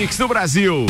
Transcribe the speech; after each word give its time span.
mix 0.00 0.16
do 0.16 0.28
Brasil. 0.28 0.86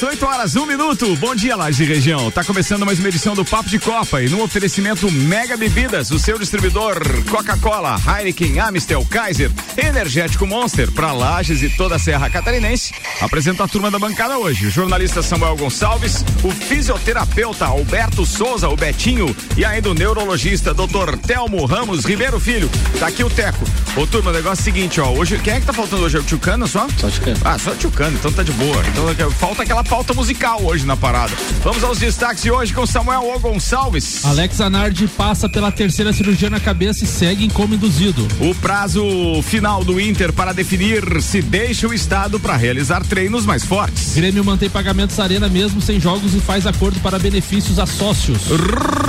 Mix, 0.00 0.02
8 0.02 0.26
horas, 0.26 0.56
1 0.56 0.66
minuto. 0.66 1.14
Bom 1.16 1.34
dia, 1.34 1.56
Laje 1.56 1.84
Região. 1.84 2.30
Tá 2.30 2.42
começando 2.42 2.86
mais 2.86 2.98
uma 2.98 3.08
edição 3.08 3.34
do 3.34 3.44
Papo 3.44 3.68
de 3.68 3.78
Copa 3.78 4.22
e 4.22 4.28
no 4.28 4.42
oferecimento 4.42 5.10
Mega 5.10 5.56
Bebidas, 5.56 6.10
o 6.10 6.18
seu 6.18 6.38
distribuidor 6.38 7.00
Coca-Cola, 7.28 8.00
Heineken, 8.06 8.58
Amistel, 8.60 9.04
Kaiser, 9.04 9.50
Energético 9.76 10.46
Monster, 10.46 10.90
para 10.92 11.12
Lages 11.12 11.62
e 11.62 11.68
toda 11.70 11.96
a 11.96 11.98
Serra 11.98 12.30
Catarinense. 12.30 12.92
Apresenta 13.20 13.64
a 13.64 13.68
turma 13.68 13.90
da 13.90 13.98
bancada 13.98 14.38
hoje: 14.38 14.66
o 14.66 14.70
jornalista 14.70 15.22
Samuel 15.22 15.56
Gonçalves, 15.56 16.24
o 16.42 16.50
fisioterapeuta 16.50 17.66
Alberto 17.66 18.24
Souza, 18.24 18.68
o 18.68 18.76
Betinho, 18.76 19.34
e 19.56 19.64
ainda 19.64 19.90
o 19.90 19.94
neurologista 19.94 20.72
Dr. 20.72 21.16
Telmo 21.26 21.64
Ramos 21.66 22.04
Ribeiro 22.04 22.40
Filho. 22.40 22.70
Tá 22.98 23.08
aqui 23.08 23.22
o 23.22 23.30
Teco. 23.30 23.64
Ô, 23.96 24.06
turma, 24.06 24.30
o 24.30 24.34
negócio 24.34 24.60
é 24.60 24.62
o 24.62 24.64
seguinte, 24.64 25.00
ó. 25.00 25.10
Hoje, 25.10 25.38
quem 25.38 25.54
é 25.54 25.60
que 25.60 25.66
tá 25.66 25.72
faltando 25.72 26.04
hoje? 26.04 26.16
É 26.16 26.20
o 26.20 26.22
Tchucano 26.22 26.66
só? 26.66 26.86
Só 26.96 27.10
Tchucano. 27.10 27.36
Ah, 27.44 27.58
só 27.58 27.74
Tchucano, 27.74 28.16
então 28.16 28.32
tá 28.32 28.42
de 28.42 28.52
boa. 28.52 28.82
Então 28.86 29.30
falta 29.32 29.62
aquela 29.62 29.84
pauta 29.90 30.14
musical 30.14 30.62
hoje 30.62 30.86
na 30.86 30.96
parada. 30.96 31.32
Vamos 31.64 31.82
aos 31.82 31.98
destaques 31.98 32.44
de 32.44 32.50
hoje 32.52 32.72
com 32.72 32.86
Samuel 32.86 33.24
O. 33.34 33.40
Gonçalves. 33.40 34.24
Alex 34.24 34.60
Anardi 34.60 35.08
passa 35.08 35.48
pela 35.48 35.72
terceira 35.72 36.12
cirurgia 36.12 36.48
na 36.48 36.60
cabeça 36.60 37.02
e 37.02 37.08
segue 37.08 37.44
em 37.44 37.50
coma 37.50 37.74
induzido. 37.74 38.28
O 38.40 38.54
prazo 38.54 39.02
final 39.42 39.82
do 39.82 40.00
Inter 40.00 40.32
para 40.32 40.52
definir 40.52 41.20
se 41.20 41.42
deixa 41.42 41.88
o 41.88 41.92
estado 41.92 42.38
para 42.38 42.54
realizar 42.54 43.04
treinos 43.04 43.44
mais 43.44 43.64
fortes. 43.64 44.14
Grêmio 44.14 44.44
mantém 44.44 44.70
pagamentos 44.70 45.18
arena 45.18 45.48
mesmo 45.48 45.80
sem 45.80 45.98
jogos 45.98 46.36
e 46.36 46.40
faz 46.40 46.68
acordo 46.68 47.00
para 47.00 47.18
benefícios 47.18 47.80
a 47.80 47.84
sócios. 47.86 48.42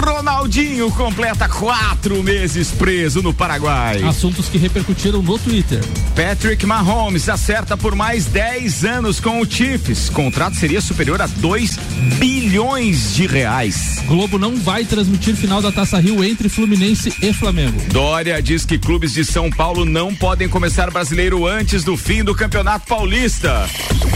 Ronaldinho 0.04 0.90
completa 0.92 1.48
quatro 1.48 2.24
meses 2.24 2.72
preso 2.72 3.22
no 3.22 3.36
Paraguai. 3.36 4.02
Assuntos 4.02 4.50
que 4.50 4.58
repercutiram 4.58 5.22
no 5.22 5.38
Twitter. 5.38 5.84
Patrick 6.16 6.66
Mahomes 6.66 7.30
acerta 7.30 7.78
por 7.78 7.94
mais 7.94 8.26
10 8.26 8.84
anos 8.84 9.20
com 9.20 9.40
o 9.40 9.46
Chiefs. 9.46 10.10
Contrato 10.10 10.56
seria 10.56 10.71
superior 10.80 11.22
a 11.22 11.28
2 11.28 11.78
bilhões 12.18 13.14
de 13.14 13.26
reais. 13.28 14.02
Globo 14.06 14.38
não 14.38 14.56
vai 14.56 14.86
transmitir 14.86 15.36
final 15.36 15.62
da 15.62 15.72
Taça 15.72 16.00
Rio 16.00 16.24
entre 16.24 16.48
Fluminense 16.48 17.14
e 17.22 17.34
Flamengo. 17.34 17.82
Dória 17.92 18.42
diz 18.42 18.66
que 18.66 18.78
clubes 18.78 19.14
de 19.14 19.26
São 19.26 19.50
Paulo 19.50 19.84
não 19.84 20.14
podem 20.14 20.48
começar 20.48 20.90
brasileiro 20.92 21.48
antes 21.48 21.84
do 21.84 21.98
fim 21.98 22.24
do 22.24 22.36
Campeonato 22.36 22.88
Paulista. 22.88 23.68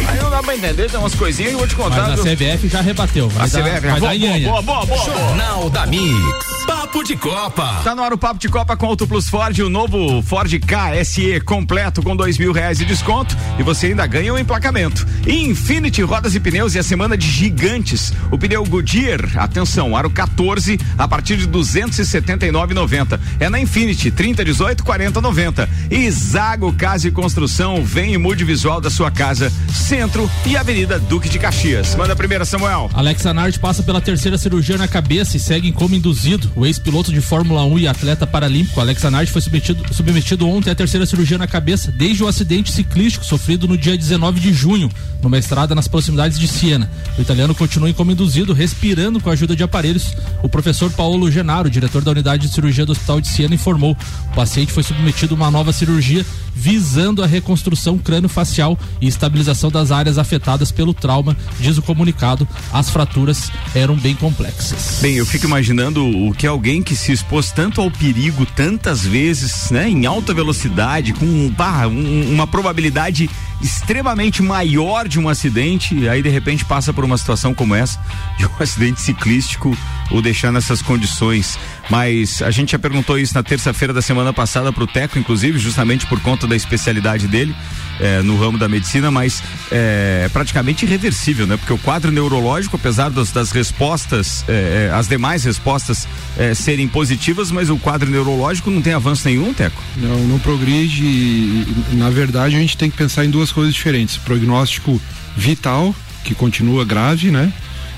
Aí 0.08 0.20
não 0.22 0.30
dá 0.30 0.44
pra 0.44 0.56
entender, 0.56 0.90
tem 0.90 1.00
umas 1.00 1.16
coisinhas 1.16 1.52
eu 1.52 1.58
vou 1.58 1.68
te 1.68 1.76
contar. 1.76 2.10
Mas 2.10 2.20
a 2.20 2.24
CBF 2.24 2.68
já 2.68 2.82
rebateu. 2.82 3.28
Vai 3.30 3.46
a 3.46 3.48
dar, 3.48 3.62
CBF, 3.64 3.88
vai 3.88 4.00
boa, 4.00 4.14
dar 4.14 4.18
boa, 4.18 4.62
boa, 4.62 4.62
boa, 4.62 4.86
boa, 4.86 5.06
Jornal 5.06 5.70
da 5.70 5.86
Mix. 5.86 6.55
Papo 6.66 7.04
de 7.04 7.16
Copa. 7.16 7.82
Tá 7.84 7.94
no 7.94 8.02
ar 8.02 8.14
o 8.14 8.18
Papo 8.18 8.40
de 8.40 8.50
Copa 8.50 8.76
com 8.76 8.86
Auto 8.86 9.06
Plus 9.06 9.30
Ford, 9.30 9.58
o 9.60 9.70
novo 9.70 10.22
Ford 10.24 10.52
KSE 10.60 11.40
completo 11.42 12.02
com 12.02 12.16
dois 12.16 12.38
mil 12.38 12.52
reais 12.52 12.78
de 12.78 12.86
desconto 12.86 13.36
e 13.60 13.64
você 13.64 13.88
ainda 13.88 14.06
ganha 14.08 14.34
o 14.34 14.36
um 14.36 14.40
emplacamento. 14.40 15.06
Infinity 15.28 16.02
Rodas 16.02 16.36
e 16.36 16.40
Pneus 16.40 16.74
e 16.74 16.80
a 16.80 16.84
semana 16.84 17.18
de 17.18 17.30
gigantes. 17.30 18.14
O 18.32 18.38
pneu 18.38 18.64
Goodyear, 18.66 19.20
atenção, 19.38 19.96
aro 19.96 20.10
14 20.10 20.80
a 20.98 21.08
partir 21.08 21.38
de 21.38 21.48
279,90. 21.48 23.20
É 23.40 23.50
na 23.50 23.60
Infinity 23.60 24.10
30 24.10 24.46
18 24.46 24.84
40 24.84 25.22
90. 25.22 25.70
E 25.92 26.10
Zago 26.10 26.74
Casa 26.74 27.08
e 27.08 27.12
Construção, 27.12 27.84
vem 27.84 28.14
e 28.14 28.18
mude 28.18 28.44
visual 28.44 28.82
da 28.82 28.90
sua 28.90 29.12
casa, 29.12 29.52
Centro 29.72 30.30
e 30.46 30.58
Avenida 30.58 30.98
Duque 30.98 31.30
de 31.30 31.40
Caxias. 31.40 31.96
Manda 31.96 32.14
a 32.14 32.16
primeira, 32.16 32.46
Samuel. 32.46 32.90
Alex 32.94 33.26
Anard 33.26 33.60
passa 33.60 33.84
pela 33.84 34.02
terceira 34.02 34.38
cirurgia 34.38 34.78
na 34.78 34.88
cabeça 34.88 35.38
e 35.38 35.40
segue 35.40 35.68
em 35.68 35.74
coma 35.74 35.96
induzido. 35.96 36.52
O 36.56 36.66
ex-piloto 36.66 37.12
de 37.12 37.20
Fórmula 37.20 37.66
1 37.66 37.80
e 37.80 37.88
atleta 37.88 38.26
paralímpico 38.26 38.80
Alex 38.80 39.04
Anard 39.04 39.30
foi 39.30 39.42
submetido, 39.42 39.94
submetido 39.94 40.48
ontem 40.48 40.72
à 40.72 40.76
terceira 40.76 41.06
cirurgia 41.06 41.38
na 41.38 41.48
cabeça 41.48 41.92
desde 41.92 42.24
o 42.24 42.28
acidente 42.30 42.72
ciclístico 42.72 43.26
sofrido 43.26 43.68
no 43.68 43.78
dia 43.78 43.98
19 43.98 44.40
de 44.40 44.54
junho, 44.54 44.90
numa 45.22 45.38
estrada 45.38 45.76
nas 45.76 45.90
proximidades 45.90 46.40
de 46.40 46.48
Siena. 46.48 46.90
O 47.18 47.22
italiano 47.22 47.54
continua 47.54 47.90
induzido, 47.90 48.54
respirando 48.54 49.20
com 49.20 49.30
a 49.30 49.34
ajuda 49.34 49.54
de 49.54 49.64
aparelhos. 49.64 50.16
O 50.42 50.48
professor 50.48 50.90
Paulo 50.92 51.30
Genaro, 51.30 51.70
diretor 51.70 52.02
da 52.02 52.12
unidade 52.12 52.48
de 52.48 52.54
cirurgia 52.54 52.86
do 52.86 52.94
Hospital 52.94 53.20
de 53.20 53.28
Siena, 53.28 53.54
informou: 53.54 53.98
o 54.32 54.36
paciente 54.36 54.72
foi 54.72 54.84
submetido 54.84 55.34
a 55.34 55.38
uma 55.38 55.52
nova 55.52 55.74
cirurgia 55.74 56.26
visando 56.56 57.22
a 57.22 57.28
reconstrução 57.28 57.98
crânio-facial 57.98 58.80
e 59.02 59.08
estabilização 59.08 59.70
das 59.70 59.92
áreas 59.92 60.18
afetadas 60.18 60.72
pelo 60.72 60.94
trauma, 60.94 61.36
diz 61.60 61.78
o 61.78 61.82
comunicado. 61.82 62.48
As 62.72 62.90
fraturas 62.90 63.52
eram 63.76 63.98
bem 63.98 64.16
complexas. 64.16 65.00
Bem, 65.02 65.16
eu 65.16 65.26
fico 65.26 65.46
imaginando 65.46 66.06
o 66.06 66.34
que 66.34 66.45
alguém 66.48 66.82
que 66.82 66.96
se 66.96 67.12
expôs 67.12 67.52
tanto 67.52 67.82
ao 67.82 67.90
perigo 67.90 68.46
tantas 68.46 69.06
vezes, 69.06 69.70
né, 69.72 69.90
em 69.90 70.06
alta 70.06 70.34
velocidade, 70.34 71.14
com 71.14 71.50
bah, 71.50 71.88
um, 71.88 72.34
uma 72.34 72.46
probabilidade 72.46 73.30
extremamente 73.62 74.44
maior 74.44 75.08
de 75.08 75.20
um 75.20 75.30
acidente, 75.30 76.08
aí 76.08 76.22
de 76.22 76.30
repente 76.30 76.66
passa 76.66 76.94
por 76.94 77.04
uma 77.04 77.18
situação 77.18 77.54
como 77.54 77.74
essa, 77.74 78.00
de 78.38 78.46
um 78.46 78.52
acidente 78.60 79.02
ciclístico, 79.02 79.76
o 80.12 80.22
deixar 80.22 80.52
nessas 80.52 80.82
condições. 80.82 81.58
Mas 81.90 82.42
a 82.42 82.52
gente 82.52 82.74
já 82.74 82.80
perguntou 82.80 83.18
isso 83.18 83.34
na 83.34 83.44
terça-feira 83.44 83.94
da 83.94 84.02
semana 84.02 84.34
passada 84.34 84.72
pro 84.72 84.88
Teco, 84.88 85.18
inclusive, 85.18 85.58
justamente 85.58 86.06
por 86.06 86.20
conta 86.22 86.48
da 86.48 86.56
especialidade 86.56 87.28
dele 87.28 87.56
é, 88.00 88.22
no 88.22 88.38
ramo 88.38 88.58
da 88.58 88.68
medicina, 88.68 89.10
mas 89.10 89.42
é 89.72 90.30
praticamente 90.32 90.86
irreversível, 90.86 91.48
né? 91.48 91.58
Porque 91.58 91.74
o 91.74 91.78
quadro 91.78 92.12
neurológico, 92.12 92.76
apesar 92.76 93.10
das, 93.10 93.32
das 93.32 93.52
respostas, 93.52 94.44
é, 94.48 94.92
as 94.94 95.08
demais 95.08 95.44
respostas 95.44 96.08
é, 96.38 96.54
serem 96.54 96.88
positivas, 96.88 97.52
mas 97.52 97.70
o 97.70 97.78
quadro 97.78 98.10
neurológico 98.10 98.70
não 98.70 98.82
tem 98.82 98.94
avanço 98.94 99.28
nenhum, 99.28 99.54
Teco? 99.54 99.82
Não, 99.98 100.20
não 100.28 100.40
progride. 100.40 101.66
Na 101.94 102.10
verdade, 102.10 102.56
a 102.56 102.60
gente 102.60 102.78
tem 102.78 102.90
que 102.90 102.98
pensar 102.98 103.26
em 103.26 103.30
duas 103.30 103.52
coisas 103.52 103.74
diferentes: 103.74 104.18
prognóstico 104.18 105.02
vital, 105.36 105.96
que 106.24 106.34
continua 106.34 106.86
grave, 106.86 107.32
né? 107.32 107.52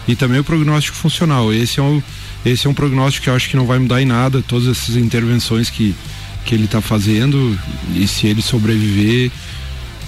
E 0.08 0.16
também 0.16 0.40
o 0.40 0.44
prognóstico 0.44 0.98
funcional. 0.98 1.54
Esse 1.54 1.80
é 1.80 1.84
um, 1.84 2.02
esse 2.46 2.68
é 2.68 2.70
um 2.70 2.74
prognóstico 2.74 3.26
que 3.26 3.30
eu 3.30 3.36
acho 3.36 3.50
que 3.50 3.58
não 3.58 3.66
vai 3.66 3.78
mudar 3.78 4.02
em 4.02 4.06
nada, 4.06 4.42
todas 4.42 4.68
essas 4.68 4.96
intervenções 4.96 5.70
que, 5.70 5.94
que 6.46 6.56
ele 6.56 6.66
está 6.66 6.80
fazendo, 6.80 7.58
e 7.94 8.08
se 8.08 8.28
ele 8.28 8.42
sobreviver, 8.42 9.32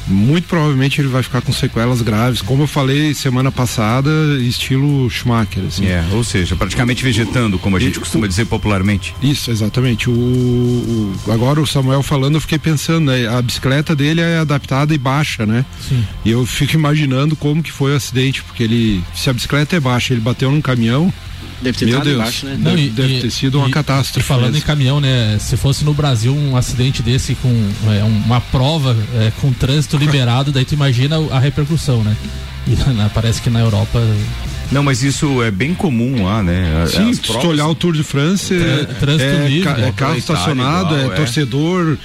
muito 0.10 0.48
provavelmente 0.48 1.00
ele 1.00 1.08
vai 1.08 1.24
ficar 1.24 1.42
com 1.42 1.54
sequelas 1.54 2.02
graves, 2.02 2.42
como 2.42 2.64
eu 2.64 2.68
falei 2.68 3.14
semana 3.14 3.52
passada, 3.52 4.10
estilo 4.40 5.10
Schumacher. 5.10 5.64
Assim. 5.68 5.86
É, 5.86 6.04
ou 6.12 6.24
seja, 6.24 6.56
praticamente 6.56 7.04
vegetando, 7.04 7.58
como 7.60 7.78
a 7.78 7.80
gente 7.80 7.98
e, 7.98 8.00
costuma 8.00 8.28
dizer 8.28 8.46
popularmente. 8.46 9.16
Isso, 9.22 9.52
exatamente. 9.52 10.10
O, 10.10 10.14
o, 10.14 11.16
agora 11.32 11.62
o 11.62 11.68
Samuel 11.68 12.04
falando, 12.04 12.36
eu 12.36 12.42
fiquei 12.42 12.60
pensando, 12.60 13.12
né, 13.12 13.28
a 13.28 13.42
bicicleta 13.42 13.96
dele 13.96 14.22
é 14.22 14.40
adaptada 14.40 14.94
e 14.94 14.98
baixa, 14.98 15.46
né? 15.46 15.66
Sim. 15.88 16.06
E 16.26 16.32
eu 16.32 16.46
fico 16.46 16.74
imaginando 16.74 17.36
como 17.36 17.64
que 17.64 17.72
foi 17.72 17.94
o 17.94 17.96
acidente, 17.96 18.44
porque 18.44 18.64
ele, 18.64 19.04
se 19.16 19.30
a 19.30 19.34
bicicleta 19.34 19.76
é 19.76 19.80
baixa, 19.80 20.14
ele 20.14 20.22
bateu 20.22 20.52
num 20.52 20.62
caminhão, 20.62 21.14
Deve 21.62 21.78
ter 21.78 21.86
Meu 21.86 22.00
Deus, 22.00 22.16
embaixo, 22.16 22.46
né? 22.46 22.58
Deve, 22.58 22.82
e, 22.86 22.90
deve 22.90 23.22
ter 23.22 23.32
sido 23.32 23.58
uma 23.60 23.68
e, 23.68 23.72
catástrofe. 23.72 24.26
Falando 24.26 24.54
mesmo. 24.54 24.58
em 24.60 24.62
caminhão, 24.62 25.02
né? 25.02 25.38
Se 25.40 25.58
fosse 25.58 25.84
no 25.84 25.94
Brasil 25.94 26.34
um 26.34 26.56
acidente 26.56 27.02
desse 27.02 27.36
com 27.36 27.50
é, 27.88 28.04
uma 28.04 28.40
prova 28.40 28.96
é, 29.16 29.32
com 29.42 29.52
trânsito 29.52 29.98
liberado, 29.98 30.52
daí 30.52 30.64
tu 30.64 30.74
imagina 30.74 31.18
a 31.32 31.40
repercussão, 31.40 32.04
né? 32.04 32.16
E 32.66 32.76
na, 32.94 33.10
parece 33.10 33.42
que 33.42 33.50
na 33.50 33.60
Europa 33.60 34.00
não, 34.72 34.84
mas 34.84 35.02
isso 35.02 35.42
é 35.42 35.50
bem 35.50 35.74
comum 35.74 36.26
lá, 36.26 36.44
né? 36.44 36.86
Sim, 36.88 37.12
se 37.12 37.22
tu 37.22 37.48
olhar 37.48 37.68
o 37.68 37.74
Tour 37.74 37.92
de 37.92 38.04
France, 38.04 38.54
é, 38.54 38.86
trânsito 39.00 39.24
é, 39.24 39.48
livre, 39.48 39.82
é 39.82 39.92
carro 39.92 40.16
estacionado, 40.16 40.96
igual, 40.96 41.12
é, 41.12 41.16
torcedor. 41.16 41.98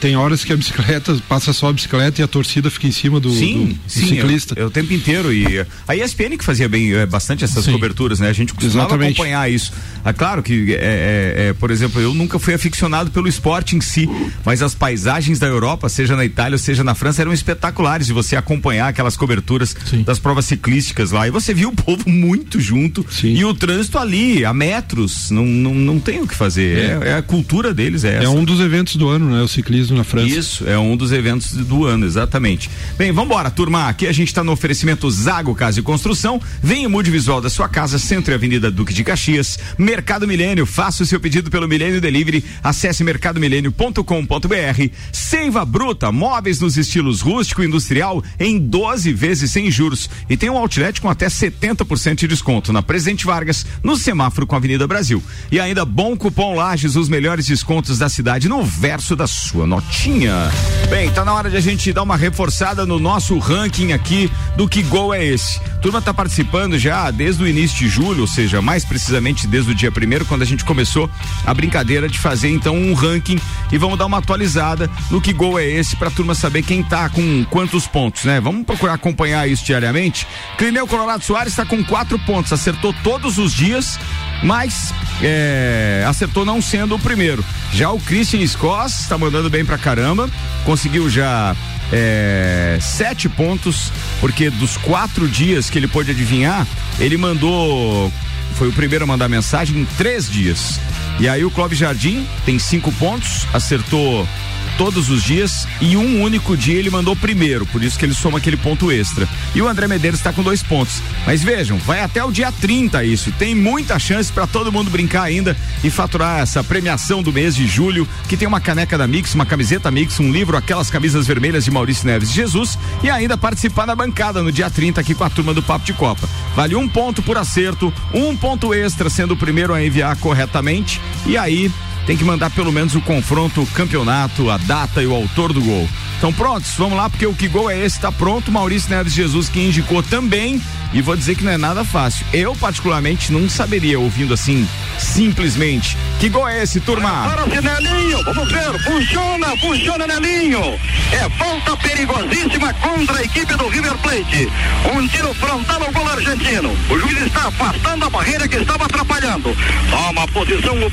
Tem 0.00 0.16
horas 0.16 0.44
que 0.44 0.52
a 0.52 0.56
bicicleta 0.56 1.16
passa 1.28 1.52
só 1.52 1.68
a 1.68 1.72
bicicleta 1.72 2.20
e 2.20 2.24
a 2.24 2.28
torcida 2.28 2.70
fica 2.70 2.86
em 2.86 2.92
cima 2.92 3.20
do, 3.20 3.30
sim, 3.30 3.66
do, 3.66 3.74
do 3.74 3.80
sim, 3.86 4.06
ciclista. 4.08 4.54
É, 4.58 4.62
é, 4.62 4.66
o 4.66 4.70
tempo 4.70 4.92
inteiro. 4.92 5.32
E 5.32 5.64
a 5.86 5.96
ESPN 5.96 6.36
que 6.38 6.44
fazia 6.44 6.68
bem 6.68 6.92
é, 6.92 7.06
bastante 7.06 7.44
essas 7.44 7.64
sim. 7.64 7.72
coberturas, 7.72 8.20
né? 8.20 8.28
A 8.28 8.32
gente 8.32 8.54
costumava 8.54 8.88
Exatamente. 8.88 9.12
acompanhar 9.12 9.50
isso. 9.50 9.72
É 10.04 10.12
claro 10.12 10.42
que, 10.42 10.76
é, 10.78 11.54
por 11.58 11.70
exemplo, 11.70 12.00
eu 12.00 12.14
nunca 12.14 12.38
fui 12.38 12.54
aficionado 12.54 13.10
pelo 13.10 13.26
esporte 13.26 13.76
em 13.76 13.80
si, 13.80 14.08
mas 14.44 14.62
as 14.62 14.74
paisagens 14.74 15.38
da 15.38 15.46
Europa, 15.46 15.88
seja 15.88 16.14
na 16.14 16.24
Itália 16.24 16.54
ou 16.54 16.58
seja 16.58 16.84
na 16.84 16.94
França, 16.94 17.22
eram 17.22 17.32
espetaculares 17.32 18.06
de 18.06 18.12
você 18.12 18.36
acompanhar 18.36 18.88
aquelas 18.88 19.16
coberturas 19.16 19.74
sim. 19.84 20.02
das 20.02 20.18
provas 20.18 20.44
ciclísticas 20.44 21.10
lá. 21.10 21.26
E 21.26 21.30
você 21.30 21.54
viu 21.54 21.70
o 21.70 21.74
povo 21.74 22.08
muito 22.08 22.60
junto 22.60 23.04
e 23.22 23.44
o 23.44 23.54
trânsito 23.54 23.98
ali, 23.98 24.44
a 24.44 24.52
metros, 24.52 25.30
não, 25.30 25.44
não, 25.44 25.74
não 25.74 25.98
tem 25.98 26.20
o 26.20 26.26
que 26.26 26.34
fazer. 26.34 27.02
É, 27.02 27.14
a 27.14 27.22
cultura 27.22 27.72
deles, 27.72 28.04
é 28.04 28.16
essa. 28.16 28.24
É 28.24 28.28
um 28.28 28.44
dos 28.44 28.60
eventos 28.60 28.96
do 28.96 29.08
ano, 29.08 29.30
né? 29.30 29.42
O 29.42 29.48
ciclismo 29.64 29.96
na 29.96 30.04
França. 30.04 30.28
Isso, 30.28 30.68
é 30.68 30.78
um 30.78 30.94
dos 30.94 31.10
eventos 31.10 31.52
do 31.52 31.86
ano, 31.86 32.04
exatamente. 32.04 32.70
Bem, 32.98 33.10
vamos 33.10 33.30
embora, 33.30 33.50
turma. 33.50 33.88
Aqui 33.88 34.06
a 34.06 34.12
gente 34.12 34.28
está 34.28 34.44
no 34.44 34.52
oferecimento 34.52 35.10
Zago 35.10 35.54
Casa 35.54 35.80
e 35.80 35.82
Construção. 35.82 36.40
Vem 36.62 36.84
e 36.84 36.88
mude 36.88 37.10
visual 37.10 37.40
da 37.40 37.48
sua 37.48 37.68
casa, 37.68 37.98
Centro 37.98 38.32
e 38.32 38.34
Avenida 38.34 38.70
Duque 38.70 38.92
de 38.92 39.02
Caxias. 39.02 39.58
Mercado 39.78 40.28
Milênio, 40.28 40.66
faça 40.66 41.02
o 41.02 41.06
seu 41.06 41.18
pedido 41.18 41.50
pelo 41.50 41.66
Milênio 41.66 42.00
Delivery. 42.00 42.44
Acesse 42.62 43.02
mercadomilênio.com.br. 43.02 44.90
Seiva 45.10 45.64
Bruta, 45.64 46.12
móveis 46.12 46.60
nos 46.60 46.76
estilos 46.76 47.22
rústico 47.22 47.62
e 47.62 47.66
industrial 47.66 48.22
em 48.38 48.58
12 48.58 49.12
vezes 49.12 49.50
sem 49.50 49.70
juros. 49.70 50.10
E 50.28 50.36
tem 50.36 50.50
um 50.50 50.58
outlet 50.58 51.00
com 51.00 51.08
até 51.08 51.26
70% 51.26 52.16
de 52.16 52.28
desconto 52.28 52.72
na 52.72 52.82
Presidente 52.82 53.24
Vargas, 53.24 53.64
no 53.82 53.96
semáforo 53.96 54.46
com 54.46 54.54
a 54.54 54.58
Avenida 54.58 54.86
Brasil. 54.86 55.22
E 55.50 55.58
ainda 55.58 55.84
bom 55.84 56.16
cupom 56.16 56.54
Lages, 56.54 56.96
os 56.96 57.08
melhores 57.08 57.46
descontos 57.46 57.98
da 57.98 58.08
cidade 58.08 58.48
no 58.48 58.62
verso 58.62 59.16
da 59.16 59.26
sua 59.26 59.53
notinha. 59.66 60.50
Bem, 60.90 61.10
tá 61.10 61.24
na 61.24 61.32
hora 61.32 61.48
de 61.48 61.56
a 61.56 61.60
gente 61.60 61.92
dar 61.92 62.02
uma 62.02 62.16
reforçada 62.16 62.84
no 62.84 62.98
nosso 62.98 63.38
ranking 63.38 63.92
aqui 63.92 64.30
do 64.56 64.68
que 64.68 64.82
gol 64.82 65.14
é 65.14 65.24
esse. 65.24 65.60
Turma 65.80 66.02
tá 66.02 66.12
participando 66.12 66.78
já 66.78 67.10
desde 67.10 67.42
o 67.42 67.46
início 67.46 67.76
de 67.76 67.88
julho, 67.88 68.22
ou 68.22 68.26
seja, 68.26 68.60
mais 68.60 68.84
precisamente 68.84 69.46
desde 69.46 69.70
o 69.70 69.74
dia 69.74 69.92
primeiro, 69.92 70.24
quando 70.24 70.42
a 70.42 70.46
gente 70.46 70.64
começou 70.64 71.08
a 71.46 71.54
brincadeira 71.54 72.08
de 72.08 72.18
fazer 72.18 72.48
então 72.48 72.76
um 72.76 72.94
ranking 72.94 73.38
e 73.70 73.78
vamos 73.78 73.98
dar 73.98 74.06
uma 74.06 74.18
atualizada 74.18 74.90
no 75.10 75.20
que 75.20 75.32
gol 75.32 75.58
é 75.58 75.66
esse 75.66 75.94
pra 75.96 76.10
turma 76.10 76.34
saber 76.34 76.62
quem 76.62 76.82
tá 76.82 77.08
com 77.08 77.44
quantos 77.50 77.86
pontos, 77.86 78.24
né? 78.24 78.40
Vamos 78.40 78.64
procurar 78.64 78.94
acompanhar 78.94 79.48
isso 79.48 79.64
diariamente. 79.64 80.26
Clineu 80.58 80.86
Colorado 80.86 81.22
Soares 81.22 81.52
está 81.52 81.64
com 81.64 81.84
quatro 81.84 82.18
pontos, 82.20 82.52
acertou 82.52 82.94
todos 83.02 83.38
os 83.38 83.52
dias, 83.52 83.98
mas 84.42 84.92
é, 85.22 86.04
acertou 86.06 86.44
não 86.44 86.60
sendo 86.60 86.94
o 86.94 86.98
primeiro. 86.98 87.44
Já 87.72 87.90
o 87.90 88.00
Christian 88.00 88.46
Scoss 88.46 89.00
está 89.00 89.16
mandando 89.16 89.48
bem 89.48 89.64
pra 89.64 89.78
caramba, 89.78 90.28
conseguiu 90.64 91.08
já 91.08 91.54
é, 91.92 92.78
sete 92.80 93.28
pontos, 93.28 93.92
porque 94.20 94.50
dos 94.50 94.76
quatro 94.76 95.28
dias 95.28 95.70
que 95.70 95.78
ele 95.78 95.88
pôde 95.88 96.10
adivinhar, 96.10 96.66
ele 96.98 97.16
mandou. 97.16 98.12
Foi 98.56 98.68
o 98.68 98.72
primeiro 98.72 99.02
a 99.02 99.06
mandar 99.06 99.28
mensagem 99.28 99.80
em 99.80 99.84
três 99.96 100.30
dias. 100.30 100.78
E 101.18 101.28
aí 101.28 101.44
o 101.44 101.50
Clóvis 101.50 101.78
Jardim 101.78 102.26
tem 102.44 102.58
cinco 102.58 102.92
pontos, 102.92 103.46
acertou 103.52 104.28
todos 104.76 105.10
os 105.10 105.22
dias 105.22 105.66
e 105.80 105.96
um 105.96 106.22
único 106.22 106.56
dia 106.56 106.78
ele 106.78 106.90
mandou 106.90 107.14
primeiro, 107.14 107.66
por 107.66 107.82
isso 107.82 107.98
que 107.98 108.04
ele 108.04 108.14
soma 108.14 108.38
aquele 108.38 108.56
ponto 108.56 108.90
extra. 108.90 109.28
E 109.54 109.62
o 109.62 109.68
André 109.68 109.86
Medeiros 109.86 110.20
está 110.20 110.32
com 110.32 110.42
dois 110.42 110.62
pontos. 110.62 111.02
Mas 111.26 111.42
vejam, 111.42 111.78
vai 111.78 112.00
até 112.00 112.22
o 112.24 112.30
dia 112.30 112.52
30 112.52 113.04
isso. 113.04 113.32
Tem 113.32 113.54
muita 113.54 113.98
chance 113.98 114.32
para 114.32 114.46
todo 114.46 114.72
mundo 114.72 114.90
brincar 114.90 115.22
ainda 115.22 115.56
e 115.82 115.90
faturar 115.90 116.40
essa 116.40 116.62
premiação 116.62 117.22
do 117.22 117.32
mês 117.32 117.54
de 117.54 117.66
julho, 117.66 118.08
que 118.28 118.36
tem 118.36 118.48
uma 118.48 118.60
caneca 118.60 118.98
da 118.98 119.06
Mix, 119.06 119.34
uma 119.34 119.46
camiseta 119.46 119.90
Mix, 119.90 120.18
um 120.20 120.30
livro, 120.30 120.56
aquelas 120.56 120.90
camisas 120.90 121.26
vermelhas 121.26 121.64
de 121.64 121.70
Maurício 121.70 122.06
Neves 122.06 122.30
Jesus 122.30 122.78
e 123.02 123.10
ainda 123.10 123.36
participar 123.36 123.86
da 123.86 123.94
bancada 123.94 124.42
no 124.42 124.52
dia 124.52 124.70
30 124.70 125.00
aqui 125.00 125.14
com 125.14 125.24
a 125.24 125.30
turma 125.30 125.54
do 125.54 125.62
Papo 125.62 125.84
de 125.84 125.92
Copa. 125.92 126.28
Vale 126.54 126.74
um 126.74 126.88
ponto 126.88 127.22
por 127.22 127.36
acerto, 127.36 127.92
um 128.12 128.36
ponto 128.36 128.72
extra 128.74 129.10
sendo 129.10 129.34
o 129.34 129.36
primeiro 129.36 129.72
a 129.72 129.84
enviar 129.84 130.16
corretamente 130.16 131.00
e 131.26 131.36
aí 131.36 131.70
tem 132.06 132.16
que 132.16 132.24
mandar 132.24 132.50
pelo 132.50 132.72
menos 132.72 132.94
o 132.94 133.00
confronto, 133.00 133.62
o 133.62 133.66
campeonato, 133.66 134.50
a 134.50 134.56
data 134.58 135.02
e 135.02 135.06
o 135.06 135.14
autor 135.14 135.52
do 135.52 135.62
gol. 135.62 135.88
Então 136.18 136.32
prontos, 136.32 136.74
vamos 136.76 136.96
lá, 136.96 137.08
porque 137.08 137.26
o 137.26 137.34
que 137.34 137.48
gol 137.48 137.70
é 137.70 137.78
esse? 137.78 138.00
Tá 138.00 138.12
pronto. 138.12 138.52
Maurício 138.52 138.90
Neves 138.90 139.12
Jesus 139.12 139.48
que 139.48 139.60
indicou 139.60 140.02
também. 140.02 140.60
E 140.92 141.02
vou 141.02 141.16
dizer 141.16 141.34
que 141.34 141.42
não 141.42 141.50
é 141.50 141.58
nada 141.58 141.82
fácil. 141.84 142.24
Eu, 142.32 142.54
particularmente, 142.54 143.32
não 143.32 143.48
saberia, 143.48 143.98
ouvindo 143.98 144.32
assim, 144.32 144.68
simplesmente. 144.96 145.96
Que 146.20 146.28
gol 146.28 146.48
é 146.48 146.62
esse, 146.62 146.78
turma? 146.78 147.10
Para 147.10 147.46
Nelinho, 147.46 148.22
vamos 148.22 148.52
ver, 148.52 148.80
funciona, 148.84 149.56
funciona 149.56 150.06
Nelinho. 150.06 150.78
É 151.10 151.28
falta 151.30 151.76
perigosíssima 151.78 152.72
contra 152.74 153.18
a 153.18 153.24
equipe 153.24 153.56
do 153.56 153.66
River 153.66 153.98
Plate. 153.98 154.48
Um 154.94 155.08
tiro 155.08 155.34
frontal 155.34 155.82
ao 155.82 155.92
gol 155.92 156.08
argentino. 156.08 156.70
O 156.88 156.98
juiz 157.00 157.22
está 157.22 157.48
afastando 157.48 158.04
a 158.04 158.10
barreira 158.10 158.46
que 158.46 158.56
estava 158.56 158.84
atrapalhando. 158.84 159.56
Toma 159.90 160.28
posição 160.28 160.76
o 160.76 160.90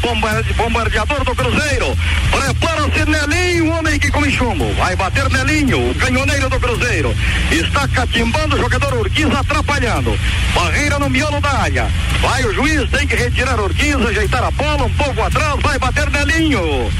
bombardeador 0.55 1.00
do 1.05 1.35
Cruzeiro. 1.35 1.97
Prepara-se 2.29 3.05
Nelinho, 3.05 3.65
o 3.65 3.77
homem 3.77 3.97
que 3.97 4.11
come 4.11 4.31
chumbo. 4.31 4.71
Vai 4.75 4.95
bater 4.95 5.27
Nelinho, 5.29 5.89
o 5.89 5.95
canhoneiro 5.95 6.47
do 6.47 6.59
Cruzeiro. 6.59 7.15
Está 7.51 7.87
catimbando 7.87 8.55
o 8.55 8.59
jogador 8.59 8.93
Urquiz 8.93 9.33
atrapalhando. 9.33 10.17
Barreira 10.53 10.99
no 10.99 11.09
miolo 11.09 11.41
da 11.41 11.49
área. 11.49 11.87
Vai 12.21 12.45
o 12.45 12.53
juiz, 12.53 12.87
tem 12.91 13.07
que 13.07 13.15
retirar 13.15 13.59
Urquiz, 13.59 13.95
ajeitar 13.95 14.43
a 14.43 14.51
bola 14.51 14.85
um 14.85 14.93
pouco 14.93 15.21
atrás, 15.23 15.59
vai 15.61 15.79
bater 15.79 16.09
Nelinho. 16.11 16.91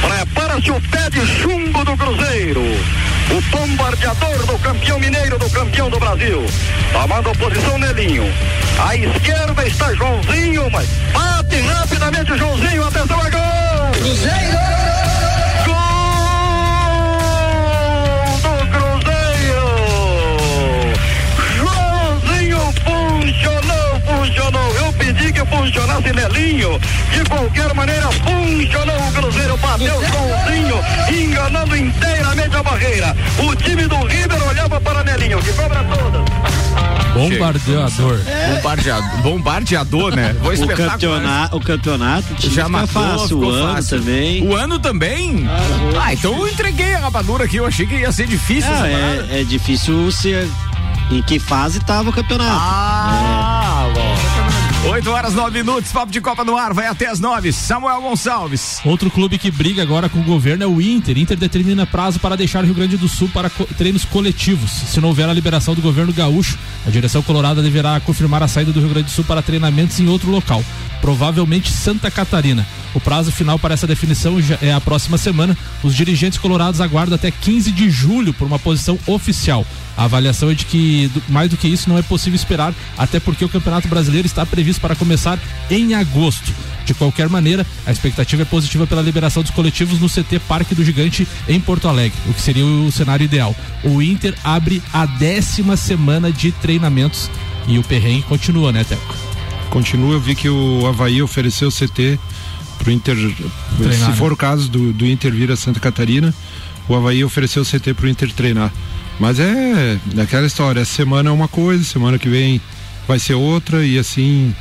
Prepara-se 0.00 0.70
o 0.70 0.80
pé 0.80 1.10
de 1.10 1.26
chumbo 1.26 1.84
do 1.84 1.96
Cruzeiro. 1.96 2.62
O 2.62 3.40
bombardeador 3.50 4.46
do 4.46 4.58
campeão 4.58 4.98
mineiro, 4.98 5.38
do 5.38 5.50
campeão 5.50 5.90
do 5.90 6.00
Brasil. 6.00 6.46
Tomando 6.92 7.38
posição 7.38 7.78
Nelinho. 7.78 8.24
À 8.78 8.96
esquerda 8.96 9.66
está 9.66 9.94
Joãozinho, 9.94 10.70
mas 10.70 10.88
rapidamente 11.60 12.32
o 12.32 12.38
Joãozinho. 12.38 12.84
Atenção, 12.84 13.26
é 13.26 13.30
gol! 13.30 13.90
Cruzeiro! 13.92 14.60
funcionou. 24.20 24.74
Eu 24.76 24.92
pedi 24.94 25.32
que 25.32 25.44
funcionasse 25.46 26.12
Nelinho. 26.12 26.78
De 27.12 27.24
qualquer 27.28 27.74
maneira, 27.74 28.08
funcionou 28.10 28.96
o 28.96 29.12
Cruzeiro. 29.12 29.56
Bateu 29.58 29.94
sozinho, 29.94 30.76
enganando 31.10 31.76
inteiramente 31.76 32.56
a 32.56 32.62
barreira. 32.62 33.16
O 33.38 33.54
time 33.54 33.86
do 33.86 33.96
River 34.04 34.48
olhava 34.48 34.80
para 34.80 35.04
Nelinho, 35.04 35.38
que 35.42 35.52
cobra 35.52 35.84
todas. 35.84 36.59
Bombardeador. 37.14 38.20
É. 38.26 38.54
Bombardeador, 38.54 39.22
bombardeador, 39.22 40.16
né? 40.16 40.34
Vou 40.40 40.52
o, 40.52 40.68
campeonato, 40.68 41.56
o 41.56 41.60
campeonato 41.60 42.50
já 42.50 42.68
matou, 42.68 43.18
fácil. 43.18 43.38
O 43.38 43.50
ano 43.50 43.74
fácil. 43.74 43.98
também. 43.98 44.46
O 44.46 44.54
ano 44.54 44.78
também? 44.78 45.46
Ah, 45.48 46.04
ah 46.04 46.12
então 46.14 46.38
eu 46.38 46.48
entreguei 46.48 46.94
a 46.94 47.00
rapadura 47.00 47.44
aqui. 47.44 47.56
Eu 47.56 47.66
achei 47.66 47.86
que 47.86 47.96
ia 47.96 48.12
ser 48.12 48.26
difícil. 48.26 48.70
Ah, 48.72 48.88
é, 48.88 49.40
é 49.40 49.44
difícil 49.44 50.10
ser 50.12 50.48
em 51.10 51.22
que 51.22 51.38
fase 51.38 51.78
estava 51.78 52.10
o 52.10 52.12
campeonato. 52.12 52.50
Ah, 52.52 53.56
é. 53.56 53.59
Bom. 54.82 54.90
8 54.90 55.10
horas, 55.10 55.34
9 55.34 55.58
minutos, 55.58 55.92
Papo 55.92 56.12
de 56.12 56.20
Copa 56.20 56.44
no 56.44 56.56
ar, 56.56 56.74
vai 56.74 56.86
até 56.86 57.06
as 57.06 57.20
9. 57.20 57.52
Samuel 57.52 58.02
Gonçalves. 58.02 58.80
Outro 58.84 59.10
clube 59.10 59.38
que 59.38 59.50
briga 59.50 59.82
agora 59.82 60.08
com 60.08 60.20
o 60.20 60.24
governo 60.24 60.64
é 60.64 60.66
o 60.66 60.80
Inter. 60.80 61.16
Inter 61.16 61.36
determina 61.36 61.86
prazo 61.86 62.18
para 62.18 62.36
deixar 62.36 62.62
o 62.62 62.66
Rio 62.66 62.74
Grande 62.74 62.96
do 62.96 63.08
Sul 63.08 63.28
para 63.32 63.48
co 63.48 63.64
treinos 63.76 64.04
coletivos. 64.04 64.70
Se 64.70 65.00
não 65.00 65.08
houver 65.08 65.28
a 65.28 65.32
liberação 65.32 65.74
do 65.74 65.82
governo 65.82 66.12
gaúcho, 66.12 66.58
a 66.86 66.90
direção 66.90 67.22
colorada 67.22 67.62
deverá 67.62 68.00
confirmar 68.00 68.42
a 68.42 68.48
saída 68.48 68.72
do 68.72 68.80
Rio 68.80 68.90
Grande 68.90 69.06
do 69.06 69.12
Sul 69.12 69.24
para 69.24 69.42
treinamentos 69.42 69.98
em 70.00 70.08
outro 70.08 70.30
local, 70.30 70.64
provavelmente 71.00 71.70
Santa 71.70 72.10
Catarina. 72.10 72.66
O 72.94 73.00
prazo 73.00 73.30
final 73.30 73.58
para 73.58 73.74
essa 73.74 73.86
definição 73.86 74.36
é 74.60 74.72
a 74.72 74.80
próxima 74.80 75.16
semana. 75.16 75.56
Os 75.82 75.94
dirigentes 75.94 76.38
colorados 76.38 76.80
aguardam 76.80 77.14
até 77.14 77.30
15 77.30 77.70
de 77.70 77.88
julho 77.88 78.34
por 78.34 78.46
uma 78.46 78.58
posição 78.58 78.98
oficial. 79.06 79.64
A 79.96 80.04
avaliação 80.04 80.50
é 80.50 80.54
de 80.54 80.64
que 80.64 81.10
mais 81.28 81.50
do 81.50 81.56
que 81.56 81.68
isso 81.68 81.88
não 81.88 81.98
é 81.98 82.02
possível 82.02 82.34
esperar, 82.34 82.74
até 82.96 83.20
porque 83.20 83.44
o 83.44 83.48
Campeonato 83.48 83.86
Brasileiro 83.86 84.26
está 84.26 84.46
previsto 84.46 84.69
para 84.78 84.94
começar 84.94 85.38
em 85.70 85.94
agosto. 85.94 86.52
De 86.84 86.94
qualquer 86.94 87.28
maneira, 87.28 87.64
a 87.86 87.92
expectativa 87.92 88.42
é 88.42 88.44
positiva 88.44 88.86
pela 88.86 89.02
liberação 89.02 89.42
dos 89.42 89.52
coletivos 89.52 90.00
no 90.00 90.08
CT 90.08 90.40
Parque 90.48 90.74
do 90.74 90.84
Gigante 90.84 91.26
em 91.48 91.60
Porto 91.60 91.86
Alegre, 91.86 92.18
o 92.28 92.34
que 92.34 92.40
seria 92.40 92.64
o 92.64 92.90
cenário 92.90 93.24
ideal. 93.24 93.54
O 93.84 94.02
Inter 94.02 94.34
abre 94.42 94.82
a 94.92 95.06
décima 95.06 95.76
semana 95.76 96.32
de 96.32 96.50
treinamentos 96.52 97.30
e 97.68 97.78
o 97.78 97.84
perrengue 97.84 98.22
continua, 98.22 98.72
né, 98.72 98.82
Teco? 98.82 99.14
Continua, 99.70 100.14
eu 100.14 100.20
vi 100.20 100.34
que 100.34 100.48
o 100.48 100.86
Havaí 100.86 101.22
ofereceu 101.22 101.68
o 101.68 101.72
CT 101.72 102.18
pro 102.78 102.90
Inter, 102.90 103.16
treinar, 103.78 104.10
se 104.10 104.16
for 104.16 104.28
né? 104.28 104.34
o 104.34 104.36
caso 104.36 104.68
do, 104.68 104.92
do 104.92 105.06
Inter 105.06 105.32
vir 105.32 105.52
a 105.52 105.56
Santa 105.56 105.78
Catarina, 105.78 106.34
o 106.88 106.96
Havaí 106.96 107.22
ofereceu 107.22 107.62
o 107.62 107.64
CT 107.64 107.94
pro 107.94 108.08
Inter 108.08 108.32
treinar. 108.32 108.72
Mas 109.20 109.38
é 109.38 109.98
daquela 110.06 110.46
história, 110.46 110.80
essa 110.80 110.92
semana 110.92 111.28
é 111.28 111.32
uma 111.32 111.46
coisa, 111.46 111.84
semana 111.84 112.18
que 112.18 112.28
vem 112.28 112.60
vai 113.10 113.18
ser 113.18 113.34
outra 113.34 113.84
e 113.84 113.98
assim 113.98 114.54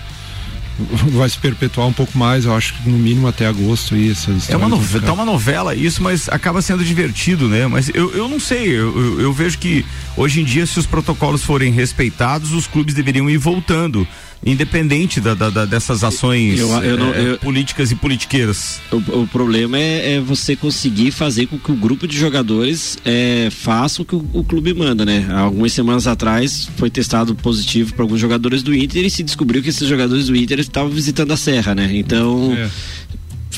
vai 1.13 1.29
se 1.29 1.37
perpetuar 1.37 1.85
um 1.87 1.93
pouco 1.93 2.17
mais, 2.17 2.45
eu 2.45 2.55
acho 2.55 2.73
que 2.73 2.89
no 2.89 2.97
mínimo 2.97 3.27
até 3.27 3.45
agosto 3.45 3.95
e 3.95 4.09
essas 4.09 4.49
É 4.49 4.57
uma 4.57 4.67
novela, 4.67 5.05
tá 5.05 5.13
uma 5.13 5.25
novela 5.25 5.75
isso, 5.75 6.01
mas 6.01 6.27
acaba 6.29 6.61
sendo 6.61 6.83
divertido, 6.83 7.47
né? 7.47 7.67
Mas 7.67 7.89
eu, 7.93 8.11
eu 8.11 8.27
não 8.27 8.39
sei, 8.39 8.69
eu, 8.69 8.97
eu, 8.97 9.21
eu 9.21 9.33
vejo 9.33 9.59
que 9.59 9.85
hoje 10.17 10.41
em 10.41 10.43
dia 10.43 10.65
se 10.65 10.79
os 10.79 10.87
protocolos 10.87 11.43
forem 11.43 11.71
respeitados, 11.71 12.53
os 12.53 12.65
clubes 12.65 12.95
deveriam 12.95 13.29
ir 13.29 13.37
voltando 13.37 14.07
independente 14.45 15.19
da, 15.19 15.33
da, 15.33 15.49
da 15.49 15.65
dessas 15.65 16.03
ações 16.03 16.59
eu, 16.59 16.69
eu 16.83 16.97
não, 16.97 17.13
é, 17.13 17.35
políticas 17.37 17.91
e 17.91 17.95
politiqueiras. 17.95 18.79
O, 18.91 19.21
o 19.21 19.27
problema 19.27 19.77
é, 19.77 20.15
é, 20.15 20.19
você 20.19 20.55
conseguir 20.55 21.11
fazer 21.11 21.47
com 21.47 21.59
que 21.59 21.71
o 21.71 21.75
grupo 21.75 22.07
de 22.07 22.17
jogadores 22.17 22.97
é, 23.03 23.49
faça 23.51 24.01
o 24.01 24.05
que 24.05 24.15
o, 24.15 24.25
o, 24.33 24.43
clube 24.43 24.73
manda, 24.73 25.05
né? 25.05 25.27
Algumas 25.31 25.73
semanas 25.73 26.07
atrás 26.07 26.69
foi 26.77 26.89
testado 26.89 27.35
positivo 27.35 27.93
para 27.93 28.03
alguns 28.03 28.19
jogadores 28.19 28.63
do 28.63 28.73
Inter 28.73 29.05
e 29.05 29.09
se 29.09 29.23
descobriu 29.23 29.61
que 29.61 29.69
esses 29.69 29.87
jogadores 29.87 30.27
do 30.27 30.35
Inter 30.35 30.59
estavam 30.59 30.89
visitando 30.89 31.31
a 31.31 31.37
Serra, 31.37 31.75
né? 31.75 31.89
Então. 31.93 32.53
É 32.53 32.69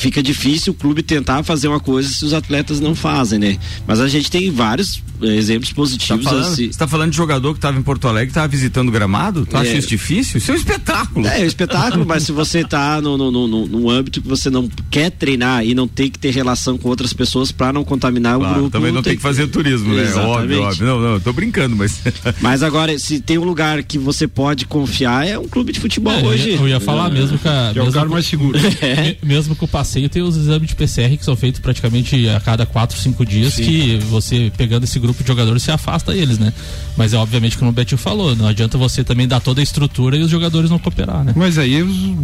fica 0.01 0.21
difícil 0.23 0.73
o 0.73 0.75
clube 0.75 1.01
tentar 1.03 1.43
fazer 1.43 1.67
uma 1.67 1.79
coisa 1.79 2.09
se 2.09 2.25
os 2.25 2.33
atletas 2.33 2.79
não 2.79 2.95
fazem, 2.95 3.37
né? 3.39 3.57
Mas 3.87 3.99
a 3.99 4.07
gente 4.07 4.29
tem 4.31 4.49
vários 4.51 5.01
eh, 5.21 5.27
exemplos 5.35 5.69
Tá 5.69 5.75
positivos 5.75 6.23
falando, 6.23 6.45
assim. 6.45 6.71
você 6.71 6.77
tá 6.79 6.87
falando 6.87 7.11
de 7.11 7.17
jogador 7.17 7.53
que 7.53 7.59
tava 7.59 7.77
em 7.77 7.81
Porto 7.81 8.07
Alegre, 8.07 8.33
tava 8.33 8.47
visitando 8.47 8.89
o 8.89 8.91
gramado? 8.91 9.45
Tu 9.45 9.55
acha 9.55 9.71
É. 9.71 9.77
isso 9.77 9.87
difícil? 9.87 10.37
Isso 10.39 10.51
é 10.51 10.53
um 10.53 10.57
espetáculo. 10.57 11.27
É, 11.27 11.39
é 11.41 11.43
um 11.43 11.47
espetáculo, 11.47 12.05
mas 12.05 12.23
se 12.23 12.31
você 12.31 12.63
tá 12.63 12.99
no, 13.01 13.17
no, 13.17 13.31
no, 13.31 13.67
no 13.67 13.89
âmbito 13.89 14.21
que 14.21 14.27
você 14.27 14.49
não 14.49 14.67
quer 14.89 15.11
treinar 15.11 15.63
e 15.65 15.73
não 15.75 15.87
tem 15.87 16.09
que 16.09 16.17
ter 16.17 16.31
relação 16.31 16.77
com 16.77 16.89
outras 16.89 17.13
pessoas 17.13 17.51
para 17.51 17.71
não 17.71 17.83
contaminar 17.83 18.37
Claro, 18.37 18.51
o 18.53 18.55
grupo. 18.61 18.69
também 18.71 18.91
não 18.91 19.01
tem 19.03 19.15
que 19.15 19.21
fazer 19.21 19.47
turismo, 19.47 19.93
né? 19.93 20.01
Exatamente. 20.03 20.27
Óbvio, 20.31 20.61
óbvio. 20.63 20.85
Não, 20.87 20.99
não, 20.99 21.13
eu 21.13 21.19
tô 21.21 21.31
brincando, 21.33 21.75
mas. 21.75 22.01
Mas 22.41 22.63
agora, 22.63 22.97
se 22.97 23.19
tem 23.19 23.37
um 23.37 23.43
lugar 23.43 23.83
que 23.83 23.97
você 23.99 24.27
pode 24.27 24.65
confiar, 24.65 25.27
é 25.27 25.37
um 25.37 25.47
clube 25.47 25.71
de 25.71 25.79
futebol 25.79 26.13
É, 26.13 26.23
hoje. 26.23 26.51
Eu 26.53 26.67
ia 26.67 26.79
falar 26.79 27.09
mesmo 27.09 27.37
que 27.37 27.47
a, 27.47 27.69
Que 27.73 27.79
é 27.79 27.81
o 27.81 27.85
mesmo 27.85 27.99
lugar 28.01 28.05
mais 28.09 28.25
seguro. 28.25 28.57
Me- 28.59 29.17
Mesmo 29.23 29.55
com 29.55 29.65
o 29.65 29.67
passeio, 29.91 30.09
tem 30.09 30.21
os 30.21 30.37
exames 30.37 30.69
de 30.69 30.75
PCR 30.75 31.17
que 31.17 31.25
são 31.25 31.35
feitos 31.35 31.59
praticamente 31.59 32.29
a 32.29 32.39
cada 32.39 32.65
4, 32.65 32.97
5 32.97 33.25
dias, 33.25 33.55
que 33.55 33.97
você, 34.09 34.51
pegando 34.55 34.85
esse 34.85 34.97
grupo 34.99 35.21
de 35.21 35.27
jogadores, 35.27 35.63
se 35.63 35.71
afasta 35.71 36.15
eles, 36.15 36.39
né? 36.39 36.53
Mas 36.95 37.13
é 37.13 37.17
obviamente 37.17 37.57
como 37.57 37.71
o 37.71 37.73
Betinho 37.73 37.97
falou, 37.97 38.35
não 38.35 38.47
adianta 38.47 38.77
você 38.77 39.03
também 39.03 39.27
dar 39.27 39.41
toda 39.41 39.59
a 39.59 39.63
estrutura 39.63 40.15
e 40.15 40.21
os 40.21 40.29
jogadores 40.29 40.69
não 40.69 40.79
cooperar, 40.79 41.23
né? 41.23 41.33
Mas 41.35 41.57
aí, 41.57 41.83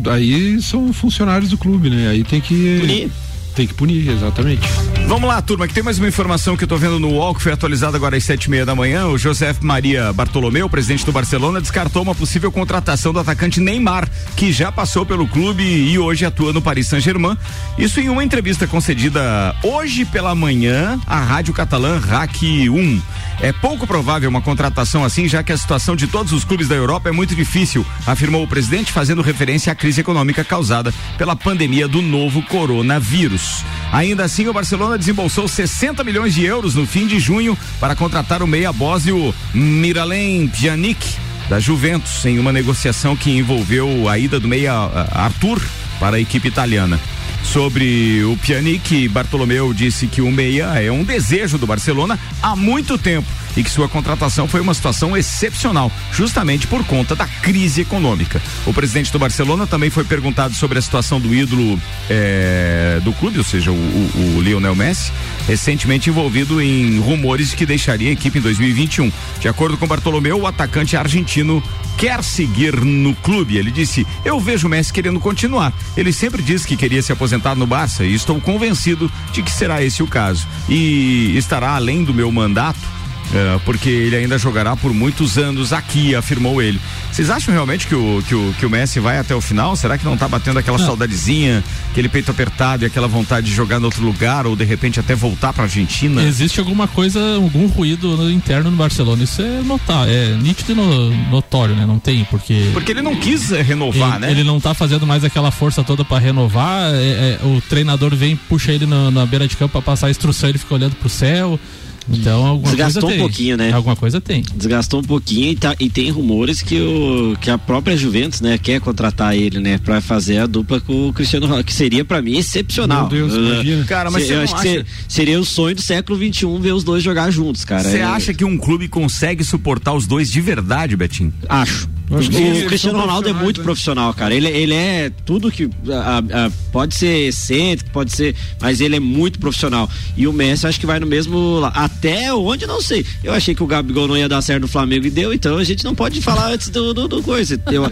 aí 0.10 0.62
são 0.62 0.94
funcionários 0.94 1.50
do 1.50 1.58
clube, 1.58 1.90
né? 1.90 2.10
Aí 2.10 2.24
tem 2.24 2.40
que. 2.40 2.80
Punir. 2.80 3.12
Tem 3.58 3.66
que 3.66 3.74
punir, 3.74 4.08
exatamente. 4.08 4.62
Vamos 5.08 5.28
lá, 5.28 5.42
turma, 5.42 5.68
que 5.68 5.74
tem 5.74 5.82
mais 5.82 5.98
uma 5.98 6.08
informação 6.08 6.56
que 6.56 6.64
eu 6.64 6.68
tô 6.68 6.78
vendo 6.78 7.00
no 7.00 7.14
UOL, 7.14 7.34
que 7.34 7.42
foi 7.42 7.52
atualizada 7.52 7.98
agora 7.98 8.16
às 8.16 8.24
sete 8.24 8.44
e 8.44 8.50
meia 8.52 8.64
da 8.64 8.76
manhã. 8.76 9.08
O 9.08 9.18
José 9.18 9.56
Maria 9.62 10.14
Bartolomeu, 10.14 10.70
presidente 10.70 11.04
do 11.04 11.12
Barcelona, 11.12 11.60
descartou 11.60 12.04
uma 12.04 12.14
possível 12.14 12.52
contratação 12.52 13.12
do 13.12 13.20
atacante 13.20 13.60
Neymar, 13.60 14.08
que 14.36 14.52
já 14.52 14.72
passou 14.72 15.08
pelo 15.08 15.28
clube 15.28 15.64
e 15.64 15.98
hoje 15.98 16.24
atua 16.24 16.54
no 16.54 16.62
Paris 16.62 16.86
Saint-Germain. 16.88 17.36
Isso 17.80 18.00
em 18.00 18.10
uma 18.10 18.24
entrevista 18.24 18.68
concedida 18.68 19.56
hoje 19.64 20.06
pela 20.06 20.36
manhã 20.36 21.00
à 21.08 21.20
rádio 21.20 21.52
catalã 21.52 21.98
RAC 21.98 22.70
1. 22.70 23.02
É 23.40 23.52
pouco 23.52 23.88
provável 23.88 24.30
uma 24.30 24.42
contratação 24.42 25.04
assim, 25.04 25.28
já 25.28 25.42
que 25.42 25.52
a 25.52 25.58
situação 25.58 25.96
de 25.96 26.06
todos 26.06 26.32
os 26.32 26.44
clubes 26.44 26.68
da 26.68 26.76
Europa 26.76 27.10
é 27.10 27.12
muito 27.12 27.36
difícil, 27.36 27.86
afirmou 28.06 28.44
o 28.44 28.48
presidente, 28.48 28.92
fazendo 28.92 29.22
referência 29.22 29.72
à 29.72 29.76
crise 29.76 30.02
econômica 30.02 30.44
causada 30.44 30.94
pela 31.18 31.36
pandemia 31.36 31.88
do 31.88 32.02
novo 32.02 32.44
coronavírus. 32.44 33.47
Ainda 33.92 34.26
assim, 34.26 34.48
o 34.48 34.54
Barcelona 34.54 34.98
desembolsou 34.98 35.48
60 35.48 36.04
milhões 36.04 36.34
de 36.34 36.46
euros 36.46 36.76
no 36.76 36.86
fim 36.86 37.08
de 37.08 37.20
junho 37.20 37.58
para 37.80 37.96
contratar 37.96 38.44
o 38.44 38.48
meia 38.48 38.72
bósnio 38.74 39.34
Miralem 39.54 40.48
Pjanic 40.48 41.16
da 41.50 41.60
Juventus 41.60 42.26
em 42.26 42.40
uma 42.40 42.52
negociação 42.52 43.16
que 43.16 43.32
envolveu 43.32 44.10
a 44.10 44.18
ida 44.18 44.40
do 44.40 44.48
meia 44.48 44.74
ah, 44.74 45.26
Arthur 45.26 45.62
para 46.00 46.18
a 46.18 46.20
equipe 46.20 46.48
italiana. 46.48 47.00
Sobre 47.44 48.24
o 48.26 48.36
Pjanic, 48.38 49.08
Bartolomeu 49.08 49.74
disse 49.74 50.08
que 50.08 50.22
o 50.22 50.30
meia 50.30 50.66
é 50.82 50.92
um 50.92 51.04
desejo 51.04 51.58
do 51.58 51.66
Barcelona 51.66 52.20
há 52.42 52.56
muito 52.56 52.98
tempo 52.98 53.28
e 53.58 53.64
que 53.64 53.70
sua 53.70 53.90
contratação 53.90 54.48
foi 54.48 54.62
uma 54.62 54.74
situação 54.74 55.18
excepcional, 55.18 55.92
justamente 56.14 56.66
por 56.68 56.86
conta 56.86 57.14
da 57.16 57.28
crise 57.28 57.82
econômica. 57.82 58.42
O 58.66 58.74
presidente 58.74 59.12
do 59.12 59.20
Barcelona 59.20 59.68
também 59.68 59.90
foi 59.90 60.04
perguntado 60.06 60.54
sobre 60.54 60.78
a 60.80 60.82
situação 60.82 61.20
do 61.20 61.34
ídolo 61.36 61.78
eh, 62.10 63.00
do 63.04 63.12
clube, 63.14 63.38
ou 63.40 63.44
seja, 63.44 63.72
o, 63.72 63.76
o- 63.76 64.36
o 64.38 64.42
Lionel 64.42 64.76
Messi, 64.76 65.12
recentemente 65.48 66.10
envolvido 66.10 66.62
em 66.62 67.00
rumores 67.00 67.54
que 67.54 67.66
deixaria 67.66 68.10
a 68.10 68.14
equipe 68.14 68.38
em 68.40 68.42
2021. 68.42 69.12
De 69.40 69.48
acordo 69.48 69.76
com 69.78 69.88
Bartolomeu, 69.88 70.40
o 70.42 70.48
atacante 70.48 70.96
argentino 70.96 71.62
quer 71.98 72.24
seguir 72.24 72.76
no 72.86 73.16
clube. 73.16 73.58
Ele 73.58 73.72
disse: 73.72 74.06
Eu 74.24 74.40
vejo 74.40 74.68
o 74.68 74.70
Messi 74.70 74.94
querendo 74.94 75.20
continuar. 75.20 75.74
Ele 75.96 76.14
sempre 76.14 76.42
disse 76.44 76.68
que 76.68 76.78
queria 76.78 77.02
se 77.02 77.12
aposentar 77.12 77.56
no 77.56 77.66
Barça 77.66 78.04
e 78.06 78.14
estou 78.14 78.40
convencido 78.40 79.12
de 79.34 79.42
que 79.42 79.52
será 79.52 79.84
esse 79.84 80.04
o 80.04 80.08
caso. 80.08 80.48
E 80.70 81.36
estará 81.38 81.72
além 81.72 82.04
do 82.04 82.14
meu 82.14 82.32
mandato. 82.32 82.97
É, 83.34 83.60
porque 83.66 83.90
ele 83.90 84.16
ainda 84.16 84.38
jogará 84.38 84.76
por 84.76 84.94
muitos 84.94 85.38
anos 85.38 85.74
aqui, 85.74 86.16
afirmou 86.16 86.62
ele. 86.62 86.80
Vocês 87.12 87.30
acham 87.30 87.54
realmente 87.54 87.86
que 87.88 87.96
o, 87.96 88.24
que 88.28 88.34
o, 88.36 88.54
que 88.60 88.66
o 88.66 88.70
Messi 88.70 89.00
vai 89.00 89.18
até 89.18 89.36
o 89.36 89.42
final? 89.42 89.76
Será 89.76 89.98
que 89.98 90.06
não 90.06 90.16
tá 90.16 90.28
batendo 90.28 90.60
aquela 90.60 90.78
saudadezinha, 90.78 91.64
aquele 91.92 92.08
peito 92.10 92.32
apertado 92.32 92.84
e 92.84 92.86
aquela 92.86 93.08
vontade 93.08 93.48
de 93.48 93.54
jogar 93.54 93.80
em 93.82 93.84
outro 93.84 94.04
lugar 94.04 94.46
ou 94.46 94.56
de 94.56 94.64
repente 94.64 95.00
até 95.00 95.16
voltar 95.16 95.52
pra 95.52 95.64
Argentina? 95.64 96.22
Existe 96.24 96.60
alguma 96.60 96.88
coisa, 96.88 97.20
algum 97.36 97.68
ruído 97.68 98.16
no- 98.16 98.32
interno 98.32 98.70
no 98.72 98.78
Barcelona. 98.78 99.24
Isso 99.24 99.42
é 99.42 99.62
notar, 99.64 100.08
é 100.08 100.36
nítido 100.36 100.72
e 100.72 100.76
no- 100.76 101.30
notório, 101.30 101.76
né? 101.76 101.86
Não 101.86 102.00
tem, 102.00 102.24
porque. 102.26 102.70
Porque 102.74 102.92
ele 102.92 103.02
não 103.02 103.16
quis 103.16 103.50
renovar, 103.50 104.12
ele, 104.18 104.20
né? 104.20 104.32
ele 104.32 104.44
não 104.44 104.60
tá 104.60 104.74
fazendo 104.74 105.06
mais 105.08 105.24
aquela 105.24 105.52
força 105.52 105.84
toda 105.84 106.06
pra 106.06 106.20
renovar. 106.20 106.94
é- 106.94 107.40
é, 107.42 107.46
o 107.46 107.62
treinador 107.62 108.16
vem, 108.16 108.36
puxa 108.36 108.72
ele 108.72 108.86
na, 108.86 109.10
na 109.12 109.26
beira 109.26 109.48
de 109.48 109.58
campo 109.58 109.72
pra 109.74 109.82
passar 109.82 110.08
a 110.08 110.10
instrução, 110.12 110.50
ele 110.50 110.58
fica 110.58 110.74
olhando 110.76 110.96
pro 110.96 111.10
céu. 111.10 111.60
Então 112.10 112.46
alguma 112.46 112.70
Desgastou 112.70 113.02
coisa 113.02 113.08
um 113.08 113.18
tem. 113.18 113.20
pouquinho, 113.20 113.58
né? 113.58 113.72
Alguma 113.74 113.96
coisa 113.96 114.22
tem. 114.22 114.44
Desgastou 114.56 115.00
um 115.02 115.04
pouquinho 115.04 115.52
e, 115.52 115.56
tá- 115.56 115.76
e 115.80 115.90
tem 115.90 116.10
rumores 116.10 116.62
que, 116.62 116.80
o, 116.80 117.36
que 117.42 117.50
a 117.50 117.58
própria 117.58 117.98
Juventus, 117.98 118.40
né, 118.42 118.58
quer 118.58 118.80
contratar 118.80 119.36
ele, 119.36 119.60
né, 119.60 119.78
pra 119.78 120.00
fazer 120.00 120.38
a 120.38 120.46
dupla 120.46 120.80
com 120.80 121.10
o 121.10 121.14
Cristiano 121.14 121.46
Ronaldo, 121.46 121.66
que 121.66 121.74
seria 121.74 122.06
pra 122.06 122.22
mim 122.22 122.38
excepcional. 122.38 123.10
Meu 123.10 123.28
Deus, 123.28 123.34
Eu- 123.34 123.54
imagina. 123.54 123.86
Cara, 123.86 124.10
mas 124.10 124.24
você 124.26 124.32
eu 124.34 124.38
não 124.38 124.44
acho 124.44 124.54
que 124.56 124.60
acha- 124.62 124.70
ser- 124.70 124.86
seria 125.08 125.40
o 125.40 125.46
sonho 125.46 125.76
do 125.76 125.82
século 125.82 126.18
XXI 126.18 126.60
ver 126.60 126.72
os 126.74 126.84
dois 126.84 127.04
jogar 127.04 127.30
juntos, 127.32 127.66
cara. 127.66 127.84
Você 127.90 127.98
É- 127.98 128.04
acha 128.04 128.34
que 128.34 128.46
um 128.46 128.58
clube 128.58 128.88
consegue 128.88 129.44
suportar 129.44 129.94
os 129.94 130.08
dois 130.08 130.32
de 130.32 130.40
verdade, 130.42 130.96
Betinho? 130.96 131.34
Acho. 131.50 131.90
O 132.10 132.68
Cristiano 132.68 133.00
Ronaldo 133.00 133.28
é 133.28 133.34
muito 133.34 133.60
né? 133.60 133.64
profissional, 133.66 134.14
cara. 134.14 134.34
Ele, 134.34 134.48
ele 134.48 134.74
é 134.74 135.12
tudo 135.26 135.52
que. 135.52 135.70
a- 135.92 136.46
a- 136.46 136.52
pode 136.72 136.96
ser 136.96 137.28
excêntrico, 137.28 137.92
pode 137.92 138.14
ser. 138.16 138.34
Mas 138.62 138.80
ele 138.80 138.96
é 138.96 139.00
muito 139.00 139.38
profissional. 139.40 139.90
E 140.16 140.26
o 140.26 140.32
Messi 140.32 140.66
acho 140.66 140.80
que 140.80 140.86
vai 140.86 141.00
no 141.02 141.06
mesmo. 141.06 141.60
Até 141.74 142.34
onde, 142.34 142.66
não 142.66 142.82
sei. 142.82 143.06
Eu 143.24 143.34
achei 143.34 143.54
que 143.54 143.62
o 143.62 143.68
Gabigol 143.68 144.08
não 144.08 144.18
ia 144.18 144.30
dar 144.30 144.42
certo 144.42 144.62
no 144.62 144.68
Flamengo 144.70 145.06
e 145.06 145.10
deu, 145.10 145.34
então 145.34 145.58
a 145.58 145.64
gente 145.66 145.84
não 145.84 145.94
pode 145.94 146.22
falar 146.22 146.52
antes 146.54 146.70
do, 146.70 146.94
do, 146.94 147.08
do 147.10 147.22
coisa. 147.22 147.60
Eu- 147.72 147.84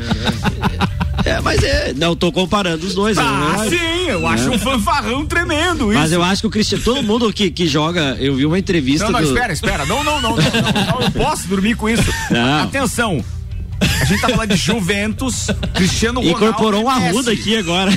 é, 1.25 1.41
mas 1.41 1.61
é. 1.61 1.93
Não, 1.93 2.15
tô 2.15 2.31
comparando 2.31 2.85
os 2.87 2.95
dois. 2.95 3.17
Ah, 3.17 3.57
né? 3.59 3.69
sim, 3.69 4.07
eu 4.09 4.25
acho 4.25 4.49
um 4.49 4.57
fanfarrão 4.57 5.25
tremendo 5.25 5.91
isso. 5.91 5.99
Mas 6.01 6.11
eu 6.13 6.23
acho 6.23 6.41
que 6.41 6.47
o 6.47 6.51
Cristiano. 6.51 6.83
Todo 6.85 7.03
mundo 7.03 7.33
que, 7.33 7.51
que 7.51 7.67
joga. 7.67 8.15
Eu 8.19 8.35
vi 8.35 8.45
uma 8.45 8.57
entrevista. 8.57 9.05
Não, 9.05 9.11
não, 9.11 9.21
do, 9.21 9.27
espera, 9.27 9.51
espera. 9.51 9.85
Não, 9.85 10.03
não, 10.05 10.21
não, 10.21 10.37
não, 10.37 10.37
não, 10.37 10.99
não, 10.99 11.01
eu 11.01 11.11
posso 11.11 11.47
dormir 11.49 11.75
com 11.75 11.89
isso. 11.89 12.09
Não. 12.31 12.63
Atenção. 12.63 13.23
A 14.01 14.05
gente 14.05 14.21
tá 14.21 14.29
falando 14.29 14.49
de 14.51 14.57
Juventus, 14.57 15.47
Cristiano 15.73 16.19
Ronaldo. 16.21 16.45
Incorporou 16.45 16.83
um 16.83 16.89
arruda 16.89 17.31
aqui 17.31 17.57
agora. 17.57 17.91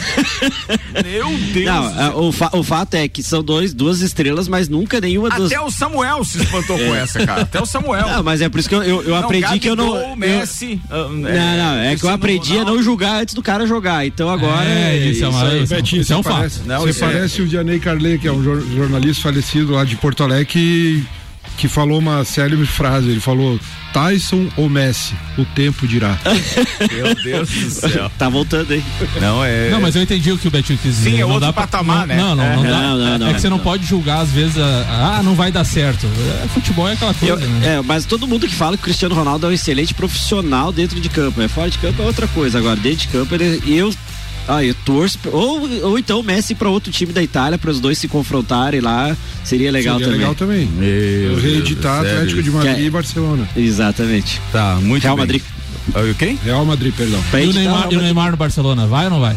Meu 1.04 1.28
Deus. 1.52 1.66
Não, 1.66 1.82
do 1.82 1.88
a- 1.88 1.94
céu. 1.94 2.18
o, 2.18 2.32
fa- 2.32 2.50
o 2.52 2.62
fato 2.62 2.94
é 2.94 3.08
que 3.08 3.22
são 3.22 3.42
dois, 3.42 3.72
duas 3.74 4.00
estrelas, 4.00 4.48
mas 4.48 4.68
nunca 4.68 5.00
nenhuma 5.00 5.28
das. 5.30 5.46
Até 5.52 5.60
o 5.60 5.70
Samuel 5.70 6.24
se 6.24 6.38
espantou 6.38 6.78
com 6.78 6.94
essa, 6.94 7.24
cara. 7.26 7.42
Até 7.42 7.60
o 7.60 7.66
Samuel. 7.66 8.06
Não, 8.08 8.22
mas 8.22 8.40
é 8.40 8.48
por 8.48 8.58
isso 8.60 8.68
que 8.68 8.74
eu, 8.74 8.82
eu, 8.82 9.02
eu 9.02 9.10
Não, 9.10 9.16
aprendi 9.18 9.58
que 9.58 9.68
eu 9.68 9.76
não. 9.76 9.96
Eu- 9.96 10.16
Messi. 10.16 10.80
ah, 10.90 11.08
Não, 11.08 11.18
não, 11.20 11.78
é 11.80 11.96
que 11.96 12.04
eu 12.04 12.10
aprendi 12.10 12.52
a 12.52 12.58
Ronaldo. 12.60 12.76
não 12.76 12.82
julgar 12.82 13.20
antes 13.22 13.34
do 13.34 13.42
cara 13.42 13.66
jogar. 13.66 14.06
Então 14.06 14.28
agora. 14.30 14.64
É, 14.68 14.96
isso 15.10 15.24
é 15.24 15.28
uma- 15.28 15.54
isso- 15.56 15.74
Betinho, 15.74 16.02
isso 16.02 16.12
é 16.12 16.16
um 16.16 16.22
você 16.22 16.28
fato. 16.28 16.38
parece, 16.38 16.60
Não, 16.64 16.80
você 16.80 17.04
é- 17.04 17.06
parece 17.08 17.42
o 17.42 17.46
Dianei 17.46 17.78
Carlet, 17.78 18.18
que 18.20 18.28
é 18.28 18.32
um 18.32 18.42
jor- 18.42 18.64
jornalista 18.74 19.22
falecido 19.22 19.72
lá 19.72 19.84
de 19.84 19.96
Porto 19.96 20.22
Alegre, 20.22 20.46
que, 20.46 21.04
que 21.56 21.68
falou 21.68 21.98
uma 21.98 22.24
célebre 22.24 22.66
frase. 22.66 23.08
Ele 23.10 23.20
falou: 23.20 23.58
Tyson 23.92 24.48
ou 24.56 24.68
Messi? 24.68 25.14
O 25.36 25.44
tempo 25.44 25.86
dirá. 25.86 26.18
Meu 26.92 27.14
Deus 27.14 27.48
do 27.50 27.70
céu. 27.70 28.10
Tá 28.18 28.28
voltando 28.28 28.72
aí. 28.72 28.82
Não, 29.20 29.44
é. 29.44 29.70
Não, 29.70 29.80
mas 29.80 29.94
eu 29.96 30.02
entendi 30.02 30.30
o 30.32 30.38
que 30.38 30.48
o 30.48 30.50
Betinho 30.50 30.78
quis 30.80 30.96
dizer. 30.96 31.10
Sim, 31.10 31.16
é 31.16 31.20
Não 31.20 31.28
outro 31.28 31.40
dá 31.46 31.52
pra- 31.52 31.62
patamar, 31.62 32.06
não, 32.06 32.06
né? 32.06 32.16
Não, 32.16 32.34
não, 32.36 32.44
É. 32.44 32.56
não 32.56 32.62
dá. 32.62 32.68
Não, 32.70 32.98
não, 32.98 33.18
não, 33.18 33.28
é 33.28 33.34
que 33.34 33.40
você 33.40 33.48
não 33.48 33.56
não. 33.56 33.64
pode 33.64 33.86
julgar, 33.86 34.20
às 34.20 34.30
vezes, 34.30 34.58
a- 34.58 35.16
ah, 35.18 35.22
não 35.22 35.34
vai 35.34 35.50
dar 35.52 35.64
certo. 35.64 36.06
É, 36.44 36.48
futebol 36.48 36.88
é 36.88 36.92
aquela 36.92 37.14
coisa, 37.14 37.34
Eu- 37.44 37.48
né? 37.48 37.76
é, 37.76 37.82
mas 37.82 38.04
todo 38.04 38.26
mundo 38.26 38.46
que 38.46 38.54
fala 38.54 38.76
que 38.76 38.82
o 38.82 38.84
Cristiano 38.84 39.14
Ronaldo 39.14 39.46
é 39.46 39.50
um 39.50 39.52
excelente 39.52 39.94
profissional 39.94 40.72
dentro 40.72 41.00
de 41.00 41.08
campo. 41.08 41.40
É 41.40 41.48
fora 41.48 41.70
de 41.70 41.78
campo 41.78 42.02
é 42.02 42.06
outra 42.06 42.26
coisa. 42.28 42.58
Agora, 42.58 42.76
dentro 42.76 42.98
de 43.00 43.08
campo, 43.08 43.34
ele, 43.34 43.62
eu. 43.66 43.92
Ah, 44.48 44.64
eu 44.64 44.74
torço. 44.84 45.18
Ou, 45.30 45.68
ou 45.82 45.98
então 45.98 46.20
o 46.20 46.22
Messi 46.22 46.54
pra 46.54 46.70
outro 46.70 46.90
time 46.90 47.12
da 47.12 47.22
Itália, 47.22 47.58
para 47.58 47.70
os 47.70 47.78
dois 47.80 47.98
se 47.98 48.08
confrontarem 48.08 48.80
lá. 48.80 49.14
Seria 49.44 49.70
legal 49.70 49.94
Seria 49.98 50.06
também. 50.06 50.18
legal 50.20 50.34
também. 50.34 50.66
Meu 50.66 51.36
Reeditar 51.38 52.02
Deus. 52.02 52.14
Atlético 52.14 52.42
de 52.42 52.50
Madrid 52.50 52.74
Que 52.74 52.80
é- 52.80 52.84
e 52.84 52.90
Barcelona. 52.90 53.48
Exatamente. 53.54 54.40
Tá, 54.50 54.76
muito 54.82 55.02
Real 55.02 55.16
bem. 55.16 55.22
Madrid. 55.26 55.42
O 55.88 56.14
quem? 56.14 56.38
Real 56.44 56.64
Madrid, 56.64 56.94
perdão. 56.94 57.18
E 57.32 57.46
o, 57.46 57.52
Neymar, 57.52 57.88
e 57.90 57.96
o. 57.96 58.00
Neymar 58.00 58.30
no 58.30 58.36
Barcelona, 58.36 58.86
vai 58.86 59.04
ou 59.04 59.10
não 59.10 59.20
vai? 59.20 59.36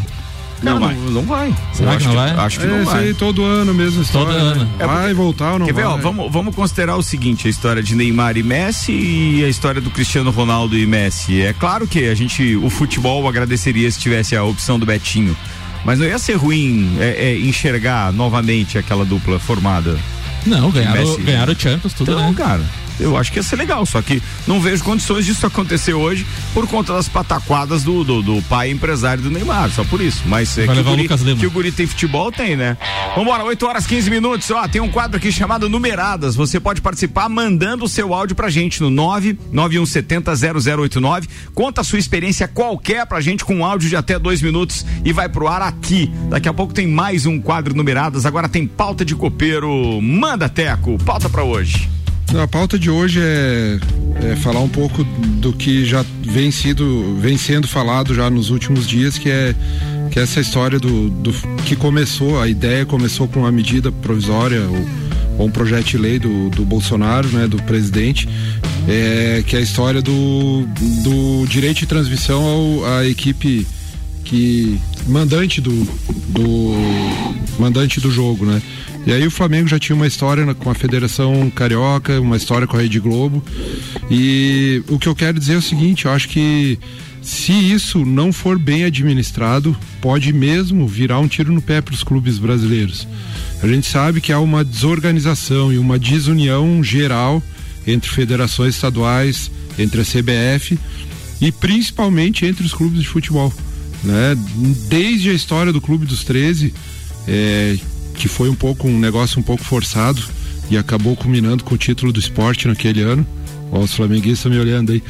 Não 0.61 0.79
vai. 0.79 0.93
Não, 0.95 1.11
não 1.11 1.21
vai. 1.23 1.55
Será 1.73 1.91
que 1.91 1.97
acho 1.97 2.07
não 2.07 2.15
vai? 2.15 2.29
Acho 2.31 2.59
que 2.59 2.65
É, 2.65 2.69
não 2.69 2.85
vai. 2.85 3.13
todo 3.13 3.43
ano 3.43 3.73
mesmo 3.73 4.01
história. 4.01 4.33
Todo 4.33 4.39
ano. 4.39 4.65
né? 4.65 4.85
Vai 4.85 5.13
voltar 5.13 5.53
ou 5.53 5.59
não 5.59 5.65
Quer 5.65 5.73
ver, 5.73 5.83
vai? 5.85 5.93
ó, 5.93 5.97
vamos, 5.97 6.31
vamos 6.31 6.55
considerar 6.55 6.95
o 6.97 7.01
seguinte, 7.03 7.47
a 7.47 7.49
história 7.49 7.81
de 7.81 7.95
Neymar 7.95 8.37
e 8.37 8.43
Messi 8.43 8.91
e 8.91 9.43
a 9.43 9.49
história 9.49 9.81
do 9.81 9.89
Cristiano 9.89 10.29
Ronaldo 10.31 10.77
e 10.77 10.85
Messi. 10.85 11.41
É 11.41 11.53
claro 11.53 11.87
que 11.87 12.07
a 12.07 12.15
gente, 12.15 12.55
o 12.57 12.69
futebol 12.69 13.27
agradeceria 13.27 13.89
se 13.89 13.99
tivesse 13.99 14.35
a 14.35 14.43
opção 14.43 14.77
do 14.77 14.85
Betinho, 14.85 15.35
mas 15.83 15.97
não 15.99 16.05
ia 16.05 16.19
ser 16.19 16.33
ruim 16.35 16.95
é, 16.99 17.31
é, 17.31 17.37
enxergar 17.39 18.13
novamente 18.13 18.77
aquela 18.77 19.03
dupla 19.03 19.39
formada. 19.39 19.97
Não, 20.45 20.69
ganharam, 20.71 21.01
Messi. 21.01 21.21
ganharam 21.21 21.53
o 21.53 21.59
Champions, 21.59 21.93
tudo, 21.93 22.11
Então, 22.11 22.29
né? 22.29 22.33
cara, 22.37 22.61
Eu 23.01 23.17
acho 23.17 23.31
que 23.31 23.39
ia 23.39 23.43
ser 23.43 23.55
legal, 23.55 23.83
só 23.85 24.01
que 24.01 24.21
não 24.47 24.61
vejo 24.61 24.83
condições 24.83 25.25
disso 25.25 25.45
acontecer 25.45 25.93
hoje 25.93 26.25
por 26.53 26.67
conta 26.67 26.93
das 26.93 27.09
pataquadas 27.09 27.83
do, 27.83 28.03
do, 28.03 28.21
do 28.21 28.41
pai 28.43 28.69
empresário 28.69 29.23
do 29.23 29.31
Neymar, 29.31 29.71
só 29.71 29.83
por 29.83 29.99
isso. 29.99 30.21
Mas 30.25 30.57
é 30.57 30.67
que, 30.67 30.71
o 30.71 30.81
o 30.81 30.83
guri, 30.83 31.07
Lima. 31.07 31.39
que 31.39 31.47
o 31.47 31.51
guri 31.51 31.71
tem 31.71 31.87
futebol, 31.87 32.31
tem, 32.31 32.55
né? 32.55 32.77
Vambora, 33.15 33.43
8 33.43 33.65
horas 33.65 33.87
15 33.87 34.09
minutos. 34.09 34.49
Ó, 34.51 34.67
tem 34.67 34.81
um 34.81 34.89
quadro 34.89 35.17
aqui 35.17 35.31
chamado 35.31 35.67
Numeradas. 35.67 36.35
Você 36.35 36.59
pode 36.59 36.81
participar 36.81 37.27
mandando 37.27 37.85
o 37.85 37.89
seu 37.89 38.13
áudio 38.13 38.35
pra 38.35 38.49
gente 38.49 38.81
no 38.81 38.91
991700089. 38.91 41.27
Conta 41.53 41.81
a 41.81 41.83
sua 41.83 41.99
experiência 41.99 42.47
qualquer 42.47 43.05
pra 43.05 43.19
gente 43.19 43.43
com 43.43 43.55
um 43.55 43.65
áudio 43.65 43.89
de 43.89 43.95
até 43.95 44.19
dois 44.19 44.41
minutos 44.41 44.85
e 45.03 45.11
vai 45.11 45.27
pro 45.27 45.47
ar 45.47 45.61
aqui. 45.61 46.09
Daqui 46.29 46.47
a 46.47 46.53
pouco 46.53 46.73
tem 46.73 46.87
mais 46.87 47.25
um 47.25 47.41
quadro 47.41 47.75
Numeradas. 47.75 48.25
Agora 48.25 48.47
tem 48.47 48.67
pauta 48.67 49.03
de 49.03 49.15
copeiro. 49.15 49.99
Manda, 50.01 50.47
Teco, 50.47 50.97
pauta 51.03 51.29
pra 51.29 51.43
hoje. 51.43 51.89
A 52.39 52.47
pauta 52.47 52.79
de 52.79 52.89
hoje 52.89 53.19
é, 53.21 53.77
é 54.31 54.35
falar 54.37 54.61
um 54.61 54.69
pouco 54.69 55.03
do 55.03 55.51
que 55.51 55.85
já 55.85 56.03
vem, 56.23 56.49
sido, 56.49 57.15
vem 57.19 57.37
sendo 57.37 57.67
falado 57.67 58.15
já 58.15 58.29
nos 58.29 58.49
últimos 58.49 58.87
dias, 58.87 59.17
que 59.17 59.29
é, 59.29 59.53
que 60.09 60.17
é 60.17 60.23
essa 60.23 60.39
história 60.39 60.79
do, 60.79 61.09
do 61.09 61.33
que 61.65 61.75
começou, 61.75 62.41
a 62.41 62.47
ideia 62.47 62.85
começou 62.85 63.27
com 63.27 63.41
uma 63.41 63.51
medida 63.51 63.91
provisória 63.91 64.61
ou, 64.61 64.87
ou 65.39 65.47
um 65.47 65.51
projeto 65.51 65.85
de 65.87 65.97
lei 65.97 66.19
do, 66.19 66.49
do 66.49 66.63
Bolsonaro, 66.63 67.27
né, 67.29 67.47
do 67.47 67.61
presidente, 67.63 68.27
é, 68.87 69.43
que 69.45 69.55
é 69.55 69.59
a 69.59 69.61
história 69.61 70.01
do, 70.01 70.65
do 71.03 71.45
direito 71.47 71.79
de 71.79 71.85
transmissão 71.85 72.43
ao, 72.43 72.85
à 72.85 73.05
equipe 73.05 73.67
que 74.23 74.79
mandante 75.07 75.59
do, 75.59 75.71
do 76.29 76.73
mandante 77.59 77.99
do 77.99 78.09
jogo, 78.09 78.45
né? 78.45 78.61
E 79.05 79.11
aí 79.11 79.25
o 79.25 79.31
Flamengo 79.31 79.67
já 79.67 79.79
tinha 79.79 79.95
uma 79.95 80.05
história 80.05 80.53
com 80.53 80.69
a 80.69 80.75
Federação 80.75 81.49
Carioca, 81.49 82.21
uma 82.21 82.37
história 82.37 82.67
com 82.67 82.77
a 82.77 82.81
Rede 82.81 82.99
Globo. 82.99 83.43
E 84.09 84.83
o 84.87 84.99
que 84.99 85.07
eu 85.07 85.15
quero 85.15 85.39
dizer 85.39 85.55
é 85.55 85.57
o 85.57 85.61
seguinte, 85.61 86.05
eu 86.05 86.11
acho 86.11 86.29
que 86.29 86.77
se 87.21 87.51
isso 87.51 88.05
não 88.05 88.33
for 88.33 88.57
bem 88.59 88.83
administrado, 88.83 89.75
pode 90.01 90.33
mesmo 90.33 90.87
virar 90.87 91.19
um 91.19 91.27
tiro 91.27 91.51
no 91.51 91.61
pé 91.61 91.81
para 91.81 91.93
os 91.93 92.03
clubes 92.03 92.37
brasileiros. 92.37 93.07
A 93.61 93.67
gente 93.67 93.87
sabe 93.87 94.21
que 94.21 94.31
há 94.31 94.39
uma 94.39 94.63
desorganização 94.63 95.71
e 95.71 95.77
uma 95.77 95.99
desunião 95.99 96.83
geral 96.83 97.41
entre 97.85 98.09
federações 98.09 98.75
estaduais, 98.75 99.51
entre 99.77 100.01
a 100.01 100.05
CBF 100.05 100.77
e 101.39 101.51
principalmente 101.51 102.45
entre 102.45 102.65
os 102.65 102.73
clubes 102.73 103.01
de 103.01 103.07
futebol. 103.07 103.53
Né? 104.03 104.35
Desde 104.89 105.29
a 105.29 105.33
história 105.33 105.71
do 105.71 105.81
Clube 105.81 106.05
dos 106.05 106.23
13, 106.23 106.73
é, 107.27 107.77
que 108.15 108.27
foi 108.27 108.49
um 108.49 108.55
pouco 108.55 108.87
um 108.87 108.99
negócio 108.99 109.39
um 109.39 109.43
pouco 109.43 109.63
forçado 109.63 110.21
e 110.69 110.77
acabou 110.77 111.15
culminando 111.15 111.63
com 111.63 111.75
o 111.75 111.77
título 111.77 112.11
do 112.13 112.19
esporte 112.19 112.67
naquele 112.67 113.01
ano. 113.01 113.25
Ó, 113.71 113.79
os 113.79 113.93
flamenguistas 113.93 114.51
me 114.51 114.57
olhando 114.59 114.91
aí. 114.91 115.01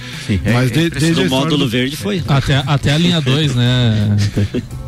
é- 0.43 0.53
Mas 0.53 0.71
é 0.71 0.73
de- 0.73 0.89
desde 0.91 1.09
história 1.09 1.29
módulo 1.29 1.65
do- 1.65 1.69
verde 1.69 1.95
foi. 1.95 2.23
Até, 2.27 2.63
até 2.65 2.93
a 2.93 2.97
linha 2.97 3.19
2, 3.19 3.55
né? 3.55 4.15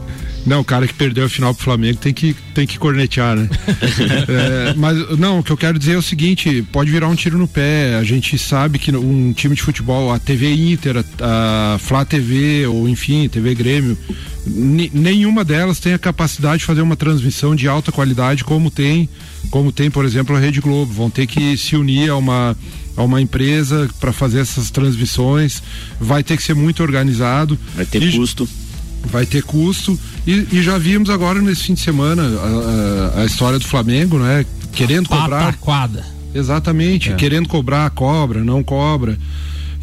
Não, 0.46 0.60
o 0.60 0.64
cara 0.64 0.86
que 0.88 0.94
perdeu 0.94 1.26
a 1.26 1.30
final 1.30 1.54
pro 1.54 1.64
Flamengo 1.64 1.98
tem 2.00 2.14
que, 2.14 2.36
tem 2.54 2.68
que 2.68 2.78
cornetear, 2.78 3.36
né? 3.38 3.50
É, 4.28 4.74
mas, 4.76 5.18
não, 5.18 5.40
o 5.40 5.44
que 5.44 5.52
eu 5.52 5.58
quero 5.58 5.78
dizer 5.80 5.94
é 5.94 5.98
o 5.98 6.02
seguinte: 6.02 6.62
pode 6.72 6.92
virar 6.92 7.08
um 7.08 7.16
tiro 7.16 7.38
no 7.38 7.48
pé. 7.48 7.96
A 7.96 8.04
gente 8.04 8.38
sabe 8.38 8.78
que 8.80 8.92
um 8.96 9.32
time 9.34 9.56
de 9.56 9.62
futebol, 9.62 10.12
a 10.12 10.20
TV 10.20 10.54
Inter, 10.54 10.98
a, 11.22 11.76
a 11.76 11.80
Flá 11.80 12.04
TV, 12.06 12.66
ou 12.68 12.88
enfim, 12.90 13.28
TV 13.30 13.56
Grêmio, 13.56 13.98
nenhuma 14.94 15.44
delas 15.44 15.80
tem 15.80 15.94
a 15.94 16.00
capacidade 16.00 16.60
de 16.60 16.66
fazer 16.66 16.82
uma 16.82 16.96
transmissão 16.96 17.56
de 17.56 17.68
alta 17.68 17.92
qualidade 17.92 18.44
como 18.44 18.70
tem, 18.70 19.08
como 19.50 19.72
tem, 19.72 19.90
por 19.90 20.06
exemplo, 20.06 20.36
a 20.36 20.40
Rede 20.40 20.60
Globo. 20.62 20.92
Vão 20.94 21.10
ter 21.10 21.28
que 21.28 21.56
se 21.58 21.76
unir 21.76 22.10
a 22.10 22.18
uma 22.18 22.56
a 22.96 23.02
uma 23.04 23.20
empresa 23.20 23.90
para 24.00 24.14
fazer 24.14 24.40
essas 24.42 24.70
transmissões, 24.70 25.64
vai 26.00 26.22
ter 26.24 26.38
que 26.38 26.44
ser 26.44 26.54
muito 26.54 26.84
organizado. 26.84 27.58
Vai 27.76 27.86
ter 27.86 28.04
E- 28.04 28.12
custo. 28.18 28.48
vai 29.06 29.26
ter 29.26 29.42
custo 29.44 30.00
e, 30.26 30.48
e 30.54 30.62
já 30.64 30.78
vimos 30.78 31.10
agora 31.10 31.42
nesse 31.42 31.64
fim 31.64 31.74
de 31.74 31.80
semana 31.82 32.24
a, 32.24 33.20
a- 33.20 33.22
a 33.22 33.26
história 33.26 33.60
do 33.60 33.66
Flamengo, 33.66 34.18
né? 34.20 34.46
Querendo 34.72 35.08
cobrar, 35.10 35.46
Pataquada. 35.46 36.06
exatamente, 36.34 37.14
querendo 37.16 37.48
cobrar, 37.48 37.90
cobra, 37.92 38.44
não 38.44 38.64
cobra. 38.64 39.18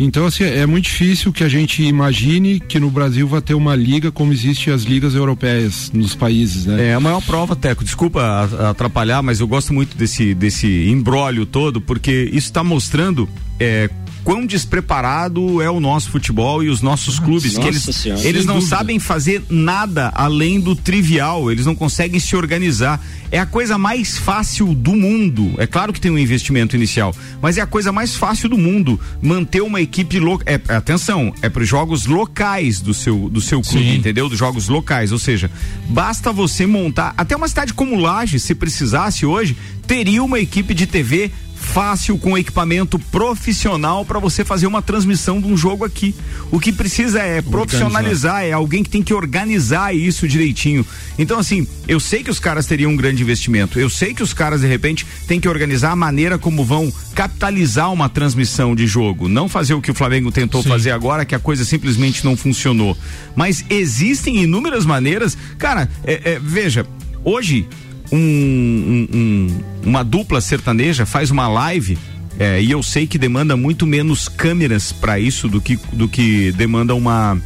Então, 0.03 0.25
assim, 0.25 0.45
é 0.45 0.65
muito 0.65 0.85
difícil 0.85 1.31
que 1.31 1.45
a 1.45 1.49
gente 1.49 1.83
imagine 1.83 2.59
que 2.59 2.81
no 2.81 2.91
Brasil 2.91 3.29
vai 3.29 3.43
ter 3.43 3.53
uma 3.53 3.77
liga 3.77 4.11
como 4.11 4.33
existe 4.33 4.71
as 4.71 4.83
ligas 4.83 5.15
europeias 5.15 5.91
nos 5.93 6.15
países, 6.15 6.65
né? 6.65 6.87
É 6.89 6.95
a 6.95 7.01
maior 7.01 7.21
prova, 7.21 7.55
Teco. 7.55 7.85
Desculpa 7.85 8.49
atrapalhar, 8.71 9.21
mas 9.23 9.41
eu 9.41 9.47
gosto 9.47 9.75
muito 9.75 9.95
desse, 9.99 10.33
desse 10.35 10.89
embrólio 10.89 11.45
todo, 11.45 11.83
porque 11.83 12.31
isso 12.33 12.47
está 12.49 12.65
mostrando 12.65 13.29
é, 13.59 13.91
quão 14.31 14.47
despreparado 14.47 15.61
é 15.61 15.69
o 15.69 15.81
nosso 15.81 16.09
futebol 16.09 16.63
e 16.63 16.69
os 16.69 16.81
nossos 16.81 17.19
clubes. 17.19 17.59
que 17.59 17.67
eles 17.67 17.83
Senhora. 17.83 18.25
eles 18.25 18.47
não 18.47 18.61
dúvida. 18.61 18.77
sabem 18.77 19.01
fazer 19.01 19.43
nada 19.51 20.13
além 20.15 20.61
do 20.61 20.77
trivial, 20.77 21.51
eles 21.51 21.67
não 21.67 21.75
conseguem 21.75 22.21
se 22.21 22.37
organizar. 22.37 23.05
É 23.33 23.41
a 23.41 23.47
coisa 23.47 23.77
mais 23.77 24.19
fácil 24.19 24.73
do 24.73 24.95
mundo. 24.95 25.53
É 25.59 25.67
claro 25.67 25.93
que 25.93 26.01
tem 26.01 26.13
um 26.13 26.19
investimento 26.19 26.77
inicial, 26.77 27.13
mas 27.43 27.59
é 27.59 27.61
a 27.61 27.67
coisa 27.67 27.91
mais 27.91 28.15
fácil 28.15 28.49
do 28.49 28.57
mundo 28.57 29.01
manter 29.21 29.63
uma 29.63 29.81
equipe 29.81 30.21
local. 30.21 30.45
É, 30.47 30.61
atenção, 30.77 31.35
é 31.43 31.49
para 31.49 31.65
os 31.65 31.69
jogos 31.69 32.07
locais 32.07 32.81
do 32.81 32.95
seu, 32.95 33.29
do 33.29 33.41
seu 33.41 33.61
clube, 33.63 33.85
Sim. 33.85 33.97
entendeu? 33.97 34.29
Dos 34.29 34.39
jogos 34.39 34.69
locais. 34.69 35.11
Ou 35.11 35.19
seja, 35.19 35.51
basta 35.89 36.33
você 36.33 36.67
montar. 36.67 37.15
Até 37.17 37.35
uma 37.35 37.49
cidade 37.49 37.75
como 37.75 37.99
Laje, 37.99 38.39
se 38.39 38.55
precisasse 38.55 39.27
hoje, 39.27 39.57
teria 39.89 40.23
uma 40.23 40.39
equipe 40.39 40.73
de 40.73 40.87
TV 40.87 41.33
fácil 41.61 42.19
com 42.19 42.37
equipamento 42.37 42.99
profissional 42.99 44.05
para 44.05 44.19
você 44.19 44.45
fazer 44.45 44.67
uma 44.67 44.83
transmissão 44.83 45.41
de 45.41 45.47
um 45.47 45.57
jogo 45.57 45.85
aqui. 45.85 46.15
O 46.51 46.59
que 46.59 46.73
precisa 46.73 47.21
é 47.21 47.41
profissionalizar, 47.43 48.43
é 48.43 48.53
alguém 48.53 48.83
que 48.83 48.91
tem 48.91 49.03
que 49.03 49.15
organizar 49.15 49.95
isso 49.95 50.27
direitinho. 50.27 50.85
Então 51.19 51.39
assim, 51.39 51.67
eu 51.87 52.01
sei 52.01 52.25
que 52.25 52.31
os 52.31 52.41
caras 52.41 52.67
teriam 52.67 52.91
um 52.91 52.97
grande 52.97 53.23
investimento. 53.23 53.79
Eu 53.79 53.89
sei 53.91 54.15
que 54.15 54.23
os 54.23 54.33
caras 54.33 54.63
de 54.63 54.67
repente 54.67 55.07
têm 55.29 55.39
que 55.39 55.49
organizar 55.49 55.93
a 55.93 55.97
maneira 55.97 56.39
como 56.39 56.65
vão 56.65 56.93
capitalizar 57.15 57.93
uma 57.93 58.09
transmissão 58.09 58.75
de 58.75 58.87
jogo, 58.87 59.29
não 59.29 59.49
fazer 59.49 59.75
o 59.75 59.81
que 59.83 59.91
o 59.91 59.95
Flamengo 59.95 60.33
tentou 60.33 60.63
Sim. 60.63 60.69
fazer 60.71 60.91
agora, 60.91 61.25
que 61.25 61.35
a 61.35 61.39
coisa 61.39 61.65
simplesmente 61.65 62.25
não 62.25 62.37
funcionou. 62.37 62.97
Mas 63.37 63.65
existem 63.69 64.43
inúmeras 64.43 64.85
maneiras. 64.87 65.37
Cara, 65.59 65.89
é- 66.03 66.33
é, 66.33 66.39
veja, 66.43 66.87
hoje 67.23 67.69
um- 68.13 68.17
um- 68.19 69.17
um- 69.17 69.61
uma 69.89 70.03
dupla 70.03 70.41
sertaneja 70.41 71.07
faz 71.07 71.31
uma 71.31 71.49
live. 71.49 71.99
é, 72.39 72.63
e 72.63 72.71
eu 72.71 72.83
sei 72.83 73.07
que 73.07 73.19
demanda 73.19 73.55
muito 73.55 73.87
menos 73.87 74.27
câmeras 74.27 74.93
para 74.93 75.19
isso 75.19 75.47
do 75.47 75.61
que, 75.61 75.79
do 75.93 76.09
que 76.09 76.53
demanda 76.53 76.95
uma 76.95 77.37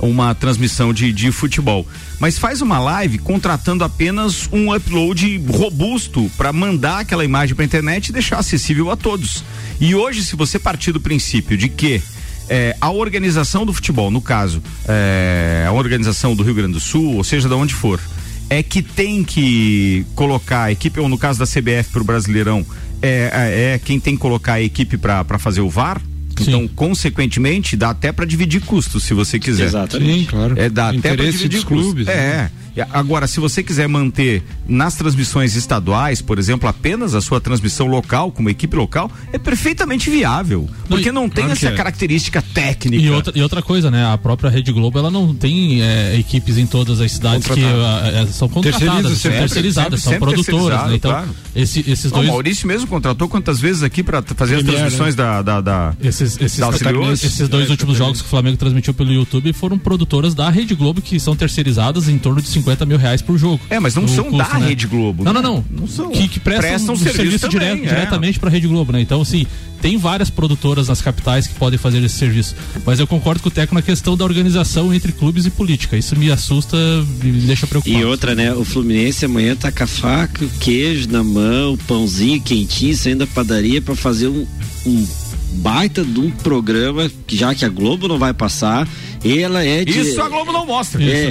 uma 0.00 0.34
transmissão 0.34 0.92
de, 0.92 1.12
de 1.12 1.30
futebol. 1.30 1.86
Mas 2.18 2.36
faz 2.38 2.60
uma 2.60 2.78
live 2.80 3.18
contratando 3.18 3.84
apenas 3.84 4.48
um 4.52 4.74
upload 4.74 5.40
robusto 5.48 6.30
para 6.36 6.52
mandar 6.52 7.00
aquela 7.00 7.24
imagem 7.24 7.54
para 7.54 7.64
internet 7.64 8.08
e 8.08 8.12
deixar 8.12 8.38
acessível 8.38 8.90
a 8.90 8.96
todos. 8.96 9.44
E 9.80 9.94
hoje, 9.94 10.24
se 10.24 10.34
você 10.36 10.58
partir 10.58 10.90
do 10.92 11.00
princípio 11.00 11.56
de 11.56 11.68
que 11.68 12.02
é, 12.48 12.76
a 12.80 12.90
organização 12.90 13.64
do 13.64 13.72
futebol, 13.72 14.10
no 14.10 14.20
caso, 14.20 14.60
é, 14.88 15.64
a 15.68 15.72
organização 15.72 16.34
do 16.34 16.42
Rio 16.42 16.54
Grande 16.54 16.72
do 16.72 16.80
Sul, 16.80 17.14
ou 17.16 17.22
seja, 17.24 17.46
de 17.48 17.54
onde 17.54 17.74
for, 17.74 18.00
é 18.50 18.62
que 18.62 18.82
tem 18.82 19.24
que 19.24 20.04
colocar 20.14 20.64
a 20.64 20.72
equipe, 20.72 21.00
ou 21.00 21.08
no 21.08 21.18
caso 21.18 21.38
da 21.38 21.46
CBF 21.46 21.90
para 21.92 22.02
o 22.02 22.04
Brasileirão, 22.04 22.64
é, 23.00 23.30
é, 23.32 23.74
é 23.74 23.78
quem 23.78 23.98
tem 23.98 24.14
que 24.14 24.20
colocar 24.20 24.54
a 24.54 24.62
equipe 24.62 24.96
para 24.96 25.38
fazer 25.38 25.60
o 25.60 25.68
VAR. 25.70 26.00
Sim. 26.38 26.44
Então, 26.48 26.68
consequentemente, 26.68 27.76
dá 27.76 27.90
até 27.90 28.10
para 28.10 28.24
dividir 28.24 28.62
custos, 28.62 29.04
se 29.04 29.12
você 29.14 29.38
quiser. 29.38 29.64
Exatamente. 29.64 30.20
Sim, 30.20 30.26
claro. 30.26 30.58
É, 30.58 30.68
dá 30.68 30.88
até 30.88 31.00
pra 31.00 31.12
Interesse 31.12 31.38
dividir 31.38 31.58
dos 31.58 31.64
custos. 31.64 31.86
clubes. 31.86 32.06
né? 32.06 32.12
É. 32.14 32.50
E 32.50 32.61
Agora, 32.92 33.26
se 33.26 33.38
você 33.40 33.62
quiser 33.62 33.86
manter 33.88 34.42
nas 34.66 34.94
transmissões 34.94 35.54
estaduais, 35.56 36.22
por 36.22 36.38
exemplo, 36.38 36.68
apenas 36.68 37.14
a 37.14 37.20
sua 37.20 37.40
transmissão 37.40 37.86
local, 37.86 38.30
como 38.32 38.48
equipe 38.48 38.74
local, 38.76 39.10
é 39.32 39.38
perfeitamente 39.38 40.08
viável. 40.10 40.68
Porque 40.88 41.12
não 41.12 41.28
tem 41.28 41.44
claro 41.44 41.52
essa 41.52 41.68
é. 41.68 41.72
característica 41.74 42.40
técnica. 42.40 43.02
E 43.02 43.10
outra, 43.10 43.32
e 43.36 43.42
outra 43.42 43.62
coisa, 43.62 43.90
né? 43.90 44.06
A 44.06 44.16
própria 44.16 44.48
Rede 44.50 44.72
Globo, 44.72 44.98
ela 44.98 45.10
não 45.10 45.34
tem 45.34 45.82
é, 45.82 46.16
equipes 46.18 46.56
em 46.56 46.66
todas 46.66 47.00
as 47.00 47.12
cidades 47.12 47.46
que 47.46 47.54
Contratadas. 47.60 48.14
é, 48.14 48.22
é, 48.22 48.26
são 48.26 48.48
contratadas, 48.48 49.18
sempre, 49.18 49.38
terceirizadas, 49.38 50.00
sempre, 50.02 50.18
são 50.18 50.28
sempre 50.30 50.44
produtoras, 50.44 50.88
né? 50.88 50.94
Então, 50.96 51.10
claro. 51.10 51.28
esse- 51.54 51.84
esses 51.90 52.10
O 52.10 52.14
dois... 52.14 52.28
Maurício 52.28 52.66
mesmo 52.66 52.86
contratou 52.86 53.28
quantas 53.28 53.60
vezes 53.60 53.82
aqui 53.82 54.02
para 54.02 54.22
fazer 54.22 54.56
as 54.56 54.62
transmissões 54.64 55.14
da, 55.14 55.42
da, 55.42 55.60
da- 55.60 55.94
Esses, 56.02 56.40
esses, 56.40 56.58
Da 56.58 56.68
esses 56.70 57.48
dois 57.48 57.68
É, 57.68 57.70
últimos 57.70 57.98
jogos 57.98 58.20
que 58.22 58.26
o 58.26 58.30
Flamengo 58.30 58.56
transmitiu 58.56 58.94
pelo 58.94 59.12
YouTube 59.12 59.52
foram 59.52 59.78
produtoras 59.78 60.34
da 60.34 60.48
Rede 60.48 60.74
Globo 60.74 61.00
que 61.02 61.18
são 61.20 61.36
terceirizadas 61.36 62.08
em 62.08 62.16
torno 62.18 62.40
de 62.40 62.48
50 62.48 62.61
mil 62.86 62.98
reais 62.98 63.22
por 63.22 63.36
jogo. 63.38 63.60
É, 63.68 63.78
mas 63.78 63.94
não 63.94 64.06
são 64.08 64.24
custo, 64.24 64.38
da 64.38 64.58
né? 64.58 64.68
Rede 64.68 64.86
Globo. 64.86 65.24
Não, 65.24 65.32
não, 65.32 65.42
não. 65.42 65.64
Não 65.70 65.86
são. 65.86 66.10
Que, 66.10 66.28
que 66.28 66.40
prestam, 66.40 66.70
Prestam 66.70 66.94
um 66.94 66.96
serviço 66.96 67.16
serviço 67.16 67.48
também, 67.48 67.84
é. 67.84 67.88
diretamente 67.88 68.38
para 68.38 68.48
a 68.48 68.52
Rede 68.52 68.66
Globo, 68.66 68.92
né? 68.92 69.00
Então, 69.00 69.20
assim, 69.20 69.46
tem 69.80 69.96
várias 69.96 70.30
produtoras 70.30 70.88
nas 70.88 71.00
capitais 71.00 71.46
que 71.46 71.54
podem 71.54 71.78
fazer 71.78 72.02
esse 72.02 72.16
serviço. 72.16 72.54
Mas 72.84 73.00
eu 73.00 73.06
concordo 73.06 73.42
com 73.42 73.48
o 73.48 73.52
Teco 73.52 73.74
na 73.74 73.82
questão 73.82 74.16
da 74.16 74.24
organização 74.24 74.94
entre 74.94 75.12
clubes 75.12 75.46
e 75.46 75.50
política. 75.50 75.96
Isso 75.96 76.16
me 76.16 76.30
assusta 76.30 76.76
e 77.22 77.26
me 77.26 77.40
deixa 77.40 77.66
preocupado. 77.66 78.00
E 78.00 78.04
outra, 78.04 78.34
né? 78.34 78.52
O 78.54 78.64
Fluminense 78.64 79.24
amanhã 79.24 79.56
tá 79.56 79.70
com 79.70 79.84
a 79.84 79.86
faca, 79.86 80.44
o 80.44 80.50
queijo 80.60 81.08
na 81.10 81.22
mão, 81.22 81.74
o 81.74 81.78
pãozinho 81.78 82.40
quentinho, 82.40 82.96
saindo 82.96 83.20
da 83.20 83.26
padaria 83.26 83.80
pra 83.80 83.94
fazer 83.94 84.28
um 84.28 84.46
um 84.86 85.06
baita 85.54 86.04
de 86.04 86.18
um 86.18 86.30
programa 86.30 87.10
que 87.26 87.36
já 87.36 87.54
que 87.54 87.64
a 87.64 87.68
Globo 87.68 88.08
não 88.08 88.18
vai 88.18 88.32
passar, 88.32 88.88
ela 89.24 89.64
é 89.64 89.84
de, 89.84 89.98
Isso 90.00 90.20
a 90.20 90.28
Globo 90.28 90.52
não 90.52 90.66
mostra. 90.66 91.02
é, 91.02 91.30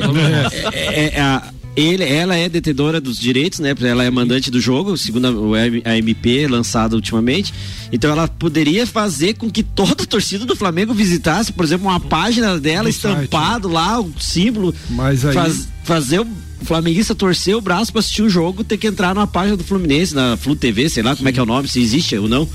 é, 0.74 1.12
é, 1.16 1.22
a- 1.22 1.44
ele, 1.76 2.04
ela 2.04 2.36
é 2.36 2.50
detentora 2.50 3.00
dos 3.00 3.18
direitos, 3.18 3.60
né? 3.60 3.74
Ela 3.82 4.04
é 4.04 4.10
mandante 4.10 4.52
do 4.52 4.60
jogo, 4.60 4.98
segundo 4.98 5.54
a, 5.56 5.92
a 5.92 5.98
MP 5.98 6.46
lançada 6.48 6.96
ultimamente. 6.98 7.54
Então 7.94 8.12
ela 8.12 8.28
poderia 8.28 8.86
fazer 8.86 9.36
com 9.36 9.50
que 9.50 9.64
toda 9.64 10.04
a 10.04 10.06
torcida 10.06 10.46
do 10.46 10.54
Flamengo 10.56 10.94
visitasse, 10.94 11.54
por 11.54 11.64
exemplo, 11.64 11.88
uma 11.88 12.00
página 12.00 12.60
dela 12.60 12.90
No 12.90 12.94
site, 12.94 13.14
estampado 13.24 13.70
lá, 13.70 14.00
o 14.02 14.12
símbolo. 14.20 14.76
Mas 14.90 15.24
aí- 15.26 15.34
faz- 15.34 15.68
fazer 15.86 16.20
o 16.20 16.28
flamenguista 16.64 17.16
torcer 17.16 17.56
o 17.56 17.62
braço 17.62 17.92
pra 17.92 18.00
assistir 18.00 18.22
o 18.22 18.30
jogo, 18.30 18.64
ter 18.66 18.78
que 18.78 18.88
entrar 18.88 19.16
na 19.16 19.26
página 19.26 19.56
do 19.58 19.64
Fluminense, 19.64 20.14
na 20.14 20.36
Flu 20.38 20.56
TV, 20.58 20.90
sei 20.90 21.02
lá 21.04 21.16
como 21.16 21.28
é 21.30 21.32
que 21.32 21.40
é 21.40 21.44
o 21.44 21.46
nome, 21.46 21.68
se 21.70 21.82
existe 21.82 22.16
ou 22.18 22.28
não. 22.28 22.48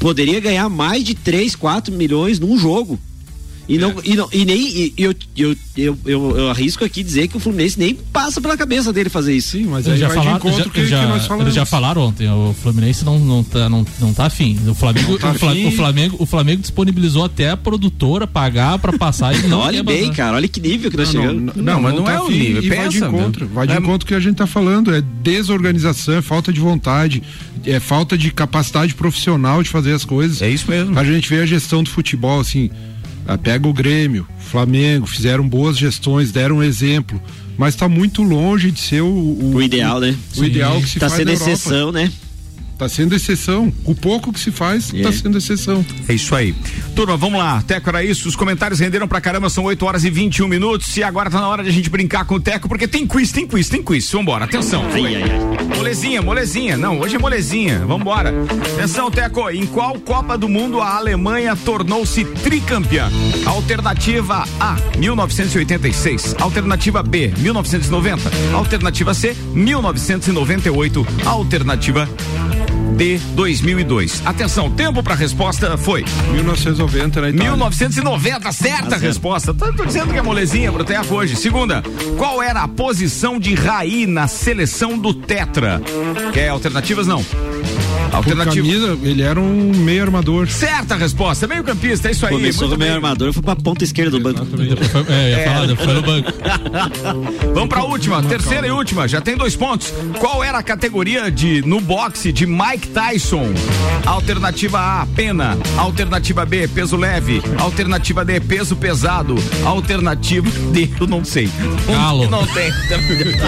Poderia 0.00 0.40
ganhar 0.40 0.68
mais 0.68 1.04
de 1.04 1.14
3, 1.14 1.54
4 1.54 1.94
milhões 1.94 2.38
num 2.40 2.58
jogo. 2.58 2.98
E, 3.70 3.78
não, 3.78 3.94
e, 4.04 4.16
não, 4.16 4.28
e 4.32 4.44
nem. 4.44 4.60
e 4.60 4.92
eu, 4.98 5.14
eu, 5.36 5.56
eu, 5.76 5.98
eu, 6.04 6.36
eu 6.38 6.50
arrisco 6.50 6.84
aqui 6.84 7.04
dizer 7.04 7.28
que 7.28 7.36
o 7.36 7.40
Fluminense 7.40 7.78
nem 7.78 7.94
passa 7.94 8.40
pela 8.40 8.56
cabeça 8.56 8.92
dele 8.92 9.08
fazer 9.08 9.32
isso. 9.34 9.52
Sim, 9.56 9.66
mas 9.66 9.84
já, 9.84 10.10
falaram, 10.10 10.36
encontro 10.38 10.64
já, 10.64 10.70
que, 10.70 10.86
já- 10.86 11.00
que 11.02 11.06
nós 11.06 11.26
falamos. 11.26 11.44
eles 11.46 11.54
já 11.54 11.64
falaram 11.64 12.02
ontem, 12.02 12.28
o 12.28 12.52
Fluminense 12.60 13.04
não, 13.04 13.18
não, 13.20 13.44
tá, 13.44 13.68
não, 13.68 13.86
não 14.00 14.12
tá 14.12 14.26
afim. 14.26 14.58
O 14.66 14.74
Flamengo, 14.74 15.12
Não 15.12 15.18
tá 15.18 15.30
o, 15.30 15.34
Fla- 15.38 15.52
afim. 15.52 15.66
o 15.68 15.70
Flamengo, 15.70 16.16
o 16.18 16.26
Flamengo 16.26 16.62
disponibilizou 16.62 17.24
até 17.24 17.50
a 17.50 17.56
produtora 17.56 18.26
pagar 18.26 18.76
pra 18.80 18.92
passar 18.98 19.34
e 19.36 19.42
não 19.48 19.60
olha 19.60 19.84
bem, 19.84 20.00
passar. 20.08 20.16
cara, 20.16 20.36
olha 20.36 20.48
que 20.48 20.60
nível 20.60 20.90
que 20.90 20.96
nós 20.96 21.14
Não, 21.14 21.22
chegamos. 21.22 21.54
não, 21.56 21.62
Não, 21.64 21.80
mas 21.80 21.94
não 21.94 22.10
é 22.10 22.20
o 22.20 22.24
afim 22.24 22.38
nível, 22.38 22.62
E 22.64 22.68
vai 22.68 22.88
de 22.88 22.98
encontro. 22.98 23.46
Vai 23.48 23.66
de 23.68 23.72
É- 23.72 23.76
encontro 23.76 24.04
que 24.06 24.14
a 24.14 24.20
gente 24.20 24.34
tá 24.36 24.46
falando. 24.48 24.92
É 24.92 25.00
desorganização, 25.00 26.14
é 26.14 26.22
falta 26.22 26.52
de 26.52 26.58
vontade, 26.60 27.22
é 27.64 27.78
falta 27.78 28.16
de 28.18 28.30
capacidade 28.32 28.94
profissional 28.94 29.62
de 29.62 29.68
fazer 29.68 29.92
as 29.92 30.04
coisas. 30.04 30.42
É 30.42 30.50
isso 30.50 30.68
mesmo. 30.68 30.98
A 30.98 31.04
gente 31.04 31.28
vê 31.28 31.40
a 31.40 31.46
gestão 31.46 31.82
do 31.82 31.90
futebol, 31.90 32.40
assim, 32.40 32.68
pega 33.38 33.68
o 33.68 33.72
Grêmio, 33.72 34.26
Flamengo, 34.38 35.06
fizeram 35.06 35.48
boas 35.48 35.76
gestões, 35.78 36.32
deram 36.32 36.62
exemplo, 36.62 37.20
mas 37.56 37.74
tá 37.76 37.88
muito 37.88 38.22
longe 38.22 38.70
de 38.70 38.80
ser 38.80 39.02
o, 39.02 39.06
o, 39.06 39.54
O 39.54 39.62
ideal, 39.62 40.00
né? 40.00 40.16
o 40.36 40.44
ideal 40.44 40.80
que 40.80 40.88
se 40.88 40.98
Tá 40.98 41.08
faz 41.08 41.18
sendo 41.18 41.26
na 41.28 41.32
Europa. 41.34 41.50
exceção, 41.52 41.92
né? 41.92 42.10
Tá 42.80 42.88
sendo 42.88 43.14
exceção. 43.14 43.70
O 43.84 43.94
pouco 43.94 44.32
que 44.32 44.40
se 44.40 44.50
faz, 44.50 44.90
É. 44.94 45.02
tá 45.02 45.12
sendo 45.12 45.36
exceção. 45.36 45.84
É 46.08 46.14
isso 46.14 46.34
aí. 46.34 46.54
Turma, 46.96 47.14
vamos 47.14 47.38
lá. 47.38 47.60
Teco, 47.60 47.90
era 47.90 48.02
isso. 48.02 48.26
Os 48.26 48.34
comentários 48.34 48.80
renderam 48.80 49.06
pra 49.06 49.20
caramba, 49.20 49.50
são 49.50 49.64
8 49.64 49.84
horas 49.84 50.02
e 50.02 50.08
21 50.08 50.48
minutos. 50.48 50.96
E 50.96 51.02
agora 51.02 51.28
tá 51.28 51.38
na 51.42 51.46
hora 51.46 51.62
de 51.62 51.68
a 51.68 51.72
gente 51.72 51.90
brincar 51.90 52.24
com 52.24 52.36
o 52.36 52.40
Teco, 52.40 52.68
porque 52.70 52.88
tem 52.88 53.06
quiz, 53.06 53.30
tem 53.32 53.46
quiz, 53.46 53.68
tem 53.68 53.82
quiz. 53.82 54.10
Vambora, 54.10 54.46
atenção. 54.46 54.82
Ai, 54.94 55.14
ai, 55.14 55.22
ai. 55.24 55.76
Molezinha, 55.76 56.22
molezinha. 56.22 56.76
Não, 56.78 56.98
hoje 57.00 57.16
é 57.16 57.18
molezinha. 57.18 57.80
Vambora. 57.80 58.32
Atenção, 58.74 59.10
Teco. 59.10 59.50
Em 59.50 59.66
qual 59.66 60.00
Copa 60.00 60.38
do 60.38 60.48
Mundo 60.48 60.80
a 60.80 60.96
Alemanha 60.96 61.54
tornou-se 61.54 62.24
tricampeã? 62.24 63.10
Alternativa 63.44 64.48
A, 64.58 64.76
1986. 64.96 66.34
Alternativa 66.40 67.02
B, 67.02 67.30
1990. 67.36 68.30
Alternativa 68.54 69.12
C, 69.12 69.36
1998. 69.52 71.06
Alternativa 71.26 72.08
D, 72.96 73.18
2002. 73.34 74.22
Atenção, 74.24 74.70
tempo 74.70 75.02
pra 75.02 75.14
resposta 75.14 75.76
foi 75.76 76.04
1990 76.32 77.20
na 77.20 77.28
Itália. 77.30 77.50
1990, 77.50 78.52
certa 78.52 78.96
resposta. 78.96 79.54
Tô, 79.54 79.72
tô 79.72 79.84
dizendo 79.84 80.12
que 80.12 80.18
é 80.18 80.22
molezinha 80.22 80.72
pro 80.72 80.84
Teco 80.84 81.14
hoje. 81.14 81.36
Segunda, 81.36 81.82
qual 82.16 82.42
era 82.42 82.62
a 82.62 82.68
posição 82.68 83.38
de 83.38 83.54
Raí 83.54 84.06
na 84.06 84.28
seleção 84.28 84.98
do 84.98 85.14
Tetra? 85.14 85.80
Quer 86.32 86.48
alternativas? 86.48 87.06
Não. 87.06 87.24
Alternativa. 88.12 88.66
camisa, 88.66 88.98
ele 89.02 89.22
era 89.22 89.40
um 89.40 89.72
meio 89.74 90.02
armador. 90.02 90.48
Certa 90.48 90.96
resposta, 90.96 91.46
meio 91.46 91.64
campista, 91.64 92.08
é 92.08 92.10
isso 92.12 92.26
aí. 92.26 92.32
Começou 92.32 92.68
muito 92.68 92.78
com 92.78 92.82
o 92.82 92.86
meio 92.86 92.94
armador 92.94 93.30
e 93.30 93.32
foi 93.32 93.42
pra 93.42 93.56
ponta 93.56 93.84
esquerda 93.84 94.10
do 94.10 94.20
banco. 94.20 94.46
É, 95.08 95.30
ia 95.30 95.44
falar, 95.44 95.76
foi 95.76 95.94
no 95.94 96.02
banco. 96.02 96.32
Vamos 97.54 97.68
pra 97.68 97.84
última, 97.84 98.22
terceira 98.22 98.66
e 98.66 98.70
última, 98.70 99.06
já 99.06 99.20
tem 99.20 99.36
dois 99.36 99.56
pontos. 99.56 99.92
Qual 100.18 100.42
era 100.42 100.58
a 100.58 100.62
categoria 100.62 101.30
de 101.30 101.62
no 101.62 101.80
boxe 101.80 102.32
de 102.32 102.46
Mike 102.46 102.88
Tyson? 102.88 103.46
Alternativa 104.04 104.78
A, 104.78 105.06
pena. 105.14 105.56
Alternativa 105.76 106.44
B, 106.44 106.68
peso 106.68 106.96
leve. 106.96 107.42
Alternativa 107.58 108.24
D, 108.24 108.40
peso 108.40 108.76
pesado. 108.76 109.34
Alternativa 109.64 110.48
D, 110.72 110.88
eu 111.00 111.06
não 111.06 111.24
sei. 111.24 111.50
Galo. 111.86 112.24
que 112.24 112.30
Não 112.30 112.46
tem. 112.46 112.72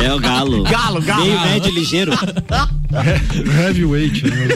É 0.05 0.13
o 0.13 0.19
galo. 0.19 0.63
Galo, 0.65 1.01
galo. 1.01 1.25
Meio 1.25 1.41
médio 1.41 1.73
ligeiro. 1.73 2.13
Heavyweight. 3.57 4.23
né? 4.23 4.49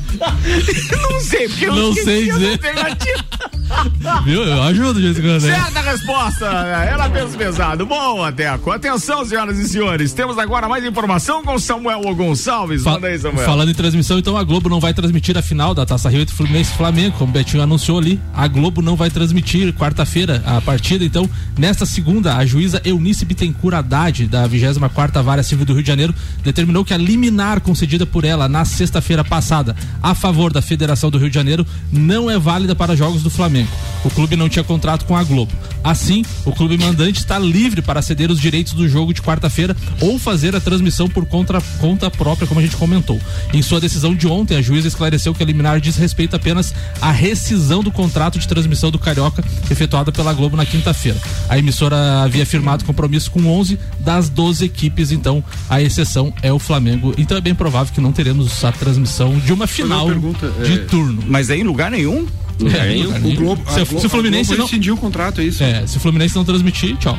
Não 1.02 1.20
sei, 1.20 1.48
porque 1.48 1.66
eu 1.66 1.74
Não 1.74 1.94
sei 1.94 2.24
dizer. 2.24 2.60
Viu? 4.24 4.42
Eu 4.44 4.62
ajudo 4.62 5.00
quando, 5.00 5.42
né? 5.42 5.54
Certa 5.54 5.80
resposta, 5.80 6.46
era 6.46 7.08
peso 7.10 7.36
pesado. 7.36 7.84
Boa, 7.84 8.30
Teco. 8.30 8.70
Atenção, 8.70 9.24
senhoras 9.24 9.58
e 9.58 9.68
senhores. 9.68 10.12
Temos 10.12 10.38
agora 10.38 10.68
mais 10.68 10.84
informação 10.84 11.42
com 11.42 11.58
Samuel 11.58 12.00
Gonçalves. 12.14 12.82
Fa- 12.84 12.92
Manda 12.92 13.08
aí, 13.08 13.18
Samuel. 13.18 13.44
Falando 13.44 13.70
em 13.70 13.74
transmissão, 13.74 14.18
então 14.18 14.36
a 14.36 14.44
Globo 14.44 14.68
não 14.68 14.78
vai 14.78 14.94
transmitir 14.94 15.36
a 15.36 15.42
final 15.42 15.74
da 15.74 15.84
Taça 15.84 16.08
Rio 16.08 16.20
entre 16.22 16.34
Fluminense 16.34 16.72
e 16.72 16.76
Flamengo, 16.76 17.16
como 17.18 17.30
o 17.30 17.32
Betinho 17.32 17.62
anunciou 17.62 17.98
ali. 17.98 18.20
A 18.34 18.46
Globo 18.46 18.80
não 18.80 18.94
vai 18.94 19.10
transmitir 19.10 19.72
quarta-feira 19.74 20.42
a 20.46 20.60
partida, 20.60 21.04
então, 21.04 21.28
nesta 21.58 21.84
segunda, 21.84 22.36
a 22.36 22.46
juíza 22.46 22.80
Eunice 22.84 23.24
Bittencourt 23.24 23.74
Haddad, 23.76 24.26
da 24.28 24.48
24ª 24.48 25.22
Vara 25.22 25.42
Civil 25.42 25.66
do 25.66 25.72
Rio 25.74 25.82
de 25.82 25.88
Janeiro, 25.88 26.14
determinou 26.42 26.84
que 26.84 26.94
a 26.94 26.96
liminar 26.96 27.60
concedida 27.60 28.06
por 28.06 28.24
ela 28.24 28.48
na 28.48 28.64
sexta-feira 28.64 29.24
passada 29.24 29.74
a 30.06 30.14
favor 30.14 30.52
da 30.52 30.62
Federação 30.62 31.10
do 31.10 31.18
Rio 31.18 31.28
de 31.28 31.34
Janeiro 31.34 31.66
não 31.90 32.30
é 32.30 32.38
válida 32.38 32.76
para 32.76 32.94
jogos 32.94 33.24
do 33.24 33.30
Flamengo. 33.30 33.68
O 34.04 34.10
clube 34.10 34.36
não 34.36 34.48
tinha 34.48 34.62
contrato 34.62 35.04
com 35.04 35.16
a 35.16 35.24
Globo. 35.24 35.50
Assim, 35.82 36.24
o 36.44 36.52
clube 36.52 36.78
mandante 36.78 37.18
está 37.18 37.40
livre 37.40 37.82
para 37.82 38.00
ceder 38.00 38.30
os 38.30 38.40
direitos 38.40 38.72
do 38.72 38.88
jogo 38.88 39.12
de 39.12 39.20
quarta-feira 39.20 39.76
ou 40.00 40.16
fazer 40.16 40.54
a 40.54 40.60
transmissão 40.60 41.08
por 41.08 41.26
conta, 41.26 41.60
própria, 42.08 42.46
como 42.46 42.60
a 42.60 42.62
gente 42.62 42.76
comentou. 42.76 43.20
Em 43.52 43.60
sua 43.62 43.80
decisão 43.80 44.14
de 44.14 44.28
ontem, 44.28 44.56
a 44.56 44.62
juíza 44.62 44.86
esclareceu 44.86 45.34
que 45.34 45.42
a 45.42 45.46
liminar 45.46 45.80
diz 45.80 45.96
respeito 45.96 46.36
apenas 46.36 46.72
à 47.00 47.10
rescisão 47.10 47.82
do 47.82 47.90
contrato 47.90 48.38
de 48.38 48.46
transmissão 48.46 48.92
do 48.92 49.00
Carioca 49.00 49.42
efetuada 49.68 50.12
pela 50.12 50.32
Globo 50.32 50.56
na 50.56 50.64
quinta-feira. 50.64 51.18
A 51.48 51.58
emissora 51.58 52.22
havia 52.22 52.46
firmado 52.46 52.84
compromisso 52.84 53.28
com 53.32 53.44
11 53.44 53.76
das 53.98 54.28
12 54.28 54.64
equipes, 54.64 55.10
então 55.10 55.42
a 55.68 55.82
exceção 55.82 56.32
é 56.42 56.52
o 56.52 56.60
Flamengo. 56.60 57.12
Então 57.18 57.36
é 57.36 57.40
bem 57.40 57.56
provável 57.56 57.92
que 57.92 58.00
não 58.00 58.12
teremos 58.12 58.64
a 58.64 58.70
transmissão 58.70 59.36
de 59.40 59.52
uma 59.52 59.66
final 59.66 59.95
pergunta, 60.04 60.50
de 60.64 60.72
é, 60.74 60.78
turno. 60.78 61.22
Mas 61.26 61.50
aí 61.50 61.60
em 61.60 61.64
lugar 61.64 61.90
nenhum? 61.90 62.26
É, 62.60 62.88
nenhum. 62.88 63.04
lugar 63.04 63.20
O 63.20 63.22
nenhum. 63.22 63.36
Globo, 63.36 63.62
se, 63.70 63.84
se 63.84 64.06
o 64.06 64.10
Fluminense 64.10 64.54
não, 64.56 64.64
rescindiu 64.64 64.94
o 64.94 64.96
contrato, 64.96 65.40
é 65.40 65.44
isso? 65.44 65.62
é, 65.62 65.86
se 65.86 65.96
o 65.96 66.00
Fluminense 66.00 66.34
não 66.34 66.44
transmitir, 66.44 66.96
tchau. 66.96 67.18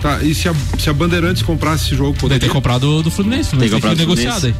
Tá, 0.00 0.20
e 0.22 0.34
se 0.34 0.48
a, 0.48 0.54
se 0.78 0.90
a 0.90 0.92
Bandeirantes 0.92 1.42
comprasse 1.42 1.84
esse 1.86 1.94
jogo, 1.94 2.12
Deve 2.12 2.20
poderia? 2.20 2.48
ter 2.48 2.52
comprado 2.52 3.02
do 3.02 3.10
Fluminense, 3.10 3.52
não 3.52 3.60
Tem 3.60 3.70
tem 3.70 3.80
que 3.80 3.94
negociado 3.94 4.46
aí. 4.46 4.54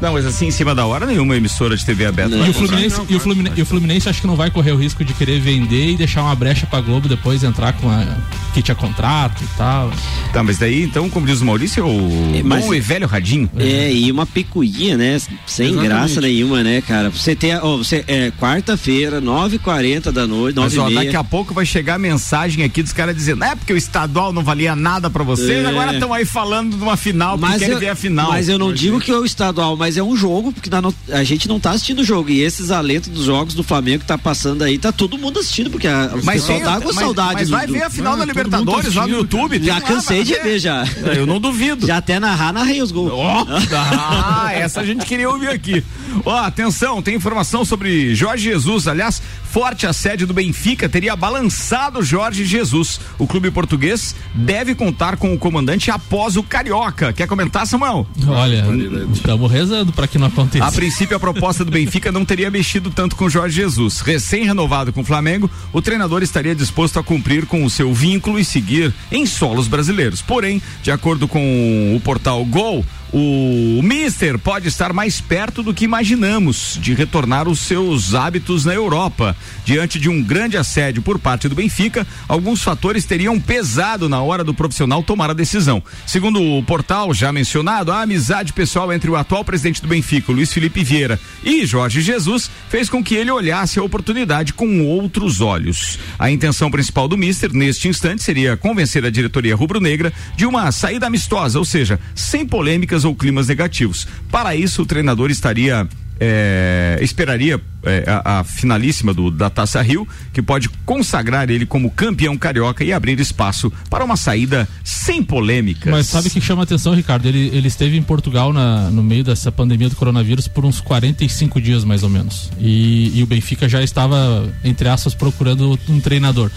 Não, 0.00 0.12
mas 0.12 0.26
assim, 0.26 0.46
em 0.46 0.50
cima 0.50 0.74
da 0.74 0.84
hora, 0.86 1.06
nenhuma 1.06 1.36
emissora 1.36 1.76
de 1.76 1.84
TV 1.84 2.04
aberta. 2.06 2.36
Não. 2.36 2.46
E 2.46 2.50
o. 2.50 2.54
Fluminense, 2.54 2.98
não, 2.98 3.06
e, 3.08 3.14
o 3.16 3.20
Fluminense, 3.20 3.58
e 3.58 3.62
o 3.62 3.66
Fluminense 3.66 4.08
acho 4.08 4.20
que 4.20 4.26
não 4.26 4.36
vai 4.36 4.50
correr 4.50 4.72
o 4.72 4.76
risco 4.76 5.04
de 5.04 5.12
querer 5.14 5.40
vender 5.40 5.90
e 5.92 5.96
deixar 5.96 6.22
uma 6.22 6.34
brecha 6.34 6.66
pra 6.66 6.80
Globo 6.80 7.08
depois 7.08 7.42
entrar 7.44 7.72
com 7.74 7.88
a 7.90 8.04
que 8.52 8.62
tinha 8.62 8.74
contrato 8.74 9.42
e 9.42 9.46
tal. 9.56 9.90
Tá, 10.32 10.42
mas 10.42 10.58
daí, 10.58 10.82
então, 10.84 11.08
como 11.10 11.26
diz 11.26 11.40
o 11.40 11.44
Maurício, 11.44 11.80
é 11.82 11.86
o 11.86 12.36
É, 12.38 12.42
mas- 12.42 12.64
bom 12.64 12.72
e 12.74 12.80
velho 12.80 13.06
radinho. 13.06 13.50
É, 13.56 13.92
e 13.92 14.10
uma 14.12 14.24
picuinha, 14.26 14.96
né? 14.96 15.18
Sem 15.46 15.68
Exatamente. 15.68 15.88
graça 15.88 16.20
nenhuma, 16.20 16.62
né, 16.62 16.80
cara? 16.80 17.10
Você 17.10 17.34
tem, 17.34 17.56
ó, 17.56 17.76
você, 17.78 18.04
é, 18.06 18.30
quarta-feira, 18.38 19.20
9h40 19.20 20.12
da 20.12 20.26
noite, 20.26 20.56
Mas 20.58 20.74
9 20.74 20.96
ó, 20.96 21.00
e 21.00 21.04
daqui 21.04 21.16
a 21.16 21.24
pouco 21.24 21.52
vai 21.52 21.66
chegar 21.66 21.94
a 21.94 21.98
mensagem 21.98 22.64
aqui 22.64 22.82
dos 22.82 22.92
caras 22.92 23.14
dizendo, 23.16 23.42
é 23.44 23.54
porque 23.56 23.72
o 23.72 23.76
estadual 23.76 24.32
não 24.32 24.42
valia 24.44 24.76
nada 24.76 25.10
pra 25.10 25.24
vocês, 25.24 25.64
É. 25.64 25.66
agora 25.68 25.92
estão 25.94 26.12
aí 26.12 26.24
falando 26.24 26.76
de 26.76 26.82
uma 26.82 26.96
final, 26.96 27.36
porque 27.38 27.58
querem 27.58 27.74
eu, 27.74 27.80
ver 27.80 27.88
a 27.88 27.94
final. 27.96 28.30
mas 28.30 28.48
eu 28.48 28.58
não 28.58 28.72
digo 28.72 29.00
que 29.00 29.10
é 29.10 29.16
o 29.16 29.24
estadual, 29.24 29.76
mas 29.76 29.83
é 29.96 30.02
um 30.02 30.16
jogo, 30.16 30.52
porque 30.52 30.70
a 31.12 31.24
gente 31.24 31.48
não 31.48 31.60
tá 31.60 31.70
assistindo 31.72 32.00
o 32.00 32.04
jogo. 32.04 32.30
E 32.30 32.40
esses 32.42 32.70
alentos 32.70 33.08
dos 33.10 33.24
jogos 33.26 33.54
do 33.54 33.62
Flamengo 33.62 34.00
que 34.00 34.06
tá 34.06 34.16
passando 34.18 34.62
aí, 34.62 34.78
tá 34.78 34.90
todo 34.92 35.16
mundo 35.18 35.38
assistindo, 35.38 35.70
porque 35.70 35.86
a, 35.86 36.10
o 36.14 36.24
Mas, 36.24 36.40
pessoal 36.40 36.58
tem- 36.58 36.66
tá 36.66 36.80
com 36.80 36.86
mas- 36.92 36.94
saudade 36.96 37.34
mas 37.34 37.50
vai 37.50 37.66
do- 37.66 37.72
ver 37.74 37.82
a 37.82 37.90
final 37.90 38.12
da 38.16 38.18
todo 38.18 38.28
Libertadores 38.28 38.94
tá 38.94 39.00
lá 39.00 39.06
no 39.06 39.14
YouTube. 39.18 39.62
Já 39.62 39.74
lá, 39.74 39.80
cansei 39.80 40.24
vai 40.24 40.24
de 40.24 40.34
ver, 40.42 40.58
já. 40.58 40.84
Eu 41.16 41.26
não 41.26 41.38
duvido. 41.40 41.86
Já 41.86 41.98
até 41.98 42.18
narrar, 42.18 42.52
narrei 42.52 42.82
os 42.82 42.90
gols. 42.90 43.12
Ó, 43.12 43.46
ah, 43.72 44.50
essa 44.54 44.80
a 44.80 44.84
gente 44.86 45.04
queria 45.04 45.28
ouvir 45.28 45.48
aqui. 45.48 45.84
Ó, 46.24 46.36
atenção, 46.36 47.02
tem 47.02 47.14
informação 47.16 47.64
sobre 47.64 48.14
Jorge 48.14 48.44
Jesus. 48.44 48.86
Aliás, 48.88 49.20
forte 49.54 49.86
assédio 49.86 50.26
do 50.26 50.34
Benfica 50.34 50.88
teria 50.88 51.14
balançado 51.14 52.02
Jorge 52.02 52.44
Jesus. 52.44 52.98
O 53.16 53.24
clube 53.24 53.52
português 53.52 54.12
deve 54.34 54.74
contar 54.74 55.16
com 55.16 55.32
o 55.32 55.38
comandante 55.38 55.92
após 55.92 56.36
o 56.36 56.42
Carioca. 56.42 57.12
Quer 57.12 57.28
comentar, 57.28 57.64
Samuel? 57.64 58.04
Olha, 58.26 58.64
estamos 59.12 59.48
rezando 59.48 59.92
pra 59.92 60.08
que 60.08 60.18
não 60.18 60.26
aconteça. 60.26 60.64
A 60.64 60.72
princípio, 60.72 61.16
a 61.16 61.20
proposta 61.20 61.64
do 61.64 61.70
Benfica 61.70 62.10
não 62.10 62.24
teria 62.24 62.50
mexido 62.50 62.90
tanto 62.90 63.14
com 63.14 63.30
Jorge 63.30 63.54
Jesus. 63.54 64.00
Recém-renovado 64.00 64.92
com 64.92 65.02
o 65.02 65.04
Flamengo, 65.04 65.48
o 65.72 65.80
treinador 65.80 66.24
estaria 66.24 66.52
disposto 66.52 66.98
a 66.98 67.04
cumprir 67.04 67.46
com 67.46 67.64
o 67.64 67.70
seu 67.70 67.94
vínculo 67.94 68.40
e 68.40 68.44
seguir 68.44 68.92
em 69.12 69.24
solos 69.24 69.68
brasileiros. 69.68 70.20
Porém, 70.20 70.60
de 70.82 70.90
acordo 70.90 71.28
com 71.28 71.94
o 71.94 72.00
portal 72.00 72.44
Gol, 72.44 72.84
O 73.16 73.80
Mister 73.80 74.36
pode 74.40 74.66
estar 74.66 74.92
mais 74.92 75.20
perto 75.20 75.62
do 75.62 75.72
que 75.72 75.84
imaginamos 75.84 76.76
de 76.82 76.94
retornar 76.94 77.46
os 77.46 77.60
seus 77.60 78.12
hábitos 78.12 78.64
na 78.64 78.74
Europa. 78.74 79.36
Diante 79.64 80.00
de 80.00 80.08
um 80.08 80.20
grande 80.20 80.56
assédio 80.56 81.00
por 81.00 81.20
parte 81.20 81.48
do 81.48 81.54
Benfica, 81.54 82.04
alguns 82.26 82.64
fatores 82.64 83.04
teriam 83.04 83.38
pesado 83.38 84.08
na 84.08 84.20
hora 84.20 84.42
do 84.42 84.52
profissional 84.52 85.00
tomar 85.00 85.30
a 85.30 85.32
decisão. 85.32 85.80
Segundo 86.04 86.42
o 86.42 86.60
portal 86.64 87.14
já 87.14 87.30
mencionado, 87.30 87.92
a 87.92 88.02
amizade 88.02 88.52
pessoal 88.52 88.92
entre 88.92 89.08
o 89.08 89.14
atual 89.14 89.44
presidente 89.44 89.80
do 89.80 89.86
Benfica, 89.86 90.32
Luiz 90.32 90.52
Felipe 90.52 90.82
Vieira, 90.82 91.20
e 91.44 91.64
Jorge 91.64 92.00
Jesus 92.00 92.50
fez 92.68 92.90
com 92.90 93.00
que 93.00 93.14
ele 93.14 93.30
olhasse 93.30 93.78
a 93.78 93.84
oportunidade 93.84 94.52
com 94.52 94.82
outros 94.82 95.40
olhos. 95.40 96.00
A 96.18 96.32
intenção 96.32 96.68
principal 96.68 97.06
do 97.06 97.16
Mister 97.16 97.52
neste 97.52 97.86
instante 97.86 98.24
seria 98.24 98.56
convencer 98.56 99.04
a 99.04 99.10
diretoria 99.10 99.54
rubro-negra 99.54 100.12
de 100.36 100.44
uma 100.44 100.72
saída 100.72 101.06
amistosa, 101.06 101.60
ou 101.60 101.64
seja, 101.64 102.00
sem 102.12 102.44
polêmicas 102.44 103.03
ou 103.04 103.14
climas 103.14 103.48
negativos. 103.48 104.06
Para 104.30 104.54
isso, 104.54 104.82
o 104.82 104.86
treinador 104.86 105.30
estaria 105.30 105.88
é, 106.20 106.98
esperaria 107.00 107.60
é, 107.82 108.04
a, 108.06 108.40
a, 108.40 108.44
finalíssima 108.44 109.12
do, 109.12 109.30
da 109.30 109.50
Taça 109.50 109.82
Rio, 109.82 110.06
que 110.32 110.40
pode 110.40 110.68
consagrar 110.84 111.50
ele 111.50 111.66
como 111.66 111.90
campeão 111.90 112.36
carioca 112.36 112.84
e 112.84 112.92
abrir 112.92 113.18
espaço 113.18 113.72
para 113.90 114.04
uma 114.04 114.16
saída 114.16 114.68
sem 114.82 115.22
polêmicas. 115.22 115.90
Mas 115.90 116.06
sabe 116.06 116.30
que 116.30 116.40
chama 116.40 116.62
atenção, 116.62 116.94
Ricardo? 116.94 117.26
Ele, 117.26 117.50
ele 117.52 117.68
esteve 117.68 117.96
em 117.96 118.02
Portugal 118.02 118.52
na, 118.52 118.90
no 118.90 119.02
meio 119.02 119.24
dessa 119.24 119.50
pandemia 119.50 119.88
do 119.88 119.96
coronavírus 119.96 120.46
por 120.46 120.64
uns 120.64 120.80
45 120.80 121.60
dias, 121.60 121.84
mais 121.84 122.02
ou 122.02 122.08
menos. 122.08 122.50
E, 122.58 123.18
e 123.18 123.22
o 123.22 123.26
Benfica 123.26 123.68
já 123.68 123.82
estava, 123.82 124.48
entre 124.62 124.88
aspas, 124.88 125.14
procurando 125.14 125.78
um 125.88 126.00
treinador. 126.00 126.50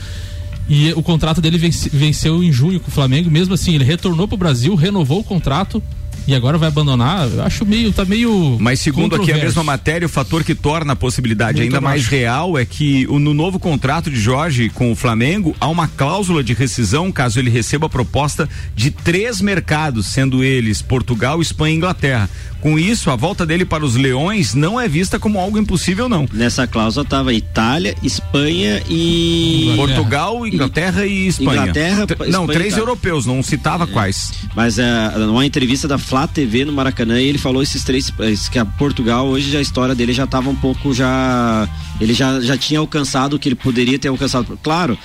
E 0.69 0.91
o 0.93 1.01
contrato 1.01 1.39
dele 1.39 1.57
venceu 1.57 2.43
em 2.43 2.51
junho 2.51 2.79
com 2.79 2.89
o 2.89 2.93
Flamengo. 2.93 3.31
Mesmo 3.31 3.53
assim, 3.53 3.73
ele 3.73 3.85
retornou 3.85 4.27
para 4.27 4.35
o 4.35 4.37
Brasil, 4.37 4.75
renovou 4.75 5.21
o 5.21 5.23
contrato 5.23 5.81
e 6.27 6.35
agora 6.35 6.57
vai 6.57 6.67
abandonar, 6.67 7.29
eu 7.29 7.41
acho 7.41 7.65
meio, 7.65 7.93
tá 7.93 8.03
meio. 8.03 8.57
Mas 8.59 8.81
segundo 8.81 9.15
aqui 9.15 9.31
a 9.31 9.37
mesma 9.37 9.63
matéria, 9.63 10.05
o 10.05 10.09
fator 10.09 10.43
que 10.43 10.53
torna 10.53 10.93
a 10.93 10.95
possibilidade 10.95 11.59
Muito 11.59 11.75
ainda 11.75 11.81
mais 11.81 12.05
real 12.05 12.57
é 12.57 12.65
que 12.65 13.07
no 13.07 13.33
novo 13.33 13.57
contrato 13.59 14.09
de 14.09 14.19
Jorge 14.19 14.69
com 14.69 14.91
o 14.91 14.95
Flamengo 14.95 15.55
há 15.59 15.67
uma 15.69 15.87
cláusula 15.87 16.43
de 16.43 16.53
rescisão 16.53 17.11
caso 17.11 17.39
ele 17.39 17.49
receba 17.49 17.87
a 17.87 17.89
proposta 17.89 18.49
de 18.75 18.91
três 18.91 19.39
mercados, 19.39 20.07
sendo 20.07 20.43
eles 20.43 20.81
Portugal, 20.81 21.41
Espanha 21.41 21.73
e 21.73 21.77
Inglaterra. 21.77 22.29
Com 22.67 22.77
isso, 22.77 23.09
a 23.09 23.15
volta 23.15 23.45
dele 23.45 23.63
para 23.63 23.85
os 23.85 23.95
Leões 23.95 24.53
não 24.53 24.77
é 24.77 24.89
vista 24.89 25.17
como 25.17 25.39
algo 25.39 25.57
impossível, 25.57 26.09
não. 26.09 26.27
Nessa 26.33 26.67
cláusula 26.67 27.05
estava 27.05 27.33
Itália, 27.33 27.95
Espanha 28.03 28.83
e. 28.89 29.71
Portugal, 29.77 30.45
Inglaterra 30.45 31.05
e, 31.05 31.13
e 31.13 31.27
Espanha. 31.27 31.61
Inglaterra, 31.61 32.05
Não, 32.27 32.41
Espanha 32.41 32.47
três 32.47 32.77
europeus, 32.77 33.25
não 33.25 33.41
citava 33.41 33.85
é. 33.85 33.87
quais. 33.87 34.33
Mas 34.53 34.77
é, 34.77 35.17
numa 35.17 35.45
entrevista 35.45 35.87
da 35.87 35.97
Flá 35.97 36.27
TV 36.27 36.65
no 36.65 36.73
Maracanã, 36.73 37.17
ele 37.21 37.37
falou 37.37 37.63
esses 37.63 37.85
três. 37.85 38.11
que 38.51 38.59
a 38.59 38.65
Portugal, 38.65 39.25
hoje 39.27 39.55
a 39.55 39.61
história 39.61 39.95
dele 39.95 40.11
já 40.11 40.25
estava 40.25 40.49
um 40.49 40.55
pouco 40.55 40.93
já. 40.93 41.69
Ele 42.01 42.13
já, 42.13 42.41
já 42.41 42.57
tinha 42.57 42.81
alcançado 42.81 43.37
o 43.37 43.39
que 43.39 43.47
ele 43.47 43.55
poderia 43.55 43.97
ter 43.97 44.09
alcançado. 44.09 44.59
Claro 44.61 44.99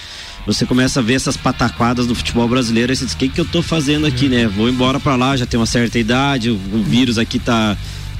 você 0.46 0.66
começa 0.66 1.00
a 1.00 1.02
ver 1.02 1.14
essas 1.14 1.37
pataquadas 1.37 2.07
do 2.07 2.14
futebol 2.14 2.48
brasileiro 2.48 2.92
e 2.92 2.96
você 2.96 3.05
diz, 3.05 3.14
o 3.14 3.16
que, 3.16 3.28
que 3.28 3.40
eu 3.40 3.44
tô 3.44 3.62
fazendo 3.62 4.07
aqui, 4.07 4.28
né? 4.28 4.46
Vou 4.46 4.68
embora 4.68 4.98
para 4.98 5.16
lá, 5.16 5.37
já 5.37 5.46
tenho 5.46 5.61
uma 5.61 5.66
certa 5.66 5.98
idade, 5.98 6.50
o, 6.50 6.55
o 6.55 6.83
vírus 6.83 7.18
aqui 7.18 7.38
tá, 7.38 7.76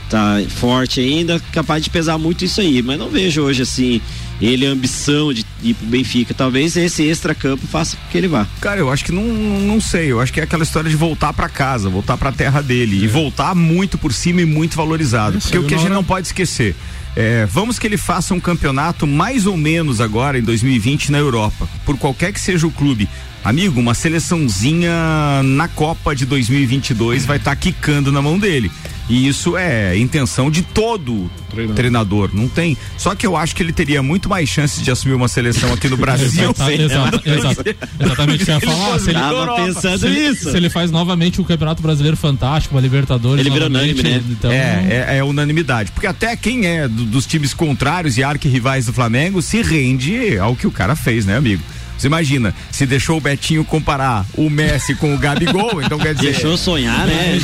tá 0.08 0.37
forte 0.48 1.00
ainda, 1.00 1.40
capaz 1.52 1.82
de 1.82 1.90
pesar 1.90 2.18
muito 2.18 2.44
isso 2.44 2.61
aí. 2.61 2.82
Mas 2.82 2.98
não 2.98 3.08
vejo 3.08 3.42
hoje 3.42 3.62
assim 3.62 4.00
ele 4.40 4.66
a 4.66 4.70
ambição 4.70 5.32
de 5.32 5.44
ir 5.62 5.74
pro 5.74 5.87
Benfica. 5.87 6.35
Talvez 6.35 6.76
esse 6.76 7.04
extra-campo 7.04 7.66
faça 7.66 7.96
com 7.96 8.08
que 8.11 8.18
ele 8.18 8.28
vá. 8.28 8.46
Cara, 8.61 8.80
eu 8.80 8.90
acho 8.90 9.04
que 9.04 9.12
não, 9.12 9.22
não 9.24 9.80
sei. 9.80 10.11
Eu 10.11 10.20
acho 10.20 10.32
que 10.32 10.40
é 10.40 10.42
aquela 10.42 10.64
história 10.64 10.90
de 10.90 10.96
voltar 10.96 11.32
para 11.32 11.48
casa, 11.48 11.88
voltar 11.88 12.16
para 12.16 12.30
a 12.30 12.32
terra 12.32 12.61
dele 12.61 13.00
é. 13.00 13.04
e 13.04 13.06
voltar 13.06 13.54
muito 13.54 13.96
por 13.96 14.12
cima 14.12 14.42
e 14.42 14.44
muito 14.44 14.76
valorizado. 14.76 15.38
Porque 15.38 15.58
o 15.58 15.64
que 15.64 15.74
a 15.74 15.78
gente 15.78 15.90
não 15.90 16.04
pode 16.04 16.26
esquecer 16.26 16.74
é, 17.14 17.46
vamos 17.46 17.79
que 17.79 17.87
ele 17.87 17.96
faça 17.96 18.35
um 18.35 18.40
campeonato 18.40 19.07
mais 19.07 19.46
ou 19.46 19.57
menos 19.57 20.01
agora 20.01 20.38
em 20.38 20.42
2020 20.42 21.12
na 21.12 21.18
Europa, 21.18 21.68
por 21.85 21.98
qualquer 21.98 22.33
que 22.33 22.40
seja 22.40 22.66
o 22.66 22.70
clube. 22.70 23.09
Amigo, 23.44 23.81
uma 23.81 23.92
seleçãozinha 23.92 24.92
na 25.42 25.66
Copa 25.66 26.14
de 26.14 26.24
2022 26.24 27.26
vai 27.26 27.38
estar 27.38 27.50
tá 27.50 27.57
quicando 27.57 28.12
na 28.12 28.22
mão 28.22 28.38
dele. 28.38 28.70
E 29.09 29.26
isso 29.26 29.57
é 29.57 29.96
intenção 29.98 30.50
de 30.50 30.62
todo 30.62 31.31
treinador. 31.50 31.76
treinador. 31.76 32.31
Não 32.33 32.48
tem. 32.48 32.76
Só 32.96 33.14
que 33.14 33.26
eu 33.26 33.37
acho 33.37 33.55
que 33.55 33.62
ele 33.62 33.72
teria 33.72 34.02
muito 34.02 34.28
mais 34.28 34.48
chances 34.48 34.83
de 34.83 34.90
assumir 34.90 35.14
uma 35.14 35.26
seleção 35.26 35.72
aqui 35.72 35.88
no 35.88 35.96
Brasil. 35.98 36.50
exata, 36.50 36.72
exata, 36.72 37.22
exata, 37.28 37.76
exatamente 38.00 38.42
o 38.42 38.46
que 38.46 38.50
eu 38.50 38.55
ia 38.55 38.61
falar. 38.72 38.98
Se 39.00 39.11
ele, 39.11 39.18
pensando 39.66 39.98
se 39.98 40.09
nisso. 40.09 40.50
Se 40.50 40.57
ele 40.57 40.70
faz 40.70 40.90
novamente 40.90 41.40
um 41.40 41.44
Campeonato 41.44 41.83
Brasileiro 41.83 42.16
fantástico, 42.16 42.74
uma 42.74 42.81
Libertadores. 42.81 43.40
Ele 43.40 43.50
vira 43.52 43.66
unânime, 43.66 44.02
né? 44.02 44.22
Então... 44.31 44.52
É, 44.52 45.07
é, 45.09 45.16
é, 45.18 45.24
unanimidade. 45.24 45.90
Porque 45.90 46.07
até 46.07 46.37
quem 46.37 46.66
é 46.66 46.87
do, 46.87 47.05
dos 47.05 47.26
times 47.26 47.52
contrários 47.52 48.16
e 48.16 48.22
arquirrivais 48.22 48.87
do 48.87 48.92
Flamengo 48.92 49.42
se 49.42 49.62
rende 49.62 50.38
ao 50.38 50.55
que 50.55 50.66
o 50.66 50.70
cara 50.70 50.94
fez, 50.94 51.26
né, 51.26 51.37
amigo? 51.37 51.62
Você 51.96 52.07
imagina, 52.07 52.55
se 52.70 52.85
deixou 52.85 53.18
o 53.18 53.20
Betinho 53.20 53.64
comparar 53.64 54.26
o 54.35 54.50
Messi 54.50 54.94
com 54.94 55.14
o 55.14 55.18
Gabigol, 55.18 55.83
então 55.83 55.98
quer 55.98 56.14
dizer. 56.14 56.33
Deixou 56.33 56.57
sonhar, 56.57 57.07
né? 57.07 57.38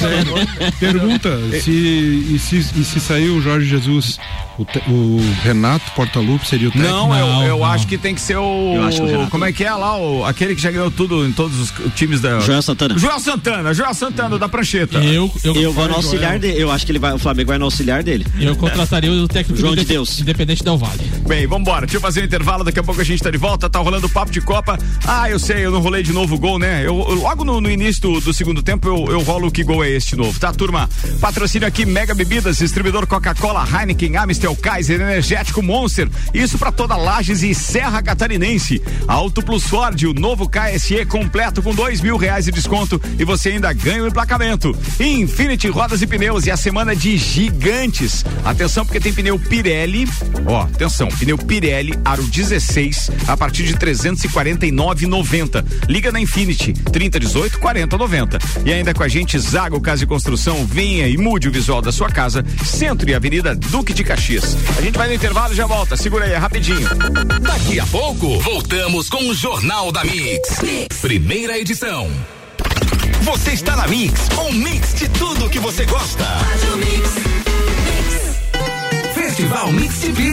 Pergunta: 0.81 1.31
se, 1.61 1.71
e, 1.71 2.39
se, 2.39 2.57
e 2.57 2.85
se 2.85 3.01
saiu 3.01 3.37
o 3.37 3.43
Jorge 3.43 3.69
Jesus, 3.69 4.19
o, 4.59 4.64
te, 4.64 4.79
o 4.88 5.21
Renato 5.42 5.92
Portaluppi 5.92 6.47
seria 6.47 6.68
o 6.68 6.73
técnico? 6.73 6.92
Não, 6.92 7.09
não 7.09 7.42
eu, 7.42 7.49
eu 7.49 7.59
não. 7.59 7.64
acho 7.64 7.87
que 7.87 7.97
tem 7.97 8.14
que 8.14 8.21
ser 8.21 8.37
o. 8.37 8.75
Eu 8.75 8.83
acho 8.83 9.03
que 9.05 9.14
o 9.14 9.31
como 9.31 9.44
é 9.44 9.53
que 9.53 9.64
é 9.64 9.73
lá? 9.73 9.97
O, 9.97 10.25
aquele 10.25 10.55
que 10.55 10.61
já 10.61 10.71
ganhou 10.71 10.90
tudo 10.90 11.25
em 11.25 11.33
todos 11.33 11.59
os 11.61 11.94
times 11.94 12.21
da. 12.21 12.40
Joel 12.40 12.62
Santana. 12.62 12.99
Joel 12.99 13.21
Santana, 13.21 13.73
Joel 13.73 13.94
Santana 13.94 14.38
da 14.38 14.49
prancheta. 14.49 14.99
Eu, 14.99 15.31
eu, 15.44 15.55
eu 15.55 15.73
vou 15.73 15.87
no 15.88 15.94
auxiliar 15.94 16.38
dele. 16.38 16.61
Eu 16.61 16.71
acho 16.71 16.85
que 16.85 16.92
ele 16.92 16.99
vai, 16.99 17.12
o 17.12 17.18
Flamengo 17.18 17.49
vai 17.49 17.59
no 17.59 17.66
auxiliar 17.66 18.03
dele. 18.03 18.27
Eu 18.40 18.57
contrataria 18.57 19.11
o 19.11 19.29
técnico 19.29 19.61
João 19.61 19.77
de 19.77 19.85
Deus. 19.85 20.21
Independente 20.21 20.64
Del 20.64 20.77
Vale. 20.77 21.05
Bem, 21.27 21.47
vambora. 21.47 21.87
Deixa 21.87 21.99
eu 21.99 22.01
fazer 22.01 22.23
um 22.23 22.25
intervalo, 22.25 22.64
daqui 22.64 22.81
a 22.81 22.83
pouco 22.83 23.01
a 23.01 23.05
gente 23.05 23.23
tá 23.23 23.31
de 23.31 23.38
volta. 23.38 23.71
Tá 23.71 23.79
rolando 23.79 24.07
o 24.07 24.11
papo 24.11 24.33
de 24.33 24.40
Copa. 24.40 24.79
Ah, 25.07 25.31
eu 25.31 25.38
sei, 25.38 25.64
eu 25.64 25.71
não 25.71 25.81
rolei 25.81 26.03
de 26.03 26.12
novo 26.12 26.35
o 26.35 26.38
gol, 26.38 26.59
né? 26.59 26.85
Eu, 26.85 26.94
logo 26.94 27.44
no, 27.44 27.61
no 27.61 27.71
início 27.71 28.03
do, 28.03 28.21
do, 28.21 28.33
segundo 28.33 28.62
tempo 28.62 28.88
eu, 28.88 29.07
eu 29.12 29.21
rolo 29.21 29.51
que 29.51 29.62
gol 29.62 29.85
é 29.85 29.90
este 29.90 30.16
novo, 30.16 30.38
tá, 30.40 30.53
turma? 30.53 30.88
Patrocínio 31.21 31.68
aqui 31.68 31.87
Mega 31.87 32.14
Bebidas, 32.14 32.59
distribuidor 32.59 33.07
Coca-Cola, 33.07 33.66
Heineken, 33.66 34.16
Amstel, 34.16 34.48
Kaiser, 34.57 35.01
Energético 35.01 35.63
Monster. 35.63 36.09
Isso 36.35 36.59
para 36.59 36.73
toda 36.73 36.97
Lages 36.97 37.43
e 37.43 37.55
Serra 37.55 38.03
Catarinense. 38.03 38.83
Auto 39.07 39.43
Plus 39.43 39.65
Ford, 39.65 40.03
o 40.05 40.15
novo 40.15 40.49
KSE 40.49 41.05
completo 41.07 41.63
com 41.63 41.75
dois 41.75 42.01
mil 42.01 42.17
reais 42.17 42.45
de 42.45 42.53
desconto 42.53 43.01
e 43.19 43.25
você 43.25 43.51
ainda 43.51 43.73
ganha 43.73 44.03
o 44.03 44.09
emplacamento. 44.09 44.77
Infinity 44.99 45.69
Rodas 45.69 46.03
e 46.03 46.07
Pneus 46.07 46.47
e 46.47 46.51
a 46.51 46.57
semana 46.57 46.95
de 46.95 47.17
gigantes. 47.17 48.25
Atenção 48.45 48.85
porque 48.85 49.01
tem 49.01 49.13
pneu 49.13 49.39
Pirelli, 49.39 50.09
ó, 50.47 50.63
atenção, 50.63 51.09
pneu 51.09 51.39
Pirelli 51.39 51.99
Aro 52.05 52.23
16 52.23 53.11
a 53.27 53.37
partir 53.37 53.65
de 53.65 53.77
340 53.77 54.49
49,90. 54.49 55.65
Liga 55.89 56.13
na 56.13 56.21
Infinity 56.21 56.73
3018 56.73 57.59
4090. 57.59 58.39
E 58.65 58.73
ainda 58.73 58.95
com 58.95 59.03
a 59.03 59.09
gente 59.09 59.39
Zago 59.39 59.81
Casa 59.81 60.05
e 60.05 60.07
Construção, 60.07 60.65
venha 60.67 61.07
e 61.09 61.17
mude 61.17 61.49
o 61.49 61.53
visual 61.53 61.83
da 61.83 61.93
sua 61.93 62.09
casa, 62.09 62.45
Centro 62.65 63.09
e 63.09 63.15
Avenida 63.15 63.55
Duque 63.55 63.93
de 63.93 64.05
Caxias. 64.05 64.38
A 64.77 64.81
gente 64.81 64.96
vai 64.96 65.09
no 65.09 65.14
intervalo 65.14 65.53
e 65.53 65.57
já 65.57 65.66
volta. 65.66 65.96
Segura 65.96 66.24
aí, 66.24 66.33
é 66.33 66.37
rapidinho. 66.37 66.88
Daqui 67.40 67.81
a 67.81 67.87
pouco, 67.87 68.38
voltamos 68.40 69.09
com 69.09 69.29
o 69.29 69.35
Jornal 69.35 69.90
da 69.92 70.05
mix. 70.05 70.59
Primeira 71.01 71.59
edição. 71.59 72.11
Você 73.22 73.53
está 73.53 73.77
na 73.77 73.87
Mix, 73.87 74.29
um 74.38 74.53
mix 74.53 74.94
de 74.94 75.09
tudo 75.09 75.51
que 75.51 75.59
você 75.59 75.85
gosta. 75.85 76.24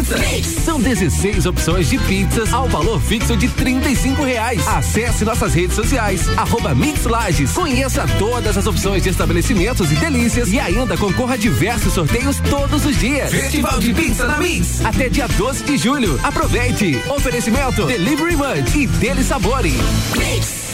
Pizza. 0.06 0.62
São 0.62 0.80
16 0.80 1.46
opções 1.48 1.90
de 1.90 1.98
pizzas 1.98 2.54
ao 2.54 2.68
valor 2.68 3.02
fixo 3.02 3.36
de 3.36 3.48
35 3.50 4.24
reais. 4.24 4.68
Acesse 4.68 5.26
nossas 5.26 5.54
redes 5.54 5.76
sociais, 5.76 6.28
arroba 6.38 6.76
Mix 6.76 7.06
Lages. 7.06 7.52
Conheça 7.52 8.06
todas 8.20 8.56
as 8.58 8.68
opções 8.68 9.02
de 9.04 9.10
estabelecimentos 9.10 9.92
e 9.92 9.96
delícias 9.96 10.52
e 10.52 10.60
ainda 10.60 10.96
concorra 10.96 11.34
a 11.34 11.38
diversos 11.38 11.94
sorteios 11.94 12.40
todos 12.50 12.86
os 12.86 12.98
dias. 13.00 13.32
Festival 13.32 13.80
de 13.80 13.94
Pizza 13.94 14.28
na 14.28 14.38
Mix. 14.38 14.86
Até 14.86 15.10
dia 15.10 15.28
12 15.28 15.64
de 15.64 15.78
julho. 15.78 16.20
Aproveite. 16.24 17.02
Oferecimento 17.10 17.86
Delivery 17.86 18.36
Munch 18.36 18.78
e 18.78 18.86
Dele 18.86 19.24
Sabore. 19.24 19.74
Mix. 20.16 20.65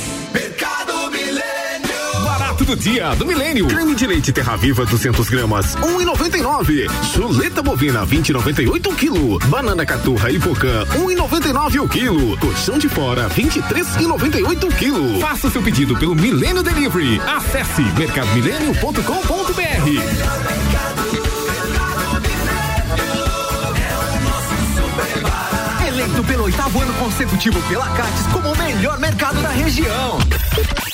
Do 2.71 2.77
dia 2.77 3.13
do 3.15 3.25
milênio. 3.25 3.67
Creme 3.67 3.93
de 3.93 4.07
leite 4.07 4.31
Terra 4.31 4.55
Viva 4.55 4.85
200 4.85 5.29
gramas, 5.29 5.75
1,99. 5.75 6.89
Chuleta 7.03 7.61
bovina 7.61 8.07
20,98 8.07 8.95
quilo. 8.95 9.37
Banana 9.49 9.85
caturra 9.85 10.31
Ipocã 10.31 10.85
1,99 10.85 11.83
o 11.83 11.89
quilo. 11.89 12.37
Colchão 12.37 12.77
de 12.77 12.87
fora 12.87 13.29
23,98 13.29 14.73
quilo. 14.77 15.19
Faça 15.19 15.49
seu 15.49 15.61
pedido 15.61 15.97
pelo 15.97 16.15
Milênio 16.15 16.63
Delivery. 16.63 17.19
Acesse 17.27 17.81
mercadomilênio.com.br. 17.81 20.50
eleito 26.21 26.23
pelo 26.23 26.43
oitavo 26.45 26.81
ano 26.81 26.93
consecutivo 26.93 27.61
pela 27.67 27.87
Cates 27.89 28.27
como 28.31 28.51
o 28.51 28.57
melhor 28.57 28.99
mercado 28.99 29.41
da 29.41 29.49
região. 29.49 30.19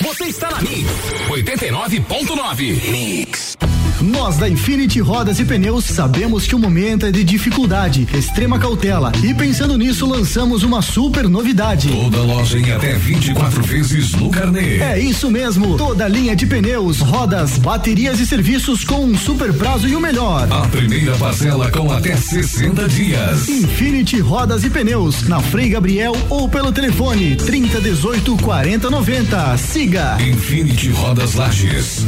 Você 0.02 0.24
está 0.24 0.50
na 0.50 0.60
Mix 0.60 0.88
89.9. 1.28 2.90
Mix. 2.90 3.56
Nós 4.02 4.36
da 4.36 4.48
Infinity 4.48 5.00
Rodas 5.00 5.40
e 5.40 5.44
Pneus 5.44 5.84
sabemos 5.84 6.46
que 6.46 6.54
o 6.54 6.58
momento 6.58 7.06
é 7.06 7.10
de 7.10 7.24
dificuldade, 7.24 8.06
extrema 8.14 8.58
cautela 8.58 9.10
e 9.22 9.34
pensando 9.34 9.76
nisso 9.76 10.06
lançamos 10.06 10.62
uma 10.62 10.80
super 10.80 11.28
novidade. 11.28 11.88
Toda 11.88 12.22
loja 12.22 12.58
em 12.58 12.70
até 12.70 12.94
24 12.94 13.62
vezes 13.62 14.12
no 14.12 14.30
carnê. 14.30 14.78
É 14.78 14.98
isso 14.98 15.30
mesmo, 15.30 15.76
toda 15.76 16.06
linha 16.06 16.36
de 16.36 16.46
pneus, 16.46 17.00
rodas, 17.00 17.58
baterias 17.58 18.20
e 18.20 18.26
serviços 18.26 18.84
com 18.84 19.04
um 19.04 19.16
super 19.16 19.52
prazo 19.52 19.88
e 19.88 19.96
o 19.96 20.00
melhor. 20.00 20.46
A 20.50 20.68
primeira 20.68 21.16
parcela 21.16 21.70
com 21.70 21.90
até 21.90 22.16
60 22.16 22.88
dias. 22.88 23.48
Infinity 23.48 24.20
Rodas 24.20 24.64
e 24.64 24.70
Pneus, 24.70 25.26
na 25.28 25.40
Frei 25.40 25.70
Gabriel 25.70 26.16
ou 26.30 26.48
pelo 26.48 26.72
telefone 26.72 27.36
30 27.36 27.80
18 27.80 28.36
40 28.36 28.90
90. 28.90 29.56
Siga 29.58 30.16
Infinity 30.20 30.90
Rodas 30.90 31.34
Lages. 31.34 32.04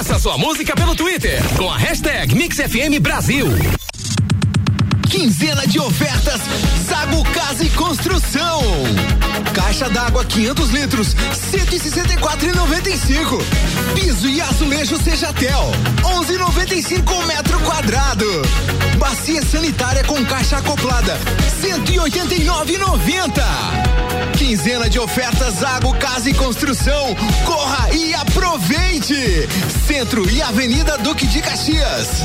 Peça 0.00 0.18
sua 0.18 0.38
música 0.38 0.74
pelo 0.74 0.96
Twitter 0.96 1.42
com 1.58 1.70
a 1.70 1.76
hashtag 1.76 2.34
MixFM 2.34 2.98
Brasil. 3.02 3.46
Quinzena 5.10 5.66
de 5.66 5.78
ofertas 5.78 6.40
Zago 6.88 7.22
Casa 7.34 7.62
e 7.64 7.68
Construção. 7.68 8.62
Caixa 9.54 9.90
d'água 9.90 10.24
500 10.24 10.70
litros, 10.70 11.14
164,95. 11.52 13.42
Piso 13.94 14.26
e 14.26 14.40
azulejo 14.40 14.96
Sejatel, 14.96 15.70
11,95 16.02 17.26
metro 17.26 17.60
quadrado. 17.60 18.24
Bacia 19.10 19.42
sanitária 19.42 20.04
com 20.04 20.24
caixa 20.24 20.58
acoplada, 20.58 21.18
189,90. 21.60 23.42
Quinzena 24.38 24.88
de 24.88 25.00
ofertas 25.00 25.54
Zago 25.54 25.92
Casa 25.98 26.30
e 26.30 26.34
Construção. 26.34 27.16
Corra 27.44 27.92
e 27.92 28.14
aproveite. 28.14 29.48
Centro 29.84 30.30
e 30.30 30.40
Avenida 30.40 30.96
Duque 30.98 31.26
de 31.26 31.42
Caxias. 31.42 32.22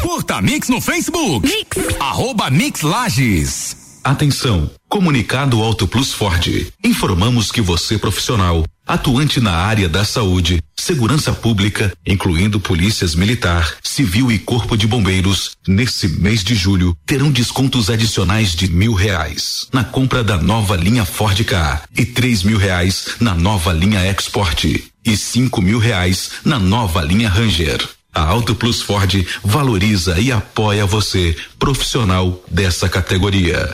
Curta 0.00 0.40
Mix 0.40 0.70
no 0.70 0.80
Facebook. 0.80 1.46
Mix. 1.46 1.76
Arroba 2.00 2.48
Mix 2.48 2.80
Lages. 2.80 3.83
Atenção! 4.04 4.70
Comunicado 4.86 5.62
Auto 5.62 5.88
Plus 5.88 6.12
Ford. 6.12 6.46
Informamos 6.84 7.50
que 7.50 7.62
você 7.62 7.98
profissional, 7.98 8.62
atuante 8.86 9.40
na 9.40 9.52
área 9.52 9.88
da 9.88 10.04
saúde, 10.04 10.62
segurança 10.76 11.32
pública, 11.32 11.90
incluindo 12.06 12.60
polícias 12.60 13.14
militar, 13.14 13.78
civil 13.82 14.30
e 14.30 14.38
corpo 14.38 14.76
de 14.76 14.86
bombeiros, 14.86 15.52
nesse 15.66 16.06
mês 16.06 16.44
de 16.44 16.54
julho 16.54 16.94
terão 17.06 17.30
descontos 17.30 17.88
adicionais 17.88 18.54
de 18.54 18.70
mil 18.70 18.92
reais 18.92 19.68
na 19.72 19.82
compra 19.82 20.22
da 20.22 20.36
nova 20.36 20.76
linha 20.76 21.06
Ford 21.06 21.42
Ka 21.42 21.82
e 21.96 22.04
três 22.04 22.42
mil 22.42 22.58
reais 22.58 23.16
na 23.18 23.34
nova 23.34 23.72
linha 23.72 24.06
Export 24.06 24.64
e 25.02 25.16
cinco 25.16 25.62
mil 25.62 25.78
reais 25.78 26.30
na 26.44 26.58
nova 26.58 27.00
linha 27.00 27.30
Ranger. 27.30 27.80
A 28.14 28.22
Auto 28.22 28.54
Plus 28.54 28.80
Ford 28.80 29.26
valoriza 29.42 30.20
e 30.20 30.30
apoia 30.30 30.86
você, 30.86 31.36
profissional 31.58 32.40
dessa 32.48 32.88
categoria. 32.88 33.72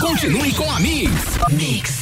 Continue 0.00 0.52
com 0.52 0.70
a 0.70 0.80
Mix. 0.80 1.12
Mix. 1.50 2.01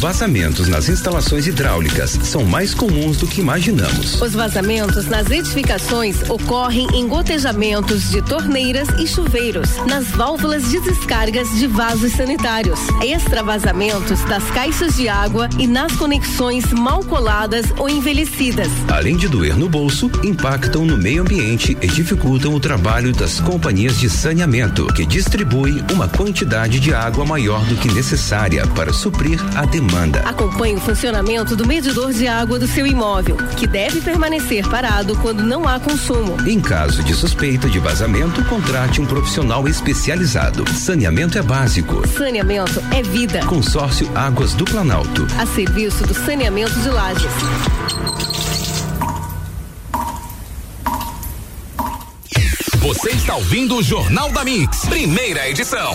Vazamentos 0.00 0.66
nas 0.66 0.88
instalações 0.88 1.46
hidráulicas 1.46 2.12
são 2.22 2.42
mais 2.42 2.72
comuns 2.72 3.18
do 3.18 3.26
que 3.26 3.42
imaginamos. 3.42 4.18
Os 4.22 4.32
vazamentos 4.32 5.04
nas 5.04 5.30
edificações 5.30 6.22
ocorrem 6.30 6.86
em 6.94 7.06
gotejamentos 7.06 8.08
de 8.08 8.22
torneiras 8.22 8.88
e 8.98 9.06
chuveiros, 9.06 9.76
nas 9.86 10.06
válvulas 10.06 10.70
de 10.70 10.80
descargas 10.80 11.50
de 11.58 11.66
vasos 11.66 12.12
sanitários, 12.12 12.80
extravasamentos 13.04 14.24
das 14.24 14.42
caixas 14.52 14.96
de 14.96 15.06
água 15.06 15.50
e 15.58 15.66
nas 15.66 15.92
conexões 15.92 16.72
mal 16.72 17.04
coladas 17.04 17.66
ou 17.76 17.86
envelhecidas. 17.86 18.70
Além 18.88 19.18
de 19.18 19.28
doer 19.28 19.54
no 19.54 19.68
bolso, 19.68 20.10
impactam 20.24 20.86
no 20.86 20.96
meio 20.96 21.20
ambiente 21.20 21.76
e 21.78 21.86
dificultam 21.86 22.54
o 22.54 22.60
trabalho 22.60 23.12
das 23.12 23.38
companhias 23.38 24.00
de 24.00 24.08
saneamento, 24.08 24.86
que 24.94 25.04
distribuem 25.04 25.84
uma 25.92 26.08
quantidade 26.08 26.80
de 26.80 26.94
água 26.94 27.26
maior 27.26 27.62
do 27.66 27.76
que 27.76 27.92
necessária 27.92 28.66
para 28.68 28.94
suprir 28.94 29.38
a 29.54 29.66
demanda 29.66 29.89
demanda. 29.90 30.20
Acompanhe 30.20 30.76
o 30.76 30.80
funcionamento 30.80 31.56
do 31.56 31.66
medidor 31.66 32.12
de 32.12 32.28
água 32.28 32.58
do 32.58 32.66
seu 32.66 32.86
imóvel, 32.86 33.36
que 33.56 33.66
deve 33.66 34.00
permanecer 34.00 34.66
parado 34.68 35.16
quando 35.16 35.42
não 35.42 35.68
há 35.68 35.80
consumo. 35.80 36.36
Em 36.46 36.60
caso 36.60 37.02
de 37.02 37.12
suspeita 37.14 37.68
de 37.68 37.78
vazamento, 37.78 38.44
contrate 38.44 39.00
um 39.00 39.06
profissional 39.06 39.66
especializado. 39.66 40.68
Saneamento 40.72 41.38
é 41.38 41.42
básico. 41.42 42.06
Saneamento 42.08 42.82
é 42.94 43.02
vida. 43.02 43.44
Consórcio 43.46 44.08
Águas 44.14 44.54
do 44.54 44.64
Planalto. 44.64 45.26
A 45.38 45.46
serviço 45.46 46.06
do 46.06 46.14
saneamento 46.14 46.78
de 46.80 46.88
lajes. 46.88 47.32
Você 52.90 53.10
está 53.10 53.36
ouvindo 53.36 53.76
o 53.76 53.82
Jornal 53.84 54.32
da 54.32 54.42
Mix, 54.42 54.84
primeira 54.86 55.48
edição. 55.48 55.94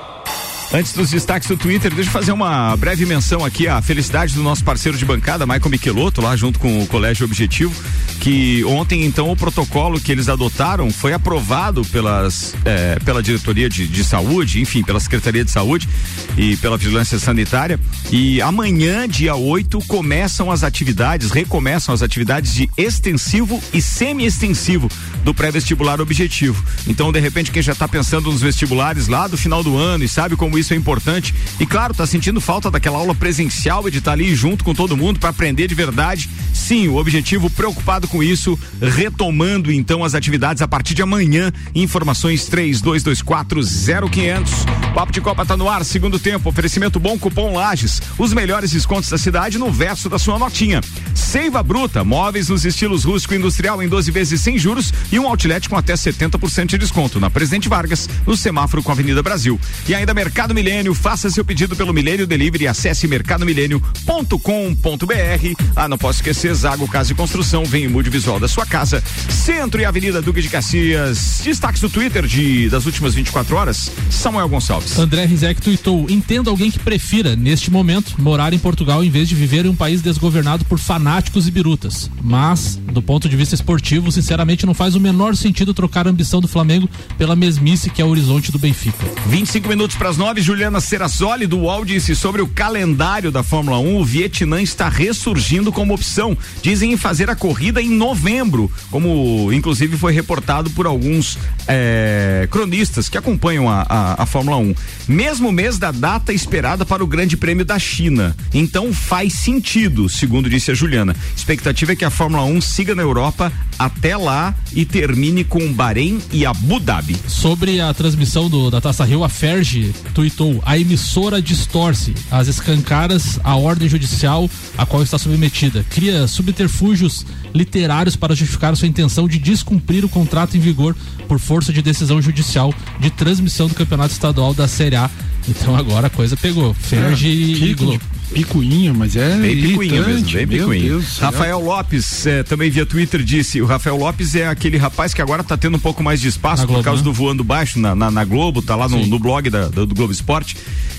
Antes 0.73 0.93
dos 0.93 1.11
destaques 1.11 1.49
do 1.49 1.57
Twitter, 1.57 1.95
deixa 1.95 2.09
eu 2.09 2.13
fazer 2.13 2.33
uma 2.33 2.77
breve 2.77 3.07
menção 3.07 3.45
aqui 3.45 3.69
à 3.69 3.81
felicidade 3.81 4.35
do 4.35 4.43
nosso 4.43 4.65
parceiro 4.65 4.99
de 4.99 5.05
bancada, 5.05 5.47
Michael 5.47 5.71
Michelotto, 5.71 6.21
lá 6.21 6.35
junto 6.35 6.59
com 6.59 6.83
o 6.83 6.87
Colégio 6.89 7.25
Objetivo, 7.25 7.73
que 8.21 8.65
ontem, 8.65 9.05
então, 9.05 9.31
o 9.31 9.37
protocolo 9.37 10.01
que 10.01 10.11
eles 10.11 10.29
adotaram 10.29 10.91
foi 10.91 11.13
aprovado 11.13 11.85
pelas, 11.85 12.55
eh, 12.65 12.99
pela 13.05 13.23
diretoria 13.23 13.69
de, 13.69 13.87
de, 13.87 14.03
saúde, 14.03 14.61
enfim, 14.61 14.83
pela 14.83 14.99
Secretaria 14.99 15.45
de 15.45 15.51
Saúde 15.53 15.89
e 16.37 16.57
pela 16.57 16.77
Vigilância 16.77 17.19
Sanitária. 17.19 17.79
E 18.11 18.43
amanhã, 18.43 19.09
dia 19.09 19.37
8, 19.37 19.79
começam 19.87 20.51
as 20.51 20.65
atividades, 20.65 21.31
recomeçam 21.31 21.95
as 21.95 22.03
atividades 22.03 22.53
de 22.53 22.69
extensivo 22.77 23.63
e 23.73 23.81
semi-extensivo 23.81 24.89
do 25.27 25.35
pré-vestibular 25.35 26.01
Objetivo. 26.01 26.65
Então, 26.87 27.11
de 27.11 27.19
repente, 27.19 27.51
quem 27.51 27.61
já 27.61 27.73
está 27.73 27.89
pensando 27.89 28.31
nos 28.31 28.41
vestibulares 28.41 29.09
lá 29.09 29.27
do 29.27 29.37
final 29.37 29.61
do 29.61 29.77
ano 29.77 30.05
e 30.05 30.09
sabe 30.09 30.37
como 30.37 30.57
isso 30.57 30.73
é 30.73 30.77
importante. 30.77 31.35
E 31.59 31.67
claro, 31.67 31.93
tá 31.93 32.07
sentindo 32.07 32.41
falta 32.41 32.71
daquela 32.71 32.99
aula 32.99 33.13
presencial 33.13 33.89
e 33.89 33.91
de 33.91 33.99
estar 33.99 34.13
tá 34.13 34.15
ali 34.15 34.33
junto 34.37 34.63
com 34.63 34.73
todo 34.73 34.97
mundo 34.97 35.19
para 35.19 35.31
aprender 35.31 35.67
de 35.67 35.75
verdade. 35.75 36.31
Sim, 36.55 36.87
o 36.87 36.95
objetivo 36.95 37.51
preocupado 37.51 38.07
com 38.07 38.23
isso, 38.23 38.57
retomando 38.81 39.73
então 39.73 40.05
as 40.05 40.15
atividades 40.15 40.63
a 40.63 40.69
partir 40.69 40.95
de 40.95 41.03
amanhã. 41.03 41.53
Informações 41.75 42.49
32240500. 42.49 44.47
Papo 44.95 45.11
de 45.11 45.21
Copa 45.21 45.45
tá 45.45 45.57
no 45.57 45.69
ar, 45.69 45.85
segundo 45.85 46.21
tempo, 46.21 46.49
oferecimento 46.49 47.01
bom 47.01 47.19
cupom 47.19 47.53
Lages. 47.53 48.01
Os 48.17 48.33
melhores 48.33 48.71
descontos 48.71 49.11
da 49.11 49.19
cidade 49.19 49.59
no 49.59 49.73
verso 49.73 50.09
da 50.09 50.21
sua 50.21 50.39
notinha. 50.39 50.81
Seiva 51.15 51.65
Bruta, 51.65 52.05
móveis 52.05 52.49
nos 52.49 52.65
estilos 52.65 53.03
rústico 53.03 53.35
e 53.35 53.39
industrial 53.39 53.83
em 53.83 53.89
12 53.89 54.11
vezes 54.13 54.41
sem 54.41 54.57
juros 54.57 54.95
e 55.11 55.16
e 55.17 55.19
um 55.19 55.27
outlet 55.27 55.67
com 55.67 55.77
até 55.77 55.95
70% 55.95 56.67
de 56.67 56.79
desconto 56.79 57.19
na 57.19 57.31
Presidente 57.31 57.71
Vargas, 57.71 58.07
no 58.27 58.37
semáforo 58.37 58.83
com 58.83 58.91
a 58.91 58.95
Avenida 58.95 59.23
Brasil. 59.23 59.59
E 59.89 59.95
ainda 59.95 60.13
Mercado 60.13 60.55
Milênio, 60.55 60.95
faça 60.95 61.31
seu 61.31 61.43
pedido 61.43 61.75
pelo 61.75 61.95
Milênio 61.95 62.27
Delivery 62.27 62.65
e 62.65 62.69
acesse 62.69 63.09
mercadomilênio.com.br. 63.09 65.63
Ah, 65.75 65.89
não 65.89 65.97
posso 65.97 66.19
esquecer, 66.19 66.55
Zago 66.55 66.87
Casa 66.87 67.13
e 67.13 67.15
Construção, 67.15 67.65
vem 67.65 67.87
o 67.87 67.91
mude 67.91 68.11
visual 68.11 68.39
da 68.39 68.47
sua 68.47 68.67
casa. 68.67 69.03
Centro 69.31 69.81
e 69.81 69.87
Avenida 69.87 70.21
Duque 70.21 70.43
de 70.43 70.51
Caxias. 70.51 71.41
Destaques 71.43 71.81
do 71.81 71.89
Twitter 71.89 72.27
de 72.27 72.69
das 72.69 72.85
últimas 72.85 73.15
24 73.15 73.57
horas, 73.57 73.91
Samuel 74.11 74.51
Gonçalves. 74.51 74.99
André 74.99 75.25
Rizek 75.25 75.63
tweetou: 75.63 76.11
Entendo 76.11 76.51
alguém 76.51 76.71
que 76.71 76.79
prefira, 76.79 77.35
neste 77.35 77.71
momento, 77.71 78.21
morar 78.21 78.53
em 78.53 78.59
Portugal 78.59 79.03
em 79.03 79.09
vez 79.09 79.31
de 79.31 79.35
viver 79.35 79.65
em 79.65 79.71
um 79.71 79.77
país 79.77 80.03
desgovernado 80.03 80.67
por 80.67 80.79
fanáticos 80.79 81.49
e 81.49 81.51
birutas. 81.51 82.11
Mas, 82.23 82.77
do 82.77 83.01
ponto 83.01 83.31
de 83.31 83.37
vista 83.37 83.55
esportivo, 83.55 84.13
sinceramente 84.13 84.67
não 84.67 84.75
faz 84.75 84.95
o 84.95 85.06
menor 85.07 85.37
sentido 85.37 85.73
trocar 85.73 86.07
a 86.07 86.11
ambição 86.11 86.41
do 86.41 86.49
Flamengo 86.49 86.89
pela 87.17 87.37
mesmice 87.37 87.91
que 87.91 88.03
é 88.03 88.05
o 88.05 88.09
horizonte 88.09 88.51
do 88.51 88.59
Benfica. 88.59 89.07
25 89.29 89.69
minutos 89.69 89.97
para 89.97 90.09
as 90.09 90.17
9, 90.17 90.41
Juliana 90.41 90.81
Serasoli 90.81 91.47
do 91.47 91.59
UOL 91.59 91.85
disse 91.85 92.17
sobre 92.17 92.43
o 92.43 92.49
calendário 92.49 93.31
da 93.31 93.43
Fórmula 93.43 93.79
1. 93.79 93.99
O 93.99 94.05
Vietnã 94.05 94.61
está 94.61 94.89
ressurgindo 94.89 95.71
como 95.71 95.95
opção. 95.95 96.37
Dizem 96.61 96.93
em 96.93 96.97
fazer 96.97 97.31
a 97.31 97.37
corrida 97.37 97.81
em 97.81 97.91
novembro, 97.91 98.71
como 98.91 99.53
inclusive 99.53 99.97
foi 99.97 100.13
reportado 100.13 100.71
por 100.71 100.87
alguns 100.87 101.39
é, 101.69 102.49
cronistas 102.51 103.09
que 103.09 103.17
acompanham 103.17 103.71
a, 103.71 103.87
a, 103.89 104.23
a 104.23 104.27
Fórmula 104.27 104.57
1. 104.57 104.75
Mesmo 105.07 105.53
mês 105.53 105.79
da 105.79 105.93
data 105.93 106.33
esperada 106.33 106.85
para 106.85 107.05
o 107.05 107.07
Grande 107.07 107.37
Prêmio 107.37 107.65
da 107.65 107.79
China. 107.79 108.37
Então 108.53 108.93
faz 108.93 109.35
sentido, 109.35 110.09
segundo 110.09 110.51
disse 110.51 110.73
a 110.73 110.75
Juliana. 110.75 111.15
Expectativa 111.37 111.93
é 111.93 111.97
que 111.97 112.05
a 112.05 112.11
Fórmula 112.11 112.45
1 112.45 112.61
siga 112.61 112.95
na 112.95 113.03
Europa 113.03 113.53
até 113.79 114.17
lá 114.17 114.55
e 114.73 114.85
termine 114.97 115.45
com 115.45 115.71
Bahrein 115.75 116.19
e 116.33 116.47
Abu 116.47 116.81
Dhabi. 116.81 117.15
Sobre 117.29 117.83
a 117.83 117.93
transmissão 117.93 118.49
do, 118.49 118.71
da 118.71 118.81
Taça 118.81 119.05
Rio, 119.05 119.23
a 119.23 119.29
Ferge 119.29 119.95
tuitou: 120.15 120.63
a 120.65 120.79
emissora 120.79 121.43
distorce 121.43 122.15
as 122.31 122.49
escancaras 122.49 123.39
a 123.45 123.55
ordem 123.57 123.91
judicial 123.91 124.49
a 124.79 124.87
qual 124.87 125.03
está 125.03 125.19
submetida. 125.19 125.85
Cria 125.91 126.27
subterfúgios 126.27 127.27
literários 127.55 128.17
para 128.17 128.35
justificar 128.35 128.75
sua 128.75 128.89
intenção 128.89 129.29
de 129.29 129.39
descumprir 129.39 130.03
o 130.03 130.09
contrato 130.09 130.57
em 130.57 130.61
vigor 130.61 130.97
por 131.29 131.39
força 131.39 131.75
de 131.75 131.83
decisão 131.83 132.23
judicial 132.23 132.73
de 132.99 133.11
transmissão 133.11 133.69
do 133.69 133.75
campeonato 133.75 134.15
estadual 134.15 134.55
da 134.55 134.67
Série 134.67 134.97
A. 134.97 135.11
Então 135.47 135.77
agora 135.77 136.07
a 136.07 136.11
coisa 136.11 136.39
pegou. 136.39 136.73
Ferge 136.73 137.29
é, 137.29 137.67
e 137.67 137.75
Globo. 137.75 138.16
Picuinha, 138.33 138.93
mas 138.93 139.17
é. 139.17 139.37
Bem 139.37 139.57
picuinha 139.63 140.03
mesmo, 140.03 140.31
bem 140.31 140.47
picuinha. 140.47 141.01
Rafael 141.21 141.61
Lopes, 141.61 142.27
eh, 142.27 142.43
também 142.43 142.71
via 142.71 142.85
Twitter, 142.85 143.23
disse: 143.23 143.61
o 143.63 143.67
Rafael 143.67 143.97
Lopes 143.97 144.35
é 144.35 144.49
aquele 144.49 144.77
rapaz 144.77 145.15
que 145.15 145.23
agora 145.23 145.45
tá 145.45 145.57
tendo 145.57 145.77
um 145.77 145.81
pouco 145.81 146.03
mais 146.03 146.21
de 146.21 146.29
espaço 146.29 146.63
na 146.63 146.67
por 146.67 146.73
Globo, 146.75 146.85
causa 146.85 147.01
né? 147.01 147.05
do 147.05 147.13
voando 147.13 147.45
baixo 147.45 147.79
na, 147.79 147.95
na, 147.95 148.11
na, 148.11 148.25
Globo, 148.25 148.61
tá 148.61 148.75
lá 148.75 148.89
no, 148.89 149.07
no 149.07 149.19
blog 149.19 149.49
da, 149.49 149.69
do, 149.69 149.87
do 149.87 149.95
Globo 149.95 150.13
Esporte. 150.13 150.57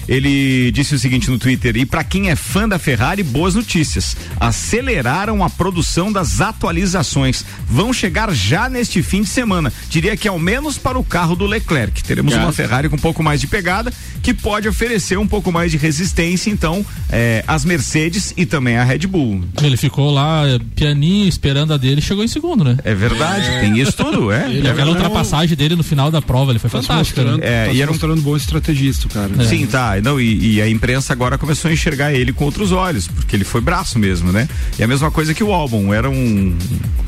Ele 0.08 0.72
disse 0.72 0.95
o 0.95 0.99
seguinte 0.99 1.30
no 1.30 1.38
Twitter: 1.38 1.76
e 1.78 1.86
para 1.86 2.03
quem 2.03 2.30
é 2.30 2.36
fã 2.36 2.68
da 2.68 2.80
Ferrari, 2.80 3.24
boas 3.24 3.55
notícias. 3.55 4.16
Aceleraram 4.39 5.43
a 5.43 5.49
produção 5.49 6.12
das 6.12 6.41
atualizações. 6.41 7.43
Vão 7.68 7.91
chegar 7.91 8.34
já 8.34 8.70
neste 8.70 9.01
fim 9.01 9.22
de 9.22 9.30
semana. 9.30 9.72
Diria 9.89 10.16
que 10.16 10.28
ao 10.28 10.39
menos 10.39 10.78
para 10.78 10.97
o 10.97 11.03
carro 11.03 11.36
do 11.36 11.45
Leclerc. 11.45 12.03
Teremos 12.03 12.34
uma 12.34 12.51
Ferrari 12.51 12.89
com 12.89 12.95
um 12.95 12.99
pouco 12.99 13.22
mais 13.22 13.41
de 13.41 13.47
pegada, 13.47 13.93
que 14.22 14.34
pode 14.34 14.68
oferecer 14.68 15.18
um 15.18 15.28
pouco 15.28 15.51
mais 15.51 15.72
de 15.72 15.78
resistência, 15.78 16.49
então, 16.49 16.86
é, 17.10 17.43
as 17.47 17.64
Mercedes 17.64 18.34
e 18.36 18.45
também 18.45 18.78
a 18.78 18.84
Red 18.84 18.99
Bull. 18.99 19.43
Ele 19.62 19.78
ficou 19.78 20.12
lá 20.12 20.47
é, 20.47 20.60
pianinho 20.76 21.28
esperando 21.28 21.74
a 21.74 21.78
dele 21.78 21.99
e 21.99 22.01
chegou 22.01 22.24
em 22.24 22.28
segundo, 22.28 22.64
né? 22.64 22.78
É 22.84 22.93
verdade, 22.93 23.45
é. 23.45 23.60
tem 23.62 23.80
isso 23.80 23.93
tudo, 23.93 24.32
é. 24.32 24.49
Ele, 24.49 24.68
aquela 24.68 24.91
ultrapassagem 24.91 25.55
dele 25.55 25.76
no 25.76 25.84
final 25.84 26.10
da 26.10 26.22
prova, 26.22 26.51
ele 26.51 26.60
foi 26.60 26.70
tá 26.70 26.82
fantástico. 26.82 27.22
Né? 27.22 27.38
é, 27.41 27.66
tá 27.66 27.72
e 27.74 27.82
era 27.82 27.91
mostrando 27.91 28.20
um 28.20 28.24
bom 28.24 28.36
estrategista, 28.36 29.08
cara. 29.10 29.32
É. 29.39 29.45
Sim, 29.45 29.66
tá. 29.68 29.97
Não, 30.02 30.20
e, 30.20 30.56
e, 30.56 30.62
a 30.62 30.70
imprensa 30.70 31.14
agora 31.14 31.38
começou 31.38 31.70
a 31.70 31.74
enxergar 31.74 32.14
ele 32.14 32.34
com 32.34 32.45
outros 32.45 32.72
olhos, 32.72 33.08
porque 33.08 33.36
ele 33.36 33.43
foi 33.43 33.62
braço 33.62 33.98
mesmo, 34.00 34.32
né? 34.32 34.48
E 34.78 34.84
a 34.84 34.88
mesma 34.88 35.12
coisa 35.12 35.34
que 35.34 35.43
o 35.43 35.52
Albon, 35.52 35.93
era 35.93 36.10
um 36.10 36.56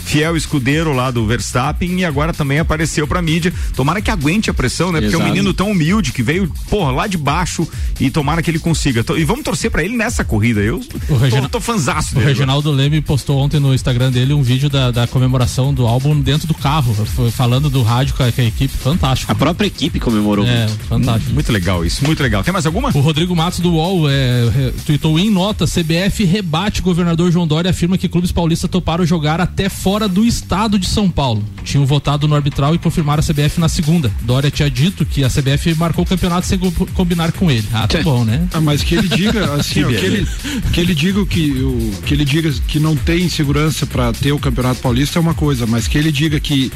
fiel 0.09 0.35
escudeiro 0.35 0.91
lá 0.91 1.11
do 1.11 1.25
Verstappen 1.25 1.99
e 1.99 2.05
agora 2.05 2.33
também 2.33 2.57
apareceu 2.59 3.07
pra 3.07 3.21
mídia. 3.21 3.53
Tomara 3.75 4.01
que 4.01 4.09
aguente 4.09 4.49
a 4.49 4.53
pressão, 4.53 4.91
né? 4.91 4.99
Porque 4.99 5.15
Exato. 5.15 5.23
é 5.23 5.25
um 5.25 5.29
menino 5.29 5.53
tão 5.53 5.71
humilde 5.71 6.11
que 6.11 6.23
veio, 6.23 6.51
porra, 6.69 6.91
lá 6.91 7.07
de 7.07 7.17
baixo 7.17 7.67
e 7.99 8.09
tomara 8.09 8.41
que 8.41 8.49
ele 8.49 8.59
consiga. 8.59 9.05
E 9.15 9.23
vamos 9.23 9.43
torcer 9.43 9.69
para 9.69 9.83
ele 9.83 9.95
nessa 9.95 10.23
corrida. 10.23 10.61
Eu 10.61 10.81
o 11.09 11.15
Regina... 11.15 11.43
tô, 11.43 11.49
tô 11.49 11.61
fanzaço 11.61 12.17
O 12.17 12.21
Reginaldo 12.21 12.71
Leme 12.71 13.01
postou 13.01 13.39
ontem 13.39 13.59
no 13.59 13.73
Instagram 13.73 14.11
dele 14.11 14.33
um 14.33 14.41
vídeo 14.41 14.69
da, 14.69 14.89
da 14.89 15.05
comemoração 15.05 15.73
do 15.73 15.85
álbum 15.85 16.19
dentro 16.19 16.47
do 16.47 16.53
carro, 16.53 16.93
falando 17.31 17.69
do 17.69 17.83
rádio 17.83 18.15
com 18.15 18.23
a, 18.23 18.31
com 18.31 18.41
a, 18.41 18.45
equipe, 18.45 18.75
fantástico. 18.75 19.31
A 19.31 19.35
própria 19.35 19.67
equipe 19.67 19.99
comemorou. 19.99 20.45
É, 20.45 20.67
fantástico. 20.87 21.31
Hum, 21.31 21.35
muito 21.35 21.51
legal 21.51 21.85
isso, 21.85 22.03
muito 22.03 22.23
legal. 22.23 22.43
Tem 22.43 22.51
mais 22.51 22.65
alguma? 22.79 22.97
O 22.97 23.01
Rodrigo 23.01 23.35
Matos 23.35 23.59
do 23.59 23.73
UOL 23.73 24.09
é, 24.09 24.71
tweetou 24.85 25.19
em 25.19 25.29
nota, 25.29 25.65
CBF 25.65 26.23
rebate 26.23 26.81
governador 26.81 27.31
João 27.31 27.45
Dória 27.45 27.71
afirma 27.71 27.97
que 27.97 28.07
clubes 28.07 28.31
paulistas 28.31 28.69
toparam 28.69 29.05
jogar 29.05 29.41
até 29.41 29.69
fora 29.69 30.07
do 30.07 30.25
estado 30.25 30.79
de 30.79 30.87
São 30.87 31.09
Paulo. 31.09 31.43
Tinham 31.63 31.85
votado 31.85 32.27
no 32.27 32.35
arbitral 32.35 32.73
e 32.73 32.77
confirmaram 32.77 33.21
a 33.21 33.23
CBF 33.23 33.59
na 33.59 33.69
segunda. 33.69 34.11
Dória 34.21 34.49
tinha 34.49 34.69
dito 34.69 35.05
que 35.05 35.23
a 35.23 35.29
CBF 35.29 35.75
marcou 35.75 36.03
o 36.03 36.07
campeonato 36.07 36.47
sem 36.47 36.57
combinar 36.93 37.31
com 37.33 37.51
ele. 37.51 37.67
Ah, 37.73 37.87
tá 37.87 38.01
bom, 38.01 38.23
né? 38.23 38.47
Ah, 38.53 38.61
mas 38.61 38.81
que 38.81 38.95
ele 38.95 39.07
diga 39.07 39.53
assim, 39.59 39.73
que, 39.73 39.85
ó, 39.85 39.89
que, 39.89 40.05
ele, 40.05 40.27
que 40.73 40.79
ele 40.79 40.95
diga 40.95 41.25
que 41.25 41.51
o 41.51 41.91
que 42.05 42.13
ele 42.13 42.25
diga 42.25 42.51
que 42.67 42.79
não 42.79 42.95
tem 42.95 43.29
segurança 43.29 43.85
para 43.85 44.13
ter 44.13 44.31
o 44.31 44.39
Campeonato 44.39 44.81
Paulista 44.81 45.19
é 45.19 45.21
uma 45.21 45.33
coisa, 45.33 45.67
mas 45.67 45.87
que 45.87 45.97
ele 45.97 46.11
diga 46.11 46.39
que 46.39 46.71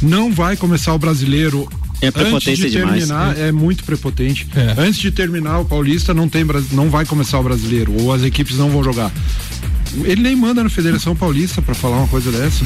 não 0.00 0.32
vai 0.32 0.56
começar 0.56 0.94
o 0.94 0.98
brasileiro 0.98 1.68
é 2.00 2.10
prepotência 2.10 2.66
Antes 2.66 2.72
de 2.72 2.78
terminar, 2.78 3.38
é. 3.38 3.48
é 3.48 3.52
muito 3.52 3.84
prepotente. 3.84 4.46
É. 4.54 4.80
Antes 4.80 5.00
de 5.00 5.10
terminar 5.10 5.60
o 5.60 5.64
Paulista, 5.64 6.12
não 6.12 6.28
tem 6.28 6.44
não 6.72 6.90
vai 6.90 7.04
começar 7.04 7.38
o 7.38 7.42
brasileiro, 7.42 7.92
ou 8.00 8.12
as 8.12 8.22
equipes 8.22 8.56
não 8.56 8.70
vão 8.70 8.82
jogar. 8.82 9.10
Ele 10.02 10.22
nem 10.22 10.34
manda 10.34 10.62
na 10.62 10.70
Federação 10.70 11.14
Paulista 11.14 11.62
para 11.62 11.74
falar 11.74 11.98
uma 11.98 12.08
coisa 12.08 12.32
dessa. 12.32 12.64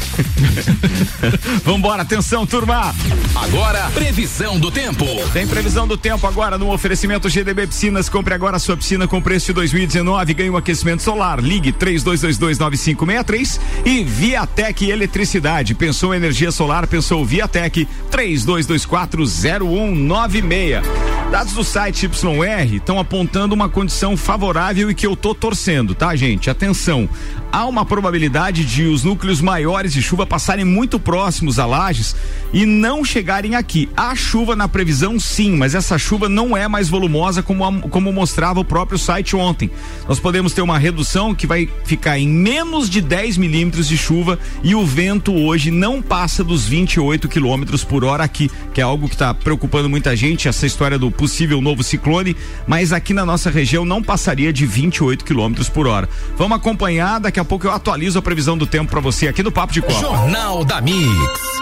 Vambora, 1.64 2.02
atenção, 2.02 2.46
turma! 2.46 2.94
Agora, 3.34 3.90
previsão 3.90 4.58
do 4.58 4.70
tempo. 4.70 5.04
Tem 5.32 5.46
previsão 5.46 5.86
do 5.86 5.96
tempo 5.96 6.26
agora 6.26 6.56
no 6.56 6.72
oferecimento 6.72 7.28
GDB 7.28 7.66
Piscinas. 7.66 8.08
Compre 8.08 8.34
agora 8.34 8.56
a 8.56 8.60
sua 8.60 8.76
piscina 8.76 9.06
com 9.06 9.20
preço 9.20 9.46
de 9.46 9.52
2019 9.54 10.38
ganhe 10.38 10.50
um 10.50 10.56
aquecimento 10.56 11.02
solar. 11.02 11.40
Ligue 11.40 11.72
32229563 11.72 13.58
e 13.84 14.04
Viatec 14.04 14.88
Eletricidade. 14.88 15.74
Pensou 15.74 16.14
energia 16.14 16.52
solar, 16.52 16.86
pensou 16.86 17.24
Viatec 17.24 17.88
32240196. 18.10 20.82
Dados 21.30 21.52
do 21.52 21.62
site 21.62 22.06
YR 22.06 22.76
estão 22.76 22.98
apontando 22.98 23.54
uma 23.54 23.68
condição 23.68 24.16
favorável 24.16 24.90
e 24.90 24.94
que 24.94 25.06
eu 25.06 25.14
tô 25.14 25.34
torcendo, 25.34 25.94
tá, 25.94 26.16
gente? 26.16 26.48
Atenção 26.48 27.06
há 27.52 27.66
uma 27.66 27.84
probabilidade 27.84 28.64
de 28.64 28.84
os 28.84 29.04
núcleos 29.04 29.40
maiores 29.40 29.92
de 29.92 30.02
chuva 30.02 30.26
passarem 30.26 30.64
muito 30.64 30.98
próximos 30.98 31.58
a 31.58 31.66
Lages 31.66 32.14
e 32.52 32.64
não 32.64 33.04
chegarem 33.04 33.54
aqui. 33.54 33.88
Há 33.96 34.14
chuva 34.14 34.54
na 34.56 34.68
previsão, 34.68 35.18
sim, 35.18 35.56
mas 35.56 35.74
essa 35.74 35.98
chuva 35.98 36.28
não 36.28 36.56
é 36.56 36.66
mais 36.68 36.88
volumosa 36.88 37.42
como, 37.42 37.64
a, 37.64 37.72
como 37.88 38.12
mostrava 38.12 38.60
o 38.60 38.64
próprio 38.64 38.98
site 38.98 39.36
ontem. 39.36 39.70
Nós 40.08 40.18
podemos 40.18 40.52
ter 40.52 40.62
uma 40.62 40.78
redução 40.78 41.34
que 41.34 41.46
vai 41.46 41.68
ficar 41.84 42.18
em 42.18 42.28
menos 42.28 42.88
de 42.88 43.00
10 43.00 43.36
milímetros 43.36 43.88
de 43.88 43.96
chuva 43.96 44.38
e 44.62 44.74
o 44.74 44.84
vento 44.84 45.34
hoje 45.34 45.70
não 45.70 46.00
passa 46.00 46.42
dos 46.42 46.66
28 46.66 47.28
quilômetros 47.28 47.84
por 47.84 48.04
hora 48.04 48.24
aqui, 48.24 48.50
que 48.72 48.80
é 48.80 48.84
algo 48.84 49.08
que 49.08 49.14
está 49.14 49.32
preocupando 49.34 49.88
muita 49.88 50.14
gente, 50.16 50.48
essa 50.48 50.66
história 50.66 50.98
do 50.98 51.10
possível 51.10 51.60
novo 51.60 51.82
ciclone, 51.82 52.36
mas 52.66 52.92
aqui 52.92 53.12
na 53.12 53.24
nossa 53.24 53.50
região 53.50 53.84
não 53.84 54.02
passaria 54.02 54.52
de 54.52 54.66
28 54.66 55.24
quilômetros 55.24 55.68
por 55.68 55.86
hora. 55.86 56.08
Vamos 56.36 56.56
acompanhar, 56.56 57.07
daqui 57.16 57.40
a 57.40 57.44
pouco 57.44 57.66
eu 57.66 57.72
atualizo 57.72 58.18
a 58.18 58.22
previsão 58.22 58.58
do 58.58 58.66
tempo 58.66 58.90
para 58.90 59.00
você 59.00 59.28
aqui 59.28 59.42
no 59.42 59.50
Papo 59.50 59.72
de 59.72 59.80
Copa. 59.80 60.00
Jornal 60.00 60.64
da 60.64 60.80
Mix. 60.80 61.08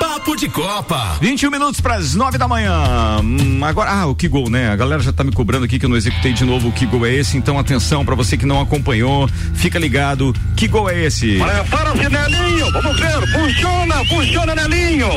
Papo 0.01 0.35
de 0.35 0.49
Copa. 0.49 1.19
21 1.21 1.51
minutos 1.51 1.81
para 1.81 1.95
as 1.95 2.15
9 2.15 2.39
da 2.39 2.49
manhã. 2.49 3.21
Hum, 3.23 3.61
agora, 3.63 3.91
ah, 3.91 4.07
o 4.07 4.15
que 4.15 4.27
gol, 4.27 4.49
né? 4.49 4.71
A 4.71 4.77
galera 4.77 5.03
já 5.03 5.13
tá 5.13 5.23
me 5.23 5.31
cobrando 5.31 5.65
aqui 5.65 5.79
que 5.79 5.85
eu 5.85 5.89
não 5.89 5.97
executei 5.97 6.33
de 6.33 6.45
novo 6.45 6.69
o 6.69 6.73
que 6.73 6.87
gol 6.87 7.07
é 7.07 7.13
esse, 7.13 7.37
então 7.37 7.59
atenção 7.59 8.05
para 8.05 8.15
você 8.15 8.37
que 8.37 8.47
não 8.47 8.61
acompanhou, 8.61 9.29
fica 9.55 9.79
ligado. 9.79 10.35
Que 10.57 10.67
gol 10.67 10.89
é 10.89 11.05
esse? 11.05 11.39
Prepara-se, 11.39 12.09
Nelinho. 12.09 12.73
Vamos 12.73 12.99
ver. 12.99 13.33
Funciona, 13.33 14.05
funciona, 14.07 14.55
Nelinho. 14.55 15.09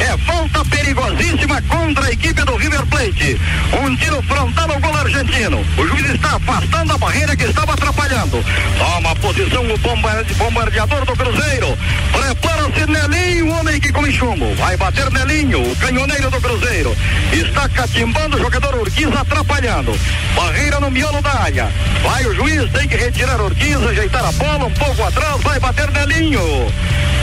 É 0.00 0.16
falta 0.18 0.64
perigosíssima 0.64 1.60
contra 1.62 2.06
a 2.06 2.12
equipe 2.12 2.42
do 2.42 2.56
River 2.56 2.86
Plate. 2.86 3.40
Um 3.82 3.96
tiro 3.96 4.22
frontal 4.22 4.70
ao 4.72 4.80
gol 4.80 4.96
argentino. 4.96 5.64
O 5.76 5.86
juiz 5.86 6.10
está 6.10 6.36
afastando 6.36 6.92
a 6.92 6.98
barreira 6.98 7.36
que 7.36 7.44
estava 7.44 7.74
atrapalhando. 7.74 8.44
Toma 8.78 9.14
posição 9.16 9.65
o 9.72 10.34
bombardeador 10.34 11.04
do 11.04 11.16
Cruzeiro. 11.16 11.78
Prepara-se 12.12 12.86
Nelinho, 12.86 13.52
homem 13.52 13.80
que 13.80 13.92
come 13.92 14.12
chumbo. 14.12 14.54
Vai 14.54 14.76
bater 14.76 15.10
Nelinho, 15.10 15.60
o 15.60 15.76
canhoneiro 15.76 16.30
do 16.30 16.40
Cruzeiro. 16.40 16.96
Está 17.32 17.68
catimbando 17.68 18.36
o 18.36 18.40
jogador 18.40 18.74
Urquiza, 18.76 19.20
atrapalhando. 19.20 19.98
Barreira 20.34 20.80
no 20.80 20.90
miolo 20.90 21.20
da 21.22 21.42
área. 21.42 21.68
Vai 22.02 22.26
o 22.26 22.34
juiz, 22.34 22.70
tem 22.72 22.88
que 22.88 22.96
retirar 22.96 23.40
Urquiza, 23.40 23.90
ajeitar 23.90 24.24
a 24.24 24.32
bola 24.32 24.66
um 24.66 24.72
pouco 24.72 25.02
atrás, 25.02 25.42
vai 25.42 25.58
bater 25.58 25.90
Nelinho. 25.90 26.72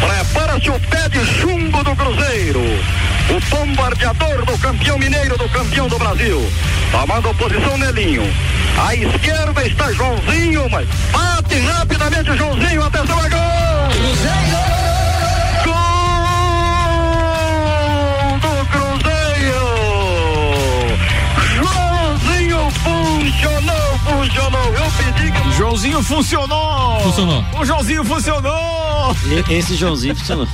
Prepara-se 0.01 0.69
o 0.69 0.79
pé 0.79 1.09
de 1.09 1.25
chumbo 1.39 1.83
do 1.83 1.95
Cruzeiro. 1.95 2.61
O 3.29 3.39
bombardeador 3.49 4.45
do 4.45 4.57
campeão 4.57 4.97
mineiro, 4.97 5.37
do 5.37 5.47
campeão 5.49 5.87
do 5.87 5.97
Brasil. 5.97 6.51
Tomando 6.91 7.33
posição 7.35 7.77
Nelinho. 7.77 8.23
À 8.85 8.95
esquerda 8.95 9.65
está 9.65 9.91
Joãozinho, 9.93 10.69
mas 10.69 10.87
bate 11.11 11.42
rapidamente 11.59 12.35
Joãozinho, 12.37 12.83
atenção 12.83 13.22
Joãozinho 25.83 26.01
funcionou! 26.03 26.99
Funcionou. 27.01 27.45
O 27.59 27.65
Joãozinho 27.65 28.03
funcionou! 28.05 29.15
E- 29.49 29.53
Esse 29.53 29.75
Joãozinho 29.75 30.15
funcionou. 30.15 30.47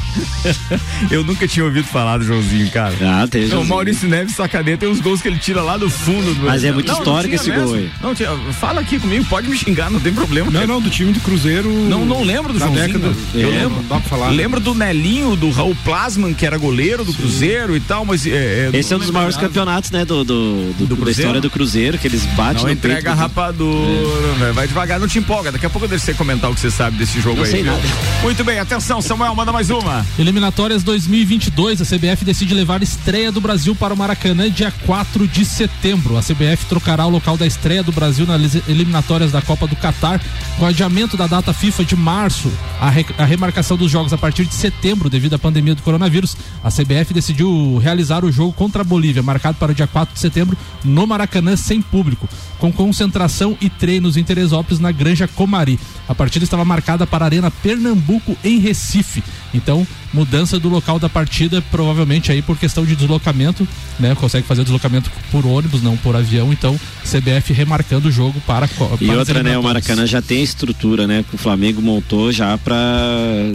Eu 1.11 1.23
nunca 1.23 1.47
tinha 1.47 1.63
ouvido 1.65 1.85
falar 1.85 2.17
do 2.17 2.25
Joãozinho, 2.25 2.69
cara. 2.71 2.93
Ah, 3.01 3.27
tem 3.27 3.47
Não, 3.47 3.61
o. 3.61 3.65
Maurício 3.67 4.09
Neves 4.09 4.35
sacaneia, 4.35 4.75
tem 4.77 4.89
uns 4.89 4.99
gols 4.99 5.21
que 5.21 5.27
ele 5.27 5.37
tira 5.37 5.61
lá 5.61 5.77
do 5.77 5.87
fundo. 5.89 6.33
Do... 6.33 6.45
Mas 6.45 6.63
é 6.63 6.71
muito 6.71 6.87
Não, 6.91 6.97
histórico 6.97 7.27
não 7.35 7.35
esse 7.35 7.51
gol 7.51 7.59
mesmo. 7.59 7.75
aí. 7.75 7.91
Não, 8.01 8.15
tinha- 8.15 8.35
fala 8.53 8.81
aqui 8.81 8.97
comigo, 8.99 9.23
pode 9.25 9.47
me 9.47 9.55
xingar, 9.55 9.91
não 9.91 9.99
tem 9.99 10.11
problema. 10.13 10.49
Não, 10.49 10.65
não, 10.65 10.81
do 10.81 10.89
time 10.89 11.11
do 11.13 11.19
Cruzeiro. 11.19 11.69
Não, 11.71 12.05
não 12.05 12.23
lembro 12.23 12.51
do 12.51 12.57
da 12.59 12.65
Joãozinho. 12.65 12.99
década. 12.99 13.15
Eu 13.35 13.47
É, 13.49 13.51
lembro. 13.51 13.75
Não 13.77 13.83
dá 13.83 13.95
pra 13.99 14.09
falar. 14.09 14.29
Lembro 14.31 14.59
do 14.59 14.73
Nelinho, 14.73 15.35
do 15.35 15.51
Raul 15.51 15.75
Plasman, 15.83 16.33
que 16.33 16.45
era 16.45 16.57
goleiro 16.57 17.05
do 17.05 17.13
Cruzeiro 17.13 17.75
e 17.75 17.79
tal, 17.79 18.03
mas. 18.03 18.25
É, 18.25 18.71
Esse 18.73 18.93
é 18.93 18.95
um 18.95 18.99
dos 18.99 19.11
maiores 19.11 19.35
campeonatos. 19.37 19.89
campeonatos, 19.89 19.91
né, 19.91 20.05
do, 20.05 20.23
do, 20.23 20.73
do- 20.73 20.87
da 20.87 20.95
Cruzeiro? 20.95 21.11
história 21.11 21.41
do 21.41 21.49
Cruzeiro, 21.51 21.97
que 21.99 22.07
eles 22.07 22.25
batem 22.35 22.55
Não 22.55 22.63
no 22.63 22.71
entrega 22.71 22.95
peito. 22.95 23.09
a 23.09 23.13
rapadura, 23.13 24.33
velho. 24.39 24.53
vai 24.53 24.67
devagar, 24.67 24.99
não 24.99 25.07
te 25.19 25.23
empolga. 25.23 25.51
Daqui 25.51 25.65
a 25.65 25.69
pouco 25.69 25.85
eu 25.85 25.89
deixo 25.89 26.05
você 26.05 26.13
comentar 26.13 26.49
o 26.49 26.53
que 26.53 26.59
você 26.61 26.71
sabe 26.71 26.97
desse 26.97 27.19
jogo 27.21 27.37
Não 27.37 27.43
aí. 27.43 27.51
sei 27.51 27.63
viu? 27.63 27.71
nada. 27.71 27.83
Muito 28.23 28.43
bem, 28.43 28.59
atenção, 28.59 29.01
Samuel, 29.01 29.35
manda 29.35 29.51
mais 29.51 29.69
uma. 29.69 30.05
Eliminatórias 30.17 30.83
2022, 30.83 31.81
a 31.81 31.85
CBF 31.85 32.23
decide 32.25 32.53
levar 32.53 32.81
a 32.81 32.83
estreia 32.83 33.31
do 33.31 33.41
Brasil 33.41 33.75
para 33.75 33.93
o 33.93 33.97
Maracanã 33.97 34.49
dia 34.49 34.71
4 34.85 35.27
de 35.27 35.45
setembro. 35.45 36.17
A 36.17 36.21
CBF 36.21 36.65
trocará 36.67 37.05
o 37.05 37.09
local 37.09 37.37
da 37.37 37.45
estreia 37.45 37.83
do 37.83 37.91
Brasil 37.91 38.25
nas 38.25 38.55
eliminatórias 38.67 39.31
da 39.31 39.41
Copa 39.41 39.67
do 39.67 39.75
Catar, 39.75 40.21
com 40.57 40.65
adiamento 40.65 41.15
da 41.17 41.27
data 41.27 41.53
FIFA 41.53 41.83
de 41.85 41.95
março, 41.95 42.51
a, 42.79 42.89
re- 42.89 43.05
a 43.17 43.25
remarcação 43.25 43.77
dos 43.77 43.91
jogos 43.91 44.13
a 44.13 44.17
partir 44.17 44.45
de 44.45 44.53
setembro 44.53 45.09
devido 45.09 45.33
à 45.35 45.39
pandemia 45.39 45.75
do 45.75 45.81
coronavírus. 45.81 46.35
A 46.63 46.69
CBF 46.69 47.13
decidiu 47.13 47.77
realizar 47.81 48.23
o 48.25 48.31
jogo 48.31 48.53
contra 48.53 48.81
a 48.81 48.85
Bolívia, 48.85 49.21
marcado 49.23 49.57
para 49.57 49.71
o 49.71 49.75
dia 49.75 49.87
4 49.87 50.13
de 50.13 50.19
setembro, 50.19 50.57
no 50.83 51.05
Maracanã 51.07 51.55
sem 51.55 51.81
público, 51.81 52.27
com 52.57 52.71
concentração 52.71 53.57
e 53.61 53.69
treinos 53.69 54.17
em 54.17 54.23
Teresópolis 54.23 54.79
na 54.79 54.91
Granja 55.09 55.27
Comari. 55.27 55.79
A 56.07 56.13
partida 56.13 56.43
estava 56.43 56.63
marcada 56.63 57.07
para 57.07 57.25
a 57.25 57.27
Arena 57.27 57.49
Pernambuco 57.49 58.37
em 58.43 58.59
Recife. 58.59 59.23
Então, 59.53 59.85
mudança 60.13 60.59
do 60.59 60.69
local 60.69 60.99
da 60.99 61.09
partida, 61.09 61.61
provavelmente 61.71 62.31
aí 62.31 62.41
por 62.41 62.57
questão 62.57 62.85
de 62.85 62.95
deslocamento, 62.95 63.67
né? 63.99 64.13
Consegue 64.13 64.45
fazer 64.45 64.61
o 64.61 64.63
deslocamento 64.63 65.09
por 65.31 65.45
ônibus, 65.45 65.81
não 65.81 65.97
por 65.97 66.15
avião. 66.15 66.53
Então, 66.53 66.79
CBF 67.03 67.53
remarcando 67.53 68.09
o 68.09 68.11
jogo 68.11 68.39
para, 68.45 68.67
E 68.67 69.05
para 69.05 69.13
as 69.13 69.19
outra, 69.19 69.41
né? 69.41 69.57
O. 69.57 69.63
Maracanã 69.63 70.05
já 70.05 70.21
tem 70.21 70.43
estrutura, 70.43 71.07
né? 71.07 71.25
Que 71.27 71.35
o 71.35 71.37
Flamengo 71.37 71.81
montou 71.81 72.31
já 72.31 72.55
pra. 72.59 72.77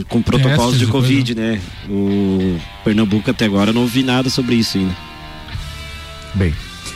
com 0.09 0.21
protocolos 0.21 0.73
Testes 0.73 0.79
de 0.79 0.85
e 0.85 0.89
coisa, 0.89 1.07
Covid, 1.07 1.35
né? 1.37 1.61
O 1.89 2.59
Pernambuco 2.83 3.31
até 3.31 3.45
agora 3.45 3.73
não 3.73 3.87
vi 3.87 4.03
nada 4.03 4.29
sobre 4.29 4.57
isso 4.57 4.79
ainda. 4.79 4.97
Bem, 6.35 6.53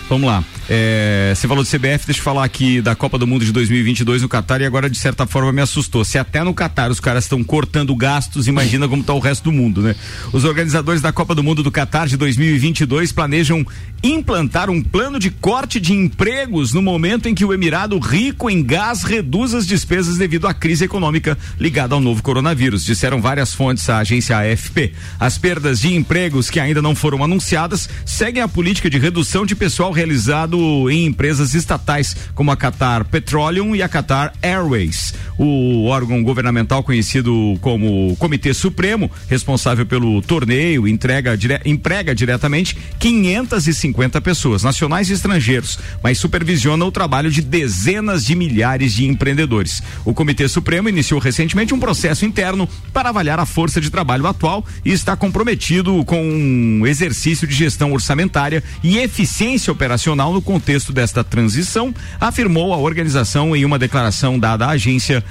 vamos 0.08 0.26
lá. 0.26 0.42
É, 0.70 1.32
você 1.34 1.48
falou 1.48 1.64
de 1.64 1.70
CBF, 1.70 2.04
deixa 2.04 2.20
eu 2.20 2.24
falar 2.24 2.44
aqui 2.44 2.82
da 2.82 2.94
Copa 2.94 3.16
do 3.16 3.26
Mundo 3.26 3.42
de 3.42 3.52
2022 3.52 4.20
no 4.20 4.28
Catar 4.28 4.60
e 4.60 4.66
agora 4.66 4.90
de 4.90 4.98
certa 4.98 5.26
forma 5.26 5.50
me 5.50 5.62
assustou. 5.62 6.04
Se 6.04 6.18
até 6.18 6.44
no 6.44 6.52
Catar 6.52 6.90
os 6.90 7.00
caras 7.00 7.24
estão 7.24 7.42
cortando 7.42 7.96
gastos, 7.96 8.46
imagina 8.46 8.86
como 8.86 9.00
está 9.00 9.14
o 9.14 9.18
resto 9.18 9.44
do 9.44 9.52
mundo, 9.52 9.80
né? 9.80 9.96
Os 10.30 10.44
organizadores 10.44 11.00
da 11.00 11.10
Copa 11.10 11.34
do 11.34 11.42
Mundo 11.42 11.62
do 11.62 11.70
Catar 11.70 12.06
de 12.06 12.18
2022 12.18 13.12
planejam 13.12 13.64
implantar 14.02 14.68
um 14.68 14.82
plano 14.82 15.18
de 15.18 15.30
corte 15.30 15.80
de 15.80 15.94
empregos 15.94 16.74
no 16.74 16.82
momento 16.82 17.28
em 17.28 17.34
que 17.34 17.46
o 17.46 17.52
Emirado 17.54 17.98
rico 17.98 18.50
em 18.50 18.62
gás 18.62 19.02
reduz 19.02 19.54
as 19.54 19.66
despesas 19.66 20.18
devido 20.18 20.46
à 20.46 20.52
crise 20.52 20.84
econômica 20.84 21.36
ligada 21.58 21.94
ao 21.94 22.00
novo 22.00 22.22
coronavírus, 22.22 22.84
disseram 22.84 23.22
várias 23.22 23.54
fontes 23.54 23.88
à 23.88 23.98
agência 23.98 24.38
AFP. 24.38 24.92
As 25.18 25.38
perdas 25.38 25.80
de 25.80 25.94
empregos 25.94 26.50
que 26.50 26.60
ainda 26.60 26.82
não 26.82 26.94
foram 26.94 27.24
anunciadas 27.24 27.88
seguem 28.04 28.42
a 28.42 28.48
política 28.48 28.90
de 28.90 28.98
redução 28.98 29.46
de 29.46 29.56
pessoal 29.56 29.92
realizado 29.92 30.57
em 30.90 31.06
empresas 31.06 31.54
estatais 31.54 32.16
como 32.34 32.50
a 32.50 32.56
Qatar 32.56 33.04
Petroleum 33.04 33.74
e 33.76 33.82
a 33.82 33.88
Qatar 33.88 34.32
Airways. 34.42 35.14
O 35.38 35.84
órgão 35.86 36.22
governamental 36.22 36.82
conhecido 36.82 37.56
como 37.60 38.16
Comitê 38.18 38.52
Supremo, 38.52 39.10
responsável 39.28 39.86
pelo 39.86 40.20
torneio, 40.22 40.86
entrega 40.88 41.36
dire- 41.36 41.60
emprega 41.64 42.14
diretamente 42.14 42.76
550 42.98 44.20
pessoas, 44.20 44.62
nacionais 44.62 45.08
e 45.08 45.12
estrangeiros, 45.12 45.78
mas 46.02 46.18
supervisiona 46.18 46.84
o 46.84 46.90
trabalho 46.92 47.30
de 47.30 47.40
dezenas 47.40 48.24
de 48.24 48.34
milhares 48.34 48.94
de 48.94 49.06
empreendedores. 49.06 49.82
O 50.04 50.12
Comitê 50.12 50.48
Supremo 50.48 50.88
iniciou 50.88 51.20
recentemente 51.20 51.72
um 51.72 51.78
processo 51.80 52.24
interno 52.24 52.68
para 52.92 53.08
avaliar 53.10 53.38
a 53.38 53.46
força 53.46 53.80
de 53.80 53.90
trabalho 53.90 54.26
atual 54.26 54.64
e 54.84 54.90
está 54.90 55.16
comprometido 55.16 56.04
com 56.04 56.20
um 56.22 56.86
exercício 56.86 57.46
de 57.46 57.54
gestão 57.54 57.92
orçamentária 57.92 58.62
e 58.82 58.98
eficiência 58.98 59.72
operacional 59.72 60.32
no 60.32 60.42
contexto 60.48 60.94
desta 60.94 61.22
transição, 61.22 61.94
afirmou 62.18 62.72
a 62.72 62.78
organização 62.78 63.54
em 63.54 63.66
uma 63.66 63.78
declaração 63.78 64.38
dada 64.38 64.64
à 64.64 64.70
agência 64.70 65.22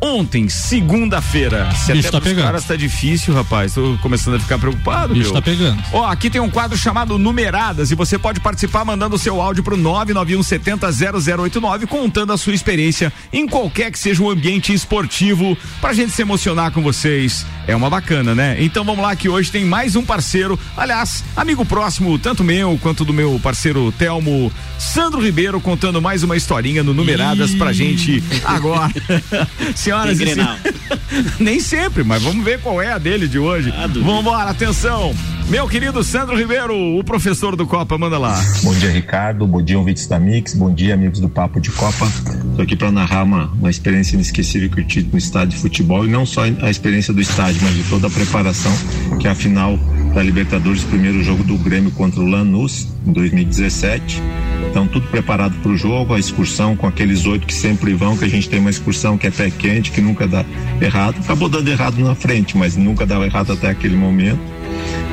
Ontem, 0.00 0.48
segunda-feira. 0.48 1.70
Se 1.72 1.92
Bicho 1.92 2.08
até 2.08 2.18
tá 2.18 2.20
pegando. 2.20 2.44
caras 2.44 2.64
tá 2.64 2.76
difícil, 2.76 3.32
rapaz. 3.32 3.74
Tô 3.74 3.96
começando 4.02 4.34
a 4.34 4.40
ficar 4.40 4.58
preocupado. 4.58 5.14
Bicho 5.14 5.32
meu. 5.32 5.40
tá 5.40 5.42
pegando. 5.42 5.82
Ó, 5.92 6.04
aqui 6.06 6.28
tem 6.28 6.40
um 6.40 6.50
quadro 6.50 6.76
chamado 6.76 7.18
Numeradas 7.18 7.90
e 7.90 7.94
você 7.94 8.18
pode 8.18 8.40
participar 8.40 8.84
mandando 8.84 9.16
o 9.16 9.18
seu 9.18 9.40
áudio 9.40 9.64
pro 9.64 9.76
991700089 9.76 11.86
contando 11.86 12.32
a 12.32 12.36
sua 12.36 12.54
experiência 12.54 13.12
em 13.32 13.46
qualquer 13.46 13.90
que 13.90 13.98
seja 13.98 14.22
o 14.22 14.28
ambiente 14.30 14.72
esportivo 14.74 15.56
pra 15.80 15.92
gente 15.94 16.12
se 16.12 16.20
emocionar 16.22 16.70
com 16.70 16.82
vocês. 16.82 17.46
É 17.66 17.74
uma 17.74 17.88
bacana, 17.88 18.34
né? 18.34 18.56
Então 18.60 18.84
vamos 18.84 19.02
lá 19.02 19.16
que 19.16 19.28
hoje 19.28 19.50
tem 19.50 19.64
mais 19.64 19.96
um 19.96 20.04
parceiro, 20.04 20.58
aliás, 20.76 21.24
amigo 21.34 21.64
próximo, 21.64 22.18
tanto 22.18 22.44
meu 22.44 22.78
quanto 22.82 23.06
do 23.06 23.12
meu 23.12 23.40
parceiro 23.42 23.90
Telmo 23.92 24.52
Sandro 24.78 25.22
Ribeiro 25.22 25.58
contando 25.60 26.02
mais 26.02 26.22
uma 26.22 26.36
historinha 26.36 26.82
no 26.82 26.92
Numeradas 26.92 27.54
pra 27.54 27.72
gente 27.72 28.22
agora. 28.44 28.92
Senhoras 29.84 30.18
e 30.18 30.26
senhores. 30.26 30.62
Nem 31.38 31.60
sempre, 31.60 32.02
mas 32.02 32.22
vamos 32.22 32.42
ver 32.42 32.58
qual 32.60 32.80
é 32.80 32.90
a 32.90 32.96
dele 32.96 33.28
de 33.28 33.38
hoje. 33.38 33.70
Vamos 34.02 34.20
embora, 34.20 34.50
atenção. 34.50 35.14
Meu 35.50 35.68
querido 35.68 36.02
Sandro 36.02 36.34
Ribeiro, 36.34 36.74
o 36.74 37.04
professor 37.04 37.54
do 37.54 37.66
Copa, 37.66 37.98
manda 37.98 38.16
lá. 38.18 38.42
Bom 38.62 38.72
dia, 38.72 38.90
Ricardo. 38.90 39.46
Bom 39.46 39.60
dia, 39.60 39.78
ouvintes 39.78 40.06
da 40.06 40.18
Mix. 40.18 40.54
Bom 40.54 40.72
dia, 40.72 40.94
amigos 40.94 41.20
do 41.20 41.28
Papo 41.28 41.60
de 41.60 41.70
Copa. 41.70 42.06
Estou 42.06 42.62
aqui 42.62 42.74
para 42.74 42.90
narrar 42.90 43.24
uma, 43.24 43.52
uma 43.52 43.68
experiência 43.68 44.14
inesquecível 44.14 44.70
que 44.70 44.80
eu 44.80 44.86
tive 44.86 45.10
no 45.12 45.18
estádio 45.18 45.50
de 45.50 45.58
futebol 45.58 46.06
e 46.06 46.08
não 46.08 46.24
só 46.24 46.44
a 46.44 46.70
experiência 46.70 47.12
do 47.12 47.20
estádio, 47.20 47.60
mas 47.62 47.74
de 47.74 47.84
toda 47.84 48.06
a 48.06 48.10
preparação, 48.10 48.72
que 49.20 49.28
é 49.28 49.30
a 49.30 49.34
final 49.34 49.78
da 50.14 50.22
Libertadores, 50.22 50.82
primeiro 50.84 51.22
jogo 51.24 51.42
do 51.42 51.56
Grêmio 51.58 51.90
contra 51.90 52.20
o 52.20 52.26
Lanús, 52.26 52.86
em 53.06 53.12
2017. 53.12 54.22
Então, 54.70 54.86
tudo 54.86 55.06
preparado 55.08 55.54
para 55.60 55.72
o 55.72 55.76
jogo, 55.76 56.14
a 56.14 56.18
excursão 56.18 56.76
com 56.76 56.86
aqueles 56.86 57.26
oito 57.26 57.46
que 57.46 57.54
sempre 57.54 57.94
vão, 57.94 58.16
que 58.16 58.24
a 58.24 58.28
gente 58.28 58.48
tem 58.48 58.60
uma 58.60 58.70
excursão 58.70 59.18
que 59.18 59.26
é 59.26 59.30
pé 59.30 59.50
quente, 59.50 59.90
que 59.90 60.00
nunca 60.00 60.26
dá 60.26 60.44
errado. 60.80 61.16
Acabou 61.20 61.48
dando 61.48 61.68
errado 61.68 61.98
na 61.98 62.14
frente, 62.14 62.56
mas 62.56 62.76
nunca 62.76 63.04
dava 63.04 63.26
errado 63.26 63.52
até 63.52 63.68
aquele 63.70 63.96
momento. 63.96 64.38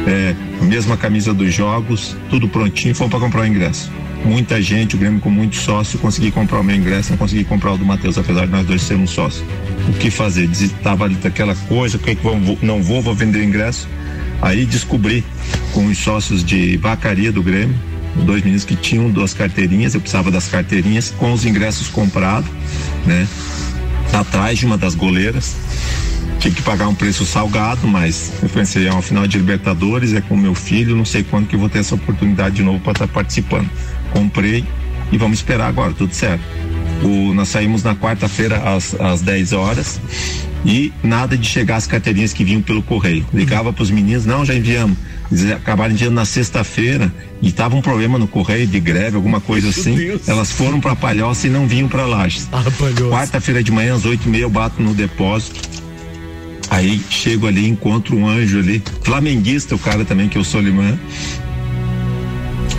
É, 0.07 0.35
a 0.59 0.63
mesma 0.65 0.95
camisa 0.95 1.33
dos 1.33 1.53
jogos, 1.53 2.15
tudo 2.29 2.47
prontinho, 2.47 2.93
fomos 2.95 3.11
para 3.11 3.19
comprar 3.19 3.41
o 3.41 3.47
ingresso. 3.47 3.91
Muita 4.23 4.61
gente, 4.61 4.95
o 4.95 4.99
Grêmio 4.99 5.19
com 5.19 5.31
muito 5.31 5.55
sócio, 5.55 5.97
consegui 5.97 6.29
comprar 6.29 6.59
o 6.59 6.63
meu 6.63 6.75
ingresso, 6.75 7.09
não 7.09 7.17
consegui 7.17 7.43
comprar 7.43 7.71
o 7.73 7.77
do 7.77 7.85
Matheus, 7.85 8.19
apesar 8.19 8.45
de 8.45 8.51
nós 8.51 8.65
dois 8.67 8.83
sermos 8.83 9.09
sócios. 9.09 9.43
O 9.89 9.93
que 9.93 10.11
fazer? 10.11 10.47
Estava 10.51 11.05
ali 11.05 11.15
daquela 11.15 11.55
coisa, 11.55 11.97
o 11.97 11.99
que, 11.99 12.13
que 12.15 12.21
vou- 12.23 12.57
não 12.61 12.83
vou, 12.83 13.01
vou 13.01 13.15
vender 13.15 13.43
ingresso. 13.43 13.87
Aí 14.41 14.65
descobri 14.65 15.23
com 15.73 15.85
os 15.85 15.97
sócios 15.97 16.43
de 16.43 16.77
vacaria 16.77 17.31
do 17.31 17.43
Grêmio, 17.43 17.75
dois 18.15 18.41
meninos 18.41 18.65
que 18.65 18.75
tinham 18.75 19.09
duas 19.09 19.33
carteirinhas, 19.33 19.93
eu 19.93 20.01
precisava 20.01 20.31
das 20.31 20.47
carteirinhas, 20.47 21.13
com 21.17 21.31
os 21.31 21.45
ingressos 21.45 21.87
comprados, 21.87 22.49
né? 23.05 23.27
Atrás 24.11 24.59
de 24.59 24.65
uma 24.65 24.77
das 24.77 24.95
goleiras. 24.95 25.55
Tinha 26.39 26.53
que 26.53 26.61
pagar 26.63 26.87
um 26.87 26.95
preço 26.95 27.23
salgado, 27.23 27.87
mas 27.87 28.31
eu 28.41 28.49
pensei, 28.49 28.87
é 28.87 28.91
uma 28.91 29.03
final 29.03 29.27
de 29.27 29.37
Libertadores, 29.37 30.13
é 30.13 30.21
com 30.21 30.35
meu 30.35 30.55
filho, 30.55 30.95
não 30.95 31.05
sei 31.05 31.23
quando 31.23 31.47
que 31.47 31.55
eu 31.55 31.59
vou 31.59 31.69
ter 31.69 31.79
essa 31.79 31.93
oportunidade 31.93 32.55
de 32.55 32.63
novo 32.63 32.79
para 32.79 32.93
estar 32.93 33.07
participando. 33.07 33.69
Comprei 34.11 34.65
e 35.11 35.17
vamos 35.17 35.37
esperar 35.37 35.67
agora, 35.67 35.93
tudo 35.93 36.13
certo. 36.15 36.43
O, 37.03 37.33
nós 37.33 37.49
saímos 37.49 37.83
na 37.83 37.95
quarta-feira 37.95 38.57
às, 38.75 38.93
às 38.99 39.21
10 39.21 39.53
horas 39.53 39.99
e 40.63 40.93
nada 41.03 41.35
de 41.35 41.47
chegar 41.47 41.77
as 41.77 41.87
carteirinhas 41.87 42.31
que 42.33 42.43
vinham 42.43 42.61
pelo 42.61 42.83
correio. 42.83 43.25
Ligava 43.33 43.73
para 43.73 43.81
os 43.81 43.89
meninos, 43.89 44.25
não, 44.25 44.45
já 44.45 44.53
enviamos. 44.53 44.95
Eles 45.31 45.49
acabaram 45.51 45.93
enviando 45.93 46.13
na 46.13 46.25
sexta-feira 46.25 47.11
e 47.41 47.51
tava 47.51 47.75
um 47.75 47.81
problema 47.81 48.19
no 48.19 48.27
correio 48.27 48.67
de 48.67 48.79
greve, 48.79 49.15
alguma 49.15 49.39
coisa 49.41 49.69
assim. 49.69 49.95
Deus. 49.95 50.27
Elas 50.27 50.51
foram 50.51 50.79
para 50.79 50.95
Palhoça 50.95 51.47
e 51.47 51.49
não 51.49 51.67
vinham 51.67 51.87
para 51.87 52.05
Lages. 52.05 52.47
Quarta-feira 53.09 53.63
de 53.63 53.71
manhã 53.71 53.95
às 53.95 54.05
oito 54.05 54.27
e 54.27 54.29
meia 54.29 54.43
eu 54.43 54.49
bato 54.49 54.81
no 54.81 54.93
depósito. 54.93 55.59
Aí 56.69 57.01
chego 57.09 57.47
ali, 57.47 57.67
encontro 57.67 58.15
um 58.15 58.27
anjo 58.27 58.59
ali, 58.59 58.81
flamenguista, 59.03 59.73
o 59.75 59.79
cara 59.79 60.05
também 60.05 60.29
que 60.29 60.37
eu 60.37 60.43
sou 60.43 60.59
alemã, 60.59 60.97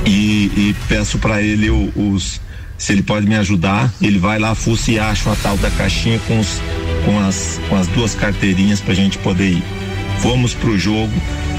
e, 0.06 0.50
e 0.56 0.76
peço 0.88 1.18
para 1.18 1.42
ele 1.42 1.68
o- 1.70 1.92
os 1.96 2.40
se 2.82 2.92
ele 2.92 3.02
pode 3.02 3.28
me 3.28 3.36
ajudar. 3.36 3.92
Ele 4.02 4.18
vai 4.18 4.40
lá, 4.40 4.56
fuça 4.56 4.90
e 4.90 4.98
acha 4.98 5.30
a 5.30 5.36
tal 5.36 5.56
da 5.58 5.70
caixinha 5.70 6.18
com, 6.26 6.40
os, 6.40 6.60
com, 7.04 7.20
as, 7.20 7.60
com 7.68 7.76
as 7.76 7.86
duas 7.86 8.16
carteirinhas 8.16 8.80
pra 8.80 8.92
gente 8.92 9.18
poder 9.18 9.50
ir. 9.50 9.62
Fomos 10.18 10.52
pro 10.52 10.76
jogo, 10.76 11.12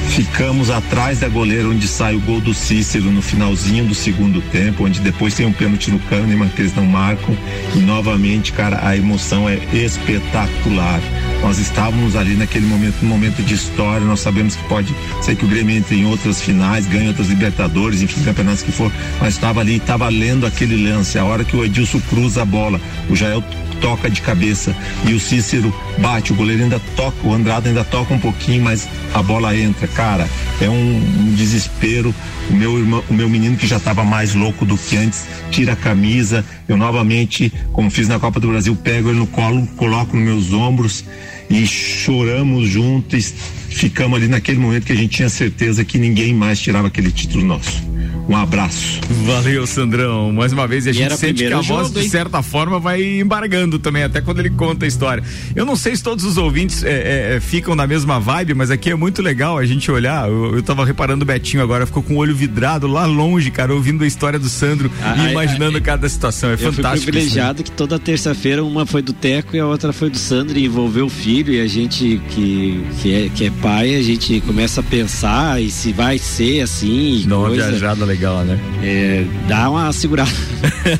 ficamos 0.10 0.70
atrás 0.70 1.20
da 1.20 1.28
goleira 1.28 1.68
onde 1.68 1.88
sai 1.88 2.16
o 2.16 2.20
gol 2.20 2.39
do 2.39 2.54
Cícero 2.54 3.12
no 3.12 3.22
finalzinho 3.22 3.86
do 3.86 3.95
segundo 3.95 4.41
tempo, 4.51 4.86
onde 4.86 4.99
depois 4.99 5.34
tem 5.34 5.45
um 5.45 5.51
pênalti 5.51 5.91
no 5.91 5.99
Kahneman 5.99 6.49
que 6.49 6.62
eles 6.62 6.76
não 6.76 6.86
marcam. 6.86 7.36
E 7.76 7.80
novamente, 7.80 8.51
cara, 8.51 8.88
a 8.88 8.95
emoção 8.95 9.49
é 9.49 9.60
espetacular. 9.74 11.01
Nós 11.41 11.58
estávamos 11.58 12.16
ali 12.16 12.36
naquele 12.36 12.66
momento, 12.66 12.95
um 13.04 13.08
momento 13.08 13.41
de 13.41 13.54
história. 13.54 14.06
Nós 14.06 14.20
sabemos 14.20 14.56
que 14.56 14.64
pode 14.68 14.95
ser 15.22 15.36
que 15.36 15.45
o 15.45 15.47
Grêmio 15.47 15.76
entre 15.76 15.97
em 15.97 16.06
outras 16.06 16.41
finais, 16.41 16.86
ganhe 16.88 17.08
outras 17.08 17.28
Libertadores, 17.28 18.01
enfim, 18.01 18.24
campeonatos 18.24 18.62
que 18.62 18.72
for. 18.72 18.91
Mas 19.20 19.34
estava 19.34 19.60
ali, 19.60 19.78
estava 19.78 20.08
lendo 20.10 20.45
aquele 20.45 20.89
lance. 20.89 21.18
A 21.18 21.26
hora 21.26 21.43
que 21.43 21.56
o 21.56 21.66
Edilson 21.66 21.99
cruza 22.10 22.43
a 22.43 22.45
bola, 22.45 22.80
o 23.10 23.16
Jael 23.16 23.43
toca 23.84 24.09
de 24.09 24.21
cabeça 24.21 24.73
e 25.05 25.13
o 25.13 25.19
Cícero 25.19 25.75
bate, 25.97 26.31
o 26.31 26.36
goleiro 26.36 26.63
ainda 26.63 26.79
toca, 26.95 27.27
o 27.27 27.34
Andrade 27.34 27.67
ainda 27.67 27.84
toca 27.84 28.13
um 28.13 28.19
pouquinho, 28.19 28.63
mas 28.63 28.88
a 29.13 29.21
bola 29.21 29.55
entra, 29.55 29.86
cara, 29.89 30.25
é 30.61 30.69
um, 30.69 30.95
um 30.95 31.34
desespero. 31.36 32.15
O 32.49 32.53
meu 32.53 32.79
irmão, 32.79 33.03
o 33.09 33.13
meu 33.13 33.29
menino 33.29 33.57
que 33.57 33.67
já 33.67 33.77
estava 33.77 34.05
mais 34.05 34.34
louco 34.34 34.65
do 34.65 34.77
que 34.77 34.95
antes, 34.95 35.25
tira 35.51 35.73
a 35.73 35.75
camisa, 35.75 36.45
eu 36.67 36.77
novamente, 36.77 37.51
como 37.73 37.91
fiz 37.91 38.07
na 38.07 38.19
Copa 38.19 38.39
do 38.39 38.47
Brasil, 38.47 38.73
pego 38.73 39.09
ele 39.09 39.19
no 39.19 39.27
colo, 39.27 39.67
coloco 39.75 40.15
nos 40.15 40.25
meus 40.25 40.53
ombros 40.53 41.03
e 41.49 41.67
choramos 41.67 42.69
juntos, 42.69 43.34
ficamos 43.69 44.17
ali 44.17 44.29
naquele 44.29 44.59
momento 44.59 44.86
que 44.86 44.93
a 44.93 44.95
gente 44.95 45.17
tinha 45.17 45.29
certeza 45.29 45.84
que 45.84 45.97
ninguém 45.97 46.34
mais 46.34 46.57
tirava 46.57 46.88
aquele 46.88 47.11
título 47.11 47.43
nosso. 47.43 47.93
Um 48.28 48.36
abraço. 48.36 49.01
Valeu, 49.26 49.67
Sandrão. 49.67 50.32
Mais 50.32 50.53
uma 50.53 50.67
vez, 50.67 50.88
a 50.88 50.91
E 50.91 50.93
gente 50.93 51.17
sente 51.17 51.45
que 51.45 51.53
a 51.53 51.57
voz, 51.57 51.88
jogo, 51.88 51.99
de 51.99 52.09
certa 52.09 52.41
forma, 52.41 52.80
vai 52.80 53.19
embargando 53.19 53.78
também, 53.78 54.03
até 54.03 54.21
quando 54.21 54.39
ele 54.39 54.49
conta 54.49 54.86
a 54.86 54.88
história. 54.88 55.24
Eu 55.55 55.65
não 55.65 55.76
sei 55.76 55.95
se 55.95 56.03
todos 56.03 56.24
os 56.24 56.38
ouvintes 56.38 56.84
é, 56.84 57.36
é, 57.36 57.39
ficam 57.39 57.76
na 57.76 57.86
mesma 57.86 58.19
vibe, 58.19 58.53
mas 58.53 58.71
aqui 58.71 58.89
é 58.89 58.95
muito 58.95 59.21
legal 59.21 59.57
a 59.57 59.65
gente 59.65 59.91
olhar. 59.91 60.30
Eu, 60.30 60.55
eu 60.55 60.63
tava 60.63 60.86
reparando 60.86 61.24
o 61.24 61.26
Betinho 61.26 61.61
agora, 61.61 61.86
ficou 61.86 62.01
com 62.01 62.15
o 62.15 62.17
olho 62.17 62.36
vidrado 62.36 62.88
lá 62.88 63.05
longe, 63.05 63.51
cara, 63.51 63.74
ouvindo 63.74 64.03
a 64.03 64.07
história 64.07 64.39
do 64.39 64.49
Sandro 64.49 64.89
Ah, 65.01 65.15
e 65.17 65.28
ah, 65.28 65.32
imaginando 65.32 65.78
ah, 65.78 65.82
cada 65.82 66.07
situação. 66.07 66.49
É 66.49 66.53
eu 66.53 66.57
fui 66.57 66.71
fantástico. 66.71 66.95
isso, 66.95 67.05
né? 67.05 67.11
privilegiado 67.11 67.63
que 67.63 67.71
toda 67.71 67.99
terça-feira 67.99 68.63
uma 68.63 68.86
foi 68.86 69.01
do 69.01 69.13
Teco 69.13 69.55
e 69.55 69.59
a 69.59 69.65
outra 69.65 69.91
foi 69.91 70.09
do 70.09 70.17
Sandro 70.17 70.57
e 70.57 70.65
envolveu 70.65 71.05
o 71.05 71.09
filho 71.09 71.53
e 71.53 71.59
a 71.59 71.67
gente 71.67 72.21
que, 72.30 72.84
que, 73.01 73.13
é, 73.13 73.30
que 73.30 73.45
é 73.45 73.51
pai, 73.61 73.95
a 73.95 74.01
gente 74.01 74.41
começa 74.41 74.80
a 74.80 74.84
pensar 74.84 75.61
e 75.61 75.69
se 75.69 75.91
vai 75.91 76.17
ser 76.17 76.61
assim. 76.61 77.24
e 77.24 77.26
uma 77.26 77.47
coisa. 77.47 77.69
viajada 77.69 78.05
legal, 78.05 78.12
né? 78.45 78.59
É, 78.82 79.26
dá 79.47 79.70
uma 79.70 79.91
segurada. 79.93 80.32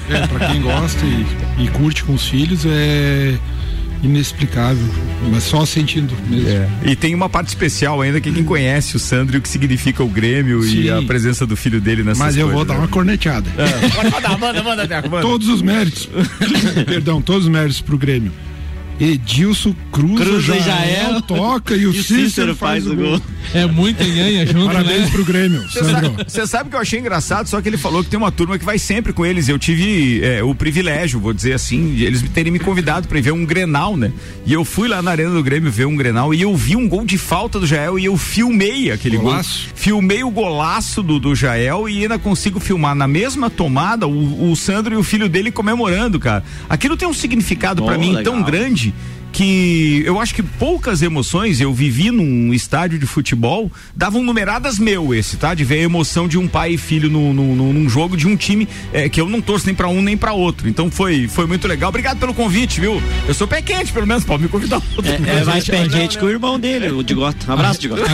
É, 0.10 0.28
pra 0.28 0.48
quem 0.48 0.62
gosta 0.62 1.06
e, 1.06 1.64
e 1.64 1.68
curte 1.70 2.04
com 2.04 2.14
os 2.14 2.28
filhos, 2.28 2.66
é 2.66 3.38
inexplicável. 4.04 4.86
Mas 5.32 5.44
só 5.44 5.66
sentindo 5.66 6.14
mesmo. 6.30 6.50
É. 6.50 6.70
E 6.86 6.96
tem 6.96 7.16
uma 7.16 7.30
parte 7.30 7.48
especial 7.48 8.02
ainda 8.02 8.20
que 8.20 8.32
quem 8.32 8.44
conhece 8.44 8.96
o 8.96 9.00
Sandro 9.00 9.38
e 9.38 9.40
o 9.40 9.42
que 9.42 9.48
significa 9.48 10.04
o 10.04 10.08
Grêmio 10.08 10.64
e 10.64 10.84
Sim. 10.84 10.90
a 10.90 11.02
presença 11.02 11.46
do 11.46 11.56
filho 11.56 11.80
dele 11.80 12.04
nessas 12.04 12.20
Mas 12.20 12.38
eu 12.38 12.48
vou 12.48 12.58
coisas, 12.58 12.68
dar 12.68 12.74
né? 12.76 12.80
uma 12.82 12.88
corneteada. 12.88 13.50
É. 13.58 14.38
Manda, 14.38 14.62
manda, 14.62 14.88
Teco, 14.88 15.10
manda. 15.10 15.22
Todos 15.22 15.48
os 15.48 15.62
méritos. 15.62 16.10
Perdão, 16.86 17.22
todos 17.22 17.46
os 17.46 17.50
méritos 17.50 17.80
pro 17.80 17.98
Grêmio. 17.98 18.32
Edilson 19.04 19.76
cruza, 19.92 20.24
Cruza 20.24 20.56
e 20.56 20.62
Jael, 20.62 21.10
Jael. 21.10 21.22
toca 21.24 21.76
e 21.76 21.86
o, 21.86 21.94
Cícero, 21.94 22.56
faz, 22.56 22.88
o 22.88 22.96
gol. 22.96 23.22
É 23.54 23.66
muita 23.66 24.04
nhanha 24.04 24.46
junto, 24.46 24.68
Parabéns 24.68 25.02
né? 25.02 25.10
pro 25.12 25.26
Grêmio, 25.26 25.62
Você 25.64 25.84
sabe, 25.84 26.48
sabe 26.48 26.70
que 26.70 26.76
eu 26.76 26.80
achei 26.80 27.00
engraçado, 27.00 27.48
só 27.48 27.62
que 27.62 27.68
ele 27.68 27.78
falou 27.78 28.04
que 28.04 28.10
tem 28.10 28.18
uma 28.18 28.32
turma 28.32 28.58
que 28.58 28.64
vai 28.64 28.80
sempre 28.80 29.12
com 29.12 29.26
eles. 29.26 29.50
Eu 29.50 29.60
tive 29.60 30.24
é, 30.24 30.42
o 30.42 30.56
privilégio, 30.56 31.20
vou 31.20 31.34
dizer 31.34 31.54
assim, 31.54 31.94
de 31.96 32.06
eles 32.06 32.24
terem 32.34 32.52
me 32.52 32.60
convidado 32.60 33.08
para 33.08 33.20
ver 33.20 33.34
um 33.34 33.46
Grenal, 33.46 33.98
né? 33.98 34.12
E 34.46 34.54
eu 34.54 34.64
fui 34.64 34.88
lá 34.88 35.02
na 35.02 35.12
Arena 35.12 35.32
do 35.32 35.44
Grêmio 35.44 35.70
ver 35.70 35.86
um 35.86 35.96
Grenal 35.96 36.34
e 36.34 36.42
eu 36.42 36.56
vi 36.56 36.76
um 36.76 36.88
gol 36.88 37.06
de 37.06 37.18
falta 37.18 37.60
do 37.60 37.68
Jael 37.68 38.00
e 38.00 38.06
eu 38.06 38.16
filmei 38.18 38.90
aquele 38.92 39.18
Golaço. 39.18 39.66
gol. 39.66 39.74
Filmei 39.76 40.24
o 40.24 40.32
golaço 40.32 41.04
do, 41.04 41.20
do 41.20 41.36
Jael 41.36 41.90
e 41.90 42.04
ainda 42.04 42.18
consigo 42.18 42.60
filmar 42.60 42.96
na 42.96 43.08
mesma 43.08 43.50
tomada 43.50 44.08
o, 44.08 44.52
o 44.52 44.56
Sandro 44.56 44.94
e 44.94 44.98
o 44.98 45.04
filho 45.04 45.28
dele 45.28 45.52
comemorando, 45.52 46.20
cara. 46.20 46.44
Aquilo 46.70 46.96
tem 46.96 47.08
um 47.08 47.14
significado 47.14 47.84
para 47.84 47.98
mim 47.98 48.14
legal. 48.16 48.24
tão 48.34 48.42
grande 48.44 48.93
que 49.32 50.04
eu 50.06 50.20
acho 50.20 50.36
que 50.36 50.44
poucas 50.44 51.02
emoções 51.02 51.60
eu 51.60 51.74
vivi 51.74 52.12
num 52.12 52.54
estádio 52.54 53.00
de 53.00 53.08
futebol 53.08 53.72
davam 53.96 54.22
numeradas 54.22 54.78
meu 54.78 55.12
esse, 55.12 55.38
tá? 55.38 55.56
De 55.56 55.64
ver 55.64 55.80
a 55.80 55.82
emoção 55.82 56.28
de 56.28 56.38
um 56.38 56.48
pai 56.48 56.74
e 56.74 56.78
filho 56.78 57.10
no, 57.10 57.34
no- 57.34 57.56
no- 57.56 57.74
num 57.74 57.90
jogo 57.90 58.16
de 58.16 58.28
um 58.28 58.36
time 58.38 58.68
é, 58.94 59.10
que 59.10 59.20
eu 59.20 59.28
não 59.28 59.42
torço 59.42 59.66
nem 59.66 59.74
pra 59.74 59.88
um 59.88 60.04
nem 60.04 60.16
pra 60.16 60.34
outro. 60.34 60.70
Então 60.70 60.92
foi, 60.92 61.28
foi 61.28 61.48
muito 61.48 61.68
legal. 61.68 61.90
Obrigado 61.90 62.20
pelo 62.20 62.32
convite, 62.32 62.80
viu? 62.80 63.02
Eu 63.28 63.34
sou 63.34 63.48
pé 63.48 63.60
quente, 63.64 63.92
pelo 63.92 64.06
menos, 64.06 64.24
pode 64.24 64.44
me 64.44 64.50
convidar. 64.50 64.80
outro. 64.96 65.12
É, 65.12 65.40
é 65.40 65.44
mais 65.44 65.66
pé 65.66 65.90
quente 65.90 66.16
que 66.20 66.24
o 66.26 66.30
irmão 66.30 66.60
dele, 66.60 66.90
o 66.92 67.02
Digota. 67.04 67.50
Um 67.50 67.54
abraço, 67.56 67.82
Digota. 67.82 68.04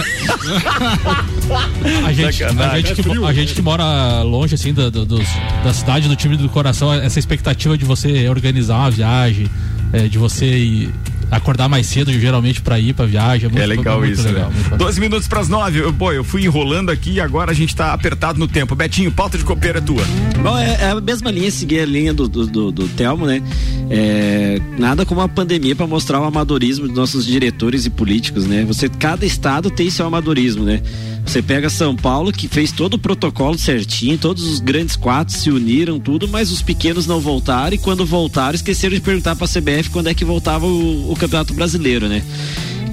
A 2.06 2.14
gente, 2.14 2.44
a, 2.44 2.80
gente 2.80 2.94
que, 3.02 3.08
mo- 3.08 3.26
a 3.26 3.34
gente 3.34 3.54
que 3.54 3.62
mora 3.62 4.22
longe, 4.22 4.54
assim, 4.56 4.74
da 4.74 5.74
cidade, 5.74 6.08
do 6.08 6.16
time 6.16 6.38
do 6.38 6.48
coração, 6.50 6.94
essa 6.94 7.18
expectativa 7.20 7.78
de 7.78 7.86
você 7.86 8.28
organizar 8.30 8.78
uma 8.78 8.92
viagem, 8.92 9.50
é, 9.94 10.08
de 10.08 10.18
você 10.18 10.46
ir 10.46 10.94
acordar 11.32 11.70
mais 11.70 11.86
cedo, 11.86 12.12
geralmente, 12.12 12.62
pra 12.62 12.80
ir 12.80 12.94
pra 12.94 13.06
viagem. 13.06 13.48
É, 13.48 13.50
muito, 13.52 13.62
É 13.64 13.66
legal 13.68 14.00
muito 14.00 14.14
isso, 14.14 14.24
legal, 14.24 14.50
né? 14.50 14.54
muito 14.54 14.64
bacana. 14.64 14.78
12 14.78 15.00
minutos 15.00 15.28
pras 15.28 15.48
nove. 15.48 15.80
Eu, 15.80 15.94
Pô, 15.94 16.12
eu 16.12 16.24
fui 16.24 16.44
enrolando 16.44 16.90
aqui 16.90 17.12
e 17.14 17.22
agora 17.22 17.52
a 17.52 17.54
gente 17.54 17.76
tá 17.76 17.94
apertado 17.94 18.40
no 18.40 18.48
tempo. 18.48 18.76
Betinho, 18.76 19.12
pauta 19.12 19.38
de 19.38 19.44
copeira 19.44 19.80
é 19.80 19.82
tua. 19.82 20.04
Bom, 20.42 20.58
é, 20.58 20.78
é 20.82 20.90
a 20.92 21.02
mesma 21.02 21.30
linha, 21.30 21.52
seguir 21.52 21.82
a 21.82 21.86
linha 21.86 22.14
do, 22.14 22.28
do, 22.28 22.48
do, 22.48 22.72
do 22.72 22.88
Telmo, 22.90 23.26
né? 23.26 23.44
É, 23.90 24.60
nada 24.78 25.06
como 25.06 25.22
a 25.22 25.28
pandemia 25.28 25.76
para 25.76 25.86
mostrar 25.88 26.20
o 26.20 26.24
amadorismo 26.24 26.88
dos 26.88 26.96
nossos 26.96 27.26
diretores 27.26 27.86
e 27.86 27.90
políticos, 27.90 28.46
né? 28.46 28.64
Você, 28.66 28.88
cada 28.90 29.26
estado 29.26 29.70
tem 29.70 29.90
seu 29.90 30.06
amadorismo, 30.06 30.64
né? 30.64 30.82
Você 31.26 31.42
pega 31.42 31.70
São 31.70 31.96
Paulo, 31.96 32.32
que 32.32 32.48
fez 32.48 32.72
todo 32.72 32.96
o 32.96 33.00
protocolo 33.00 33.58
certinho, 33.58 34.18
todos 34.18 34.44
os 34.44 34.60
grandes 34.60 34.96
quatro 34.96 35.34
se 35.34 35.52
uniram, 35.52 36.00
tudo, 36.00 36.28
mas 36.28 36.52
os 36.52 36.62
pequenos 36.62 37.06
não 37.06 37.20
voltaram 37.20 37.76
e 37.76 37.78
quando 37.78 38.06
voltaram, 38.06 38.56
esqueceram 38.56 38.96
de 38.96 39.02
perguntar 39.02 39.36
pra 39.36 39.48
CBF 39.48 39.90
quando 39.92 40.08
é 40.08 40.14
que 40.14 40.26
voltava 40.26 40.66
o, 40.66 41.12
o 41.12 41.16
Campeonato 41.16 41.54
Brasileiro, 41.54 42.08
né? 42.08 42.24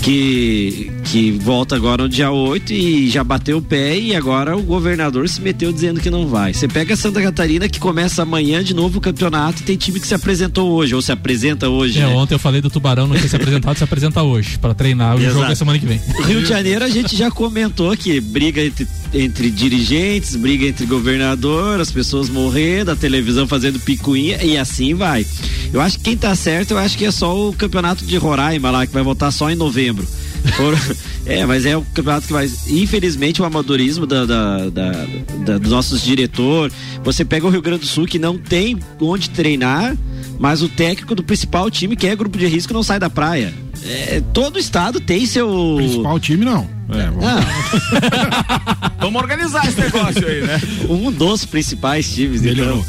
Que, 0.03 0.91
que 1.05 1.33
volta 1.33 1.77
agora 1.77 2.05
no 2.05 2.09
dia 2.09 2.31
8 2.31 2.73
e 2.73 3.09
já 3.09 3.25
bateu 3.25 3.59
o 3.59 3.63
pé 3.63 3.99
e 3.99 4.15
agora 4.15 4.57
o 4.57 4.63
governador 4.63 5.29
se 5.29 5.41
meteu 5.41 5.73
dizendo 5.73 6.01
que 6.01 6.11
não 6.11 6.27
vai. 6.27 6.55
Você 6.55 6.69
pega 6.69 6.97
Santa 6.97 7.23
Catarina 7.23 7.69
que 7.69 7.79
começa 7.79 8.23
amanhã 8.23 8.63
de 8.63 8.75
novo 8.75 8.99
o 8.99 9.01
campeonato 9.01 9.63
e 9.63 9.65
tem 9.65 9.77
time 9.77 10.01
que 10.01 10.07
se 10.07 10.15
apresentou 10.15 10.71
hoje, 10.71 10.95
ou 10.95 11.03
se 11.03 11.13
apresenta 11.13 11.69
hoje. 11.69 11.99
É, 11.99 12.07
né? 12.07 12.15
ontem 12.15 12.35
eu 12.35 12.39
falei 12.39 12.61
do 12.61 12.71
Tubarão, 12.71 13.07
não 13.07 13.17
tinha 13.17 13.29
se 13.29 13.37
apresentado, 13.37 13.77
se 13.77 13.85
apresenta 13.85 14.23
hoje, 14.23 14.59
pra 14.59 14.75
treinar. 14.75 15.17
O 15.17 15.21
Exato. 15.21 15.35
jogo 15.35 15.53
é 15.53 15.55
semana 15.55 15.79
que 15.79 15.87
vem. 15.87 16.01
Rio 16.27 16.43
de 16.43 16.49
Janeiro 16.49 16.85
a 16.85 16.89
gente 16.89 17.17
já 17.17 17.31
comentou 17.31 17.97
que 17.97 18.21
briga 18.21 18.63
entre, 18.63 18.87
entre 19.19 19.51
dirigentes, 19.51 20.37
briga 20.37 20.67
entre 20.67 20.85
governador, 20.87 21.81
as 21.81 21.91
pessoas 21.91 22.29
morrendo, 22.29 22.91
a 22.91 22.97
televisão 22.97 23.47
fazendo 23.47 23.79
picuinha 23.81 24.43
e 24.43 24.57
assim 24.59 24.95
vai. 24.95 25.27
Eu 25.73 25.81
acho 25.81 25.99
que 25.99 26.05
quem 26.05 26.17
tá 26.17 26.35
certo, 26.35 26.73
eu 26.73 26.79
acho 26.79 26.97
que 26.99 27.05
é 27.05 27.11
só 27.11 27.49
o 27.49 27.53
campeonato 27.53 28.05
de 28.05 28.17
Roraima 28.17 28.71
lá, 28.71 28.87
que 28.87 28.93
vai 28.93 29.03
voltar 29.03 29.31
só 29.31 29.51
em 29.51 29.55
novembro. 29.57 30.07
É, 31.29 31.45
mas 31.45 31.67
é 31.67 31.77
o 31.77 31.83
campeonato 31.93 32.25
que 32.29 32.33
vai. 32.33 32.49
Infelizmente, 32.69 33.43
o 33.43 33.45
amadorismo 33.45 34.07
da, 34.07 34.25
da- 34.25 34.69
da- 34.71 35.07
da- 35.45 35.59
dos 35.59 35.73
nossos 35.73 36.01
diretor. 36.01 36.71
Você 37.03 37.25
pega 37.25 37.45
o 37.45 37.51
Rio 37.51 37.61
Grande 37.61 37.81
do 37.81 37.87
Sul 37.89 38.07
que 38.07 38.17
não 38.17 38.39
tem 38.39 38.79
onde 39.01 39.29
treinar, 39.31 39.97
mas 40.39 40.63
o 40.63 40.69
técnico 40.69 41.17
do 41.17 41.25
principal 41.25 41.69
time, 41.69 41.97
que 41.97 42.07
é 42.07 42.15
grupo 42.15 42.39
de 42.39 42.47
risco, 42.47 42.73
não 42.73 42.85
sai 42.85 43.01
da 43.01 43.11
praia. 43.11 43.53
É, 43.85 44.23
todo 44.33 44.57
estado 44.57 45.01
tem 45.01 45.27
seu. 45.27 45.75
Principal 45.77 46.21
time, 46.21 46.45
não. 46.45 46.69
É, 46.91 47.07
vamos- 47.11 47.25
Não, 47.25 47.41
Vamos 49.07 49.23
organizar 49.23 49.69
esse 49.69 49.81
negócio 49.81 50.27
aí, 50.27 50.41
né? 50.43 50.61
um 50.91 51.13
dos 51.13 51.45
principais 51.45 52.13
times, 52.13 52.45
então, 52.45 52.85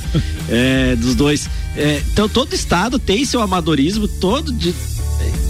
é, 0.49 0.95
dos 0.95 1.13
dois. 1.13 1.47
É, 1.75 2.01
então 2.11 2.27
todo 2.27 2.55
estado 2.55 2.97
tem 2.97 3.23
seu 3.23 3.39
amadorismo, 3.39 4.07
todo 4.07 4.51
de. 4.51 4.73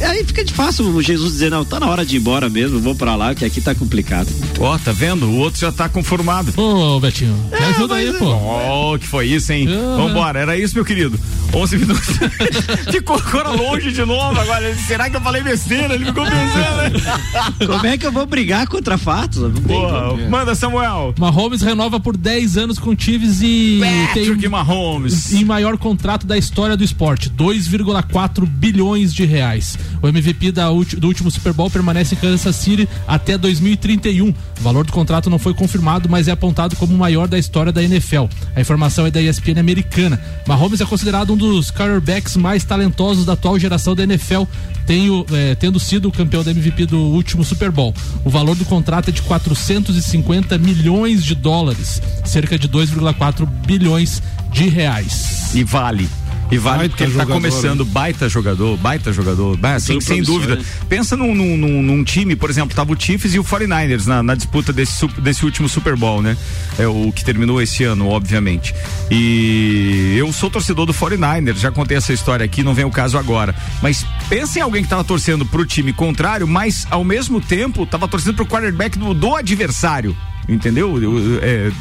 Aí 0.02 0.26
fica 0.26 0.44
de 0.44 0.54
fácil 0.54 0.86
o 0.86 1.02
Jesus 1.02 1.34
dizer, 1.34 1.50
não, 1.50 1.64
tá 1.64 1.80
na 1.80 1.88
hora 1.88 2.06
de 2.06 2.18
ir 2.18 2.20
embora 2.20 2.50
mesmo, 2.50 2.82
vou 2.82 2.96
pra 2.96 3.16
lá, 3.16 3.34
que 3.34 3.46
aqui 3.46 3.62
tá 3.62 3.74
complicado. 3.74 4.28
Ó, 4.60 4.78
tá 4.78 4.92
vendo? 4.92 5.26
O 5.26 5.38
outro 5.38 5.60
já 5.60 5.72
tá 5.72 5.88
conformado. 5.88 6.54
Ô, 6.62 7.00
Betinho, 7.00 7.34
me 7.50 7.66
ajuda 7.66 7.96
aí, 7.96 8.12
pô. 8.14 8.26
Oh, 8.26 9.00
que 9.00 9.08
foi 9.08 9.28
isso, 9.28 9.52
hein? 9.54 9.68
Ah. 9.70 9.96
Vambora, 9.96 10.40
era 10.40 10.58
isso, 10.58 10.76
meu 10.76 10.84
querido. 10.84 11.18
11 11.54 11.78
minutos. 11.78 12.08
ficou 12.92 13.18
agora 13.18 13.50
longe 13.50 13.92
de 13.92 14.04
novo 14.06 14.40
agora. 14.40 14.76
Será 14.76 15.10
que 15.10 15.16
eu 15.16 15.22
falei 15.22 15.42
besteira? 15.42 15.94
Ele 15.96 16.06
ficou 16.06 16.24
pensando. 16.26 17.68
Como 17.68 17.86
é 17.86 17.98
que 17.98 18.06
eu 18.06 18.12
vou 18.12 18.26
brigar 18.26 18.68
contra 18.68 18.98
fatos? 18.98 19.38
Não 19.42 19.52
tem 19.52 19.62
Boa, 19.80 20.10
como. 20.10 20.30
manda 20.30 20.54
Samuel. 20.56 21.14
Mahomes 21.18 21.62
renova 21.62 22.00
por 22.00 22.16
10 22.18 22.58
anos 22.58 22.80
com 22.80 22.92
o 22.92 23.00
Chiefs 23.00 23.40
e 23.42 23.80
Patrick 24.08 24.40
tem 24.40 24.50
Mahomes. 24.50 25.34
em 25.34 25.44
maior 25.46 25.78
contrato 25.78 26.26
da 26.28 26.38
história 26.38 26.76
do 26.78 26.84
esporte, 26.84 27.30
2,4 27.30 28.46
bilhões 28.46 29.14
de 29.14 29.26
reais. 29.26 29.78
O 30.02 30.08
MVP 30.08 30.52
da 30.52 30.68
do 30.68 31.08
último 31.08 31.32
Super 31.32 31.54
Bowl 31.54 31.70
permanece 31.70 32.16
em 32.16 32.18
Kansas 32.18 32.56
City 32.56 32.88
até 33.08 33.38
2031. 33.38 34.30
O 34.30 34.36
valor 34.60 34.86
do 34.86 34.92
contrato 34.92 35.30
não 35.30 35.40
foi 35.40 35.54
confirmado, 35.54 36.08
mas 36.10 36.28
é 36.28 36.32
apontado 36.32 36.76
como 36.76 36.94
o 36.94 36.98
maior 36.98 37.28
da 37.28 37.38
história 37.38 37.72
da 37.72 37.82
NFL. 37.84 38.26
A 38.56 38.62
informação 38.62 39.06
é 39.06 39.12
da 39.12 39.22
ESPN 39.22 39.60
americana. 39.60 40.22
Mahomes 40.48 40.82
é 40.82 40.86
considerado 40.86 41.34
um 41.34 41.37
dos 41.38 41.72
quarterbacks 41.72 42.36
mais 42.36 42.64
talentosos 42.64 43.26
da 43.26 43.34
atual 43.34 43.58
geração 43.60 43.96
da 43.96 44.04
NFL, 44.04 44.44
tenho, 44.86 45.26
eh, 45.32 45.56
tendo 45.56 45.80
sido 45.80 46.08
o 46.08 46.12
campeão 46.12 46.44
da 46.44 46.52
MVP 46.52 46.86
do 46.86 47.00
último 47.00 47.44
Super 47.44 47.72
Bowl. 47.72 47.94
O 48.26 48.30
valor 48.30 48.56
do 48.56 48.66
contrato 48.66 49.10
é 49.10 49.12
de 49.12 49.22
450 49.22 50.58
milhões 50.58 51.24
de 51.24 51.36
dólares, 51.36 52.02
cerca 52.26 52.58
de 52.58 52.68
2,4 52.68 53.46
bilhões 53.66 54.22
de 54.52 54.68
reais. 54.68 55.54
E 55.54 55.64
vale. 55.64 56.10
E 56.50 56.58
vale 56.58 56.78
Baita 56.78 56.90
porque 56.92 57.04
ele 57.04 57.12
tá 57.12 57.20
jogador, 57.24 57.34
começando, 57.42 57.86
baita 57.86 58.30
jogador, 58.30 58.78
baita 58.78 59.12
jogador. 59.12 59.58
Tudo 59.94 60.02
sem 60.02 60.24
promissor, 60.24 60.48
dúvida. 60.56 60.62
Pensa 60.88 61.18
num, 61.18 61.36
num, 61.36 61.58
num- 61.58 61.82
num 61.82 62.04
time, 62.06 62.38
por 62.38 62.50
exemplo, 62.50 62.74
tava 62.74 62.94
o 62.94 63.00
Chiefs 63.00 63.34
e 63.34 63.40
o 63.40 63.44
49ers 63.44 64.06
na, 64.06 64.24
na 64.24 64.34
disputa 64.34 64.72
desse, 64.72 65.06
desse 65.20 65.44
último 65.44 65.68
Super 65.68 65.98
Bowl, 65.98 66.22
né? 66.22 66.38
É 66.80 66.88
o 66.88 67.12
que 67.12 67.26
terminou 67.26 67.62
esse 67.62 67.84
ano, 67.84 68.08
obviamente. 68.08 68.74
E 69.12 70.16
eu 70.18 70.32
sou 70.32 70.50
torcedor 70.50 70.86
do 70.86 70.94
49ers, 70.94 71.58
já 71.58 71.70
contei 71.72 71.98
essa 71.98 72.14
história 72.14 72.46
aqui, 72.46 72.64
não 72.64 72.74
vem 72.74 72.86
o 72.86 72.92
caso 72.92 73.18
agora. 73.18 73.54
Mas 73.82 74.06
pensa 74.30 74.60
em 74.60 74.62
alguém 74.62 74.84
que 74.84 74.90
tava 74.90 75.04
torcendo 75.04 75.46
pro 75.46 75.66
time 75.66 75.92
contrário, 75.92 76.48
mas 76.48 76.88
ao 76.90 77.04
mesmo 77.04 77.42
tempo 77.42 77.86
tava 77.86 78.08
torcendo 78.08 78.36
pro 78.36 78.46
quarterback 78.46 78.98
do, 78.98 79.14
do 79.14 79.36
adversário. 79.36 80.16
Entendeu? 80.50 81.02
Eu- 81.02 81.40
é, 81.42 81.72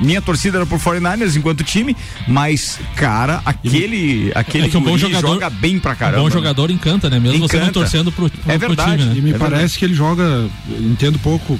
minha 0.00 0.20
torcida 0.20 0.58
era 0.58 0.66
pro 0.66 0.78
49ers 0.78 1.36
enquanto 1.36 1.62
time, 1.62 1.96
mas, 2.26 2.78
cara, 2.96 3.40
aquele, 3.44 4.32
aquele 4.34 4.66
É 4.66 4.68
que 4.68 4.76
um 4.76 4.80
bom 4.82 4.98
jogador- 4.98 5.34
joga 5.34 5.48
bem 5.48 5.78
pra 5.78 5.94
caramba. 5.94 6.18
Um 6.18 6.22
bom 6.22 6.28
né? 6.28 6.32
jogador 6.34 6.70
encanta, 6.70 7.08
né? 7.08 7.20
Mesmo 7.20 7.46
você 7.48 7.56
não 7.56 7.64
Encanta. 7.64 7.80
torcendo 7.80 8.10
pro, 8.10 8.28
pro, 8.28 8.50
É 8.50 8.58
pro 8.58 8.68
verdade. 8.68 8.96
time, 9.02 9.04
né? 9.10 9.14
E 9.16 9.22
me 9.22 9.30
É 9.30 9.38
parece 9.38 9.50
verdade. 9.56 9.78
que 9.78 9.84
ele 9.84 9.94
joga, 9.94 10.48
entendo 10.80 11.18
pouco, 11.20 11.58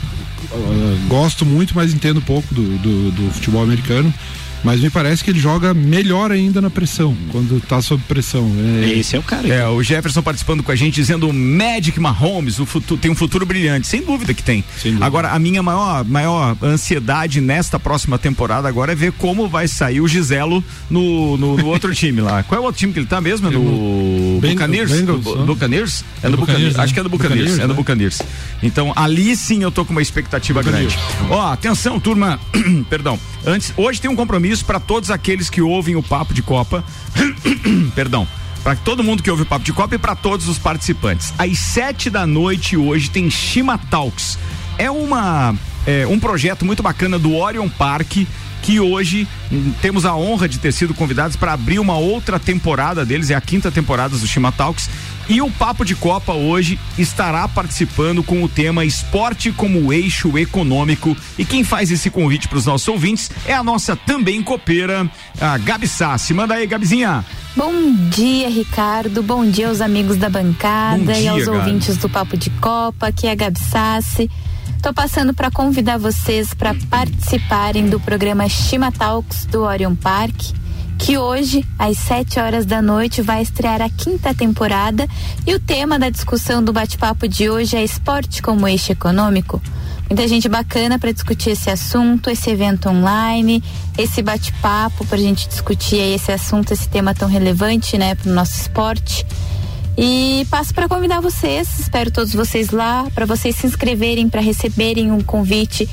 ah, 0.53 0.99
gosto 1.09 1.47
muito, 1.47 1.73
mas 1.75 1.95
entendo 1.95 2.21
pouco 2.21 2.53
do, 2.53 2.63
do, 2.79 3.11
do 3.13 3.31
futebol 3.31 3.63
americano. 3.63 4.13
Mas 4.65 4.81
me 4.81 4.91
parece 4.91 5.23
que 5.23 5.31
ele 5.31 5.39
joga 5.39 5.73
melhor 5.73 6.33
ainda 6.33 6.61
na 6.61 6.71
pressão, 6.71 7.17
quando 7.31 7.61
tá 7.61 7.81
sob 7.81 8.03
pressão. 8.09 8.51
É, 8.83 8.99
Esse 8.99 9.17
é 9.17 9.19
o 9.19 9.23
cara. 9.23 9.47
É, 9.47 9.67
o 9.69 9.83
Jefferson 9.83 10.23
participando 10.23 10.63
com 10.63 10.73
a 10.73 10.77
gente 10.77 10.95
dizendo 10.95 11.33
Magic 11.33 11.99
Mahomes, 12.01 12.59
o 12.59 12.67
futuro, 12.67 13.01
tem 13.01 13.11
um 13.11 13.15
futuro 13.15 13.47
brilhante. 13.47 13.87
Sem 13.87 14.03
dúvida 14.03 14.35
que 14.35 14.43
tem. 14.43 14.65
Dúvida. 14.83 15.05
Agora, 15.05 15.31
a 15.31 15.39
minha 15.39 15.63
maior, 15.63 16.05
maior 16.05 16.57
ansiedade 16.63 17.41
nesta 17.41 17.79
próxima 17.79 18.19
temporada 18.19 18.69
agora 18.69 18.93
é 18.93 18.95
ver 18.95 19.13
como 19.13 19.49
vai 19.49 19.69
sair 19.69 20.01
o 20.01 20.09
Giselo 20.09 20.63
no, 20.91 21.37
no, 21.37 21.57
no 21.57 21.67
outro 21.67 21.95
time 21.95 22.21
lá. 22.21 22.43
Qual 22.43 22.59
é 22.59 22.63
o 22.63 22.65
outro 22.67 22.79
time 22.79 22.93
que 22.93 22.99
ele 22.99 23.07
tá 23.07 23.21
mesmo? 23.21 23.49
É 23.49 23.51
no 23.51 24.41
Buccaneers? 24.41 24.91
Né? 24.91 25.03
Buccaneers? 25.47 26.05
É 26.23 26.29
Do 26.29 26.37
do 26.37 26.41
Buccaneers. 26.41 26.77
Né? 26.77 26.83
Acho 26.83 26.95
que 26.95 27.01
é 27.01 27.03
do 27.03 27.09
Buccaneers. 27.09 27.59
É 27.59 27.63
do 27.63 27.69
né? 27.69 27.75
Buccaneers. 27.75 28.23
Então, 28.63 28.93
ali 28.97 29.37
sim 29.37 29.63
eu 29.63 29.71
tô 29.71 29.85
com 29.85 29.93
uma 29.93 30.03
expectativa 30.03 30.63
grande. 30.63 30.97
Ó, 31.31 31.53
atenção, 31.53 32.01
turma. 32.01 32.39
Perdão. 32.89 33.19
Antes, 33.45 33.73
hoje 33.77 34.01
tem 34.01 34.11
um 34.11 34.17
compromisso 34.17 34.56
para 34.63 34.81
todos 34.81 35.11
aqueles 35.11 35.51
que 35.51 35.61
ouvem 35.61 35.97
o 35.97 36.03
Papo 36.03 36.35
de 36.35 36.43
Copa. 36.43 36.85
Perdão. 37.95 38.27
Para 38.63 38.75
todo 38.75 39.05
mundo 39.05 39.23
que 39.23 39.31
ouve 39.31 39.43
o 39.43 39.47
Papo 39.47 39.65
de 39.65 39.73
Copa 39.73 39.95
e 39.95 39.99
para 39.99 40.17
todos 40.17 40.49
os 40.49 40.59
participantes. 40.59 41.33
Às 41.39 41.59
sete 41.59 42.11
da 42.11 42.27
noite 42.27 42.77
hoje 42.77 43.09
tem 43.11 43.31
Shima 43.31 43.79
Talks. 43.79 44.39
É 44.77 44.91
uma 44.91 45.55
é, 45.87 46.07
um 46.07 46.19
projeto 46.19 46.65
muito 46.65 46.83
bacana 46.83 47.19
do 47.19 47.35
Orion 47.37 47.69
Park 47.69 48.27
que 48.63 48.81
hoje 48.81 49.29
hum, 49.53 49.73
temos 49.81 50.05
a 50.05 50.17
honra 50.17 50.49
de 50.49 50.59
ter 50.59 50.73
sido 50.73 50.93
convidados 50.93 51.37
para 51.37 51.53
abrir 51.53 51.79
uma 51.79 51.97
outra 51.97 52.41
temporada 52.41 53.07
deles, 53.07 53.31
é 53.31 53.35
a 53.37 53.41
quinta 53.41 53.71
temporada 53.71 54.19
do 54.19 54.27
Shima 54.27 54.51
Talks. 54.51 54.91
E 55.29 55.43
o 55.43 55.51
Papo 55.51 55.85
de 55.85 55.97
Copa 55.97 56.33
hoje 56.35 56.79
estará 56.97 57.49
participando 57.49 58.23
com 58.23 58.45
o 58.45 58.49
tema 58.49 58.85
Esporte 58.85 59.51
como 59.51 59.93
Eixo 59.93 60.39
Econômico. 60.39 61.17
E 61.37 61.45
quem 61.45 61.65
faz 61.65 61.91
esse 61.91 62.11
convite 62.11 62.47
para 62.47 62.59
os 62.59 62.67
nossos 62.67 62.87
ouvintes 62.87 63.31
é 63.45 63.53
a 63.53 63.63
nossa 63.63 63.97
também 63.97 64.41
copeira, 64.41 65.11
a 65.41 65.59
Gabi 65.59 65.89
Sassi. 65.89 66.33
Manda 66.33 66.55
aí, 66.55 66.67
Gabizinha. 66.67 67.25
Bom 67.57 67.73
dia, 68.11 68.49
Ricardo. 68.49 69.21
Bom 69.21 69.45
dia 69.45 69.69
aos 69.69 69.81
amigos 69.81 70.17
da 70.17 70.31
bancada 70.31 70.99
Bom 71.03 71.11
e 71.11 71.21
dia, 71.23 71.33
aos 71.33 71.45
Gabi. 71.45 71.59
ouvintes 71.59 71.97
do 71.97 72.09
Papo 72.09 72.37
de 72.37 72.51
Copa. 72.51 73.09
Aqui 73.09 73.27
é 73.27 73.33
a 73.33 73.35
Gabi 73.35 73.59
Sassi. 73.59 74.31
Tô 74.81 74.95
passando 74.95 75.35
para 75.35 75.51
convidar 75.51 75.99
vocês 75.99 76.55
para 76.55 76.73
participarem 76.89 77.89
do 77.89 77.99
programa 77.99 78.49
Shima 78.49 78.93
Talks 78.93 79.45
do 79.47 79.63
Orion 79.63 79.97
Park, 79.97 80.35
que 80.99 81.19
hoje, 81.19 81.65
às 81.79 81.97
7 81.99 82.41
horas 82.41 82.67
da 82.67 82.81
noite, 82.81 83.23
vai 83.23 83.43
estrear 83.43 83.83
a 83.83 83.89
quinta 83.89 84.35
temporada. 84.35 85.07
E 85.47 85.55
o 85.55 85.61
tema 85.61 85.99
da 85.99 86.11
discussão 86.11 86.63
do 86.63 86.73
bate-papo 86.73 87.29
de 87.29 87.49
hoje 87.49 87.77
é 87.77 87.85
esporte 87.85 88.43
como 88.43 88.67
eixo 88.67 88.93
econômico. 88.93 89.61
Muita 90.09 90.27
gente 90.29 90.49
bacana 90.49 90.99
para 90.99 91.13
discutir 91.13 91.51
esse 91.51 91.69
assunto, 91.69 92.31
esse 92.31 92.49
evento 92.49 92.89
online, 92.89 93.63
esse 93.99 94.23
bate-papo 94.23 95.05
para 95.05 95.17
a 95.17 95.21
gente 95.21 95.49
discutir 95.49 95.97
esse 95.97 96.31
assunto, 96.31 96.73
esse 96.73 96.89
tema 96.89 97.13
tão 97.13 97.29
relevante, 97.29 97.99
né, 97.99 98.15
para 98.15 98.31
o 98.31 98.35
nosso 98.35 98.61
esporte. 98.61 99.27
E 99.99 100.47
passo 100.49 100.73
para 100.73 100.89
convidar 100.89 101.21
vocês, 101.21 101.81
espero 101.81 102.11
todos 102.11 102.35
vocês 102.35 102.71
lá, 102.71 103.09
para 103.15 103.27
vocês 103.27 103.57
se 103.57 103.67
inscreverem, 103.67 104.29
para 104.29 104.41
receberem 104.41 105.11
um 105.11 105.23
convite. 105.23 105.89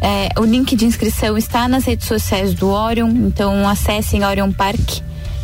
É, 0.00 0.28
o 0.38 0.44
link 0.44 0.76
de 0.76 0.84
inscrição 0.84 1.36
está 1.36 1.68
nas 1.68 1.84
redes 1.84 2.06
sociais 2.06 2.54
do 2.54 2.68
Orion, 2.68 3.08
então 3.08 3.68
acessem 3.68 4.24
Orion 4.24 4.52
Park, 4.52 4.78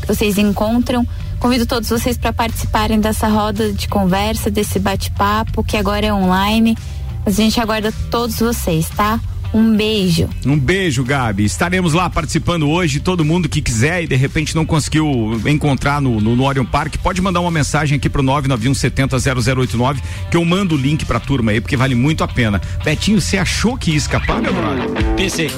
que 0.01 0.07
vocês 0.07 0.39
encontram. 0.39 1.07
Convido 1.41 1.67
todos 1.67 1.89
vocês 1.89 2.17
para 2.17 2.33
participarem 2.33 3.01
dessa 3.01 3.29
roda 3.29 3.73
de 3.73 3.89
conversa, 3.89 4.51
desse 4.51 4.79
bate-papo, 4.79 5.65
que 5.65 5.77
agora 5.77 6.07
é 6.07 6.15
online. 6.15 6.77
Mas 7.25 7.39
a 7.39 7.43
gente 7.43 7.61
aguarda 7.61 7.93
todos 8.11 8.39
vocês, 8.39 8.89
tá? 8.91 9.21
Um 9.55 9.77
beijo. 9.77 10.29
Um 10.45 10.59
beijo, 10.59 11.05
Gabi. 11.05 11.45
Estaremos 11.45 11.93
lá 11.93 12.11
participando 12.11 12.69
hoje. 12.69 12.99
Todo 12.99 13.25
mundo 13.25 13.49
que 13.49 13.63
quiser 13.63 14.03
e 14.03 14.07
de 14.09 14.17
repente 14.17 14.53
não 14.57 14.67
conseguiu 14.67 15.41
encontrar 15.47 16.01
no, 16.01 16.21
no, 16.21 16.35
no 16.35 16.43
Orion 16.45 16.65
Park, 16.65 16.97
pode 16.97 17.23
mandar 17.23 17.41
uma 17.41 17.53
mensagem 17.53 17.97
aqui 17.97 18.11
pro 18.11 18.21
991700089 18.25 19.99
que 20.29 20.37
eu 20.37 20.45
mando 20.45 20.75
o 20.75 20.79
link 20.79 21.05
pra 21.05 21.21
turma 21.21 21.53
aí, 21.53 21.61
porque 21.61 21.77
vale 21.77 21.95
muito 21.95 22.25
a 22.25 22.29
pena. 22.29 22.61
Betinho, 22.85 23.21
você 23.21 23.39
achou 23.39 23.77
que 23.77 23.93
ia 23.93 23.97
escapar, 23.97 24.43
meu 24.43 24.53
brother? 24.53 24.89
Pensei. 25.17 25.49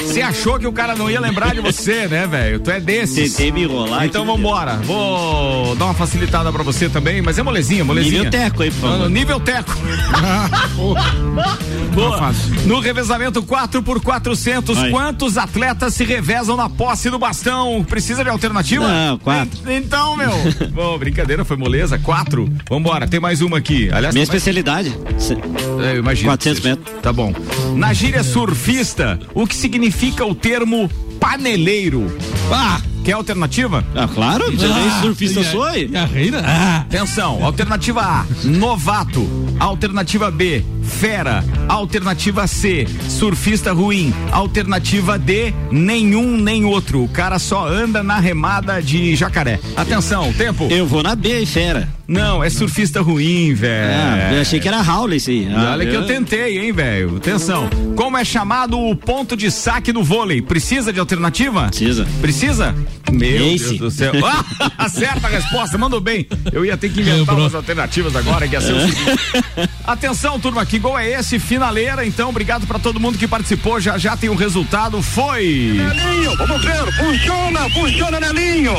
Você 0.00 0.20
achou 0.20 0.58
que 0.58 0.66
o 0.66 0.72
cara 0.72 0.94
não 0.94 1.10
ia 1.10 1.18
lembrar 1.20 1.54
de 1.54 1.60
você, 1.62 2.06
né, 2.08 2.26
velho? 2.26 2.60
Tu 2.60 2.70
é 2.70 2.78
desses. 2.78 3.32
Tentei 3.32 3.50
me 3.50 3.62
enrolar. 3.62 4.04
Então 4.04 4.26
vambora. 4.26 4.76
Vou 4.84 5.74
dar 5.76 5.86
uma 5.86 5.94
facilitada 5.94 6.52
pra 6.52 6.62
você 6.62 6.90
também, 6.90 7.22
mas 7.22 7.38
é 7.38 7.42
molezinha, 7.42 7.84
molezinha. 7.84 8.24
Nível 8.24 8.30
teco 8.30 8.62
aí, 8.62 8.70
por 8.70 8.80
favor. 8.80 9.06
Ah, 9.06 9.08
Nível 9.08 9.40
teco. 9.40 9.74
Boa. 11.94 12.34
No 12.66 12.80
revezamento 12.98 13.42
4 13.42 13.82
por 13.82 14.00
400, 14.02 14.76
Vai. 14.76 14.90
quantos 14.90 15.38
atletas 15.38 15.94
se 15.94 16.04
revezam 16.04 16.56
na 16.56 16.68
posse 16.68 17.08
do 17.08 17.18
bastão? 17.18 17.84
Precisa 17.88 18.24
de 18.24 18.30
alternativa? 18.30 18.86
Não, 18.88 19.18
quatro. 19.18 19.70
En- 19.70 19.78
Então, 19.78 20.16
meu. 20.16 20.30
Bom, 20.74 20.98
brincadeira, 20.98 21.44
foi 21.44 21.56
moleza. 21.56 21.98
Quatro. 21.98 22.52
Vambora, 22.68 23.06
tem 23.06 23.20
mais 23.20 23.40
uma 23.40 23.58
aqui. 23.58 23.88
Aliás, 23.92 24.14
Minha 24.14 24.24
especialidade. 24.24 24.92
É, 25.84 25.92
eu 25.94 25.98
imagino. 26.00 26.28
400 26.28 26.58
que 26.60 26.62
seja. 26.68 26.76
metros. 26.76 27.00
Tá 27.00 27.12
bom. 27.12 27.32
Na 27.76 27.92
gíria 27.92 28.22
surfista, 28.24 29.18
o 29.32 29.46
que 29.46 29.54
significa 29.54 30.24
o 30.26 30.34
termo 30.34 30.90
paneleiro? 31.20 32.14
Ah, 32.52 32.80
quer 33.04 33.12
alternativa? 33.12 33.84
Ah, 33.94 34.08
claro, 34.12 34.44
ah, 34.46 35.00
surfista 35.02 35.42
sou 35.44 35.62
aí. 35.64 35.88
Carreira? 35.88 36.42
Ah. 36.44 36.78
Atenção, 36.80 37.44
alternativa 37.44 38.00
A, 38.02 38.26
novato. 38.44 39.26
Alternativa 39.58 40.30
B, 40.30 40.64
fera. 40.82 41.44
Alternativa 41.68 42.46
C, 42.46 42.86
surfista 43.08 43.72
ruim. 43.72 44.12
Alternativa 44.30 45.18
D, 45.18 45.52
nenhum 45.70 46.36
nem 46.36 46.64
outro. 46.64 47.02
O 47.02 47.08
cara 47.08 47.38
só 47.38 47.66
anda 47.66 48.02
na 48.02 48.18
remada 48.18 48.80
de 48.80 49.16
jacaré. 49.16 49.58
Atenção, 49.76 50.32
tempo. 50.32 50.68
Eu 50.70 50.86
vou 50.86 51.02
na 51.02 51.14
B, 51.16 51.44
fera. 51.44 51.88
Não, 52.06 52.42
é 52.42 52.48
surfista 52.48 53.02
ruim, 53.02 53.52
velho. 53.52 53.92
Ah, 53.94 54.32
eu 54.34 54.40
achei 54.40 54.58
que 54.60 54.66
era 54.68 54.80
Howley 54.80 55.18
isso 55.18 55.28
aí. 55.28 55.46
Ah, 55.54 55.72
Olha 55.72 55.84
que 55.86 55.94
eu 55.94 56.00
eu- 56.02 56.06
tentei, 56.06 56.58
hein, 56.58 56.72
velho. 56.72 57.16
Atenção. 57.16 57.68
Como 57.96 58.16
é 58.16 58.24
chamado 58.24 58.78
o 58.78 58.96
ponto 58.96 59.36
de 59.36 59.50
saque 59.50 59.92
do 59.92 60.02
vôlei? 60.02 60.40
Precisa 60.40 60.90
de 60.92 60.98
alternativa? 61.00 61.66
Precisa. 61.66 62.06
Precisa? 62.20 62.74
Meu 63.12 63.46
Ace. 63.46 63.64
Deus 63.64 63.78
do 63.78 63.90
céu. 63.90 64.12
Ah, 64.28 64.84
acerta 64.84 65.26
a 65.26 65.30
resposta, 65.30 65.78
mandou 65.78 66.00
bem. 66.00 66.26
Eu 66.52 66.64
ia 66.64 66.76
ter 66.76 66.90
que 66.90 67.00
inventar 67.00 67.18
Lembrou. 67.20 67.38
umas 67.40 67.54
alternativas 67.54 68.14
agora, 68.14 68.46
que 68.46 68.54
ia 68.54 68.60
ser 68.60 68.72
o 68.74 68.80
seguinte. 68.80 69.70
Atenção, 69.86 70.38
turma, 70.38 70.66
que 70.66 70.78
gol 70.78 70.98
é 70.98 71.18
esse? 71.18 71.38
Finaleira, 71.38 72.04
então, 72.04 72.28
obrigado 72.28 72.66
para 72.66 72.78
todo 72.78 73.00
mundo 73.00 73.16
que 73.16 73.26
participou. 73.26 73.80
Já 73.80 73.96
já 73.96 74.16
tem 74.16 74.28
o 74.28 74.32
um 74.32 74.36
resultado. 74.36 75.02
Foi! 75.02 75.42
Nelinho, 75.42 76.36
vamos 76.36 76.62
ver. 76.62 76.92
Funciona, 76.94 77.70
funciona, 77.70 78.20
Nelinho. 78.20 78.74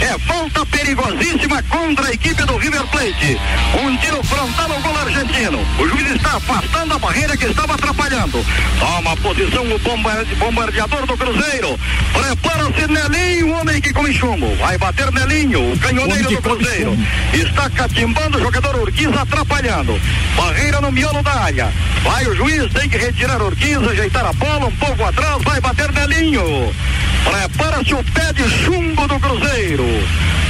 É 0.00 0.18
falta 0.20 0.64
perigosíssima 0.66 1.62
contra 1.64 2.08
a 2.08 2.12
equipe 2.12 2.42
do 2.44 2.56
River 2.56 2.86
Plate. 2.88 3.38
Um 3.82 3.96
tiro 3.98 4.22
frontal 4.24 4.72
ao 4.72 4.80
gol 4.80 4.96
argentino. 4.96 5.58
O 5.78 5.88
juiz 5.88 6.10
está 6.10 6.36
afastando 6.36 6.94
a 6.94 6.98
barreira 6.98 7.36
que 7.36 7.46
estava 7.46 7.74
atrapalhando. 7.74 8.44
Toma 8.78 9.16
posição 9.18 9.64
o 9.64 10.36
bombardeador 10.36 11.06
do 11.06 11.16
Cruzeiro. 11.16 11.78
Prepara-se, 12.12 12.86
Nelinho, 12.88 13.53
homem 13.54 13.80
que 13.80 13.92
come 13.92 14.12
chumbo. 14.12 14.54
Vai 14.56 14.76
bater 14.78 15.10
Nelinho, 15.12 15.72
o 15.72 15.78
canhoneiro 15.78 16.30
do 16.30 16.42
Cruzeiro. 16.42 16.96
Está 17.32 17.70
catimbando 17.70 18.38
o 18.38 18.40
jogador 18.40 18.76
Urquiza, 18.76 19.20
atrapalhando. 19.20 20.00
Barreira 20.36 20.80
no 20.80 20.92
miolo 20.92 21.22
da 21.22 21.32
área. 21.32 21.72
Vai 22.02 22.26
o 22.26 22.34
juiz, 22.34 22.72
tem 22.72 22.88
que 22.88 22.98
retirar 22.98 23.40
Urquiza, 23.42 23.90
ajeitar 23.90 24.26
a 24.26 24.32
bola 24.32 24.66
um 24.66 24.76
pouco 24.76 25.04
atrás, 25.04 25.42
vai 25.42 25.60
bater 25.60 25.90
Nelinho. 25.92 26.74
Prepara-se 27.24 27.94
o 27.94 28.04
pé 28.04 28.32
de 28.32 28.48
chumbo 28.48 29.06
do 29.08 29.18
Cruzeiro. 29.18 29.84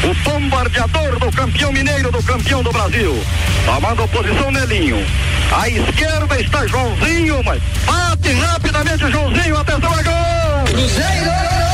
O 0.05 0.15
bombardeador 0.23 1.19
do 1.19 1.33
campeão 1.33 1.73
mineiro, 1.73 2.11
do 2.11 2.23
campeão 2.23 2.63
do 2.63 2.73
Brasil. 2.73 3.25
Tomando 3.65 4.09
posição 4.09 4.51
Nelinho. 4.51 5.05
À 5.53 5.69
esquerda 5.69 6.41
está 6.41 6.67
Joãozinho, 6.67 7.43
mas 7.45 7.63
bate 7.87 8.33
rapidamente 8.33 9.05
o 9.05 9.11
Joãozinho. 9.11 9.57
Atenção, 9.57 9.99
é 9.99 10.03
gol! 10.03 10.65
Cruzeiro! 10.67 11.74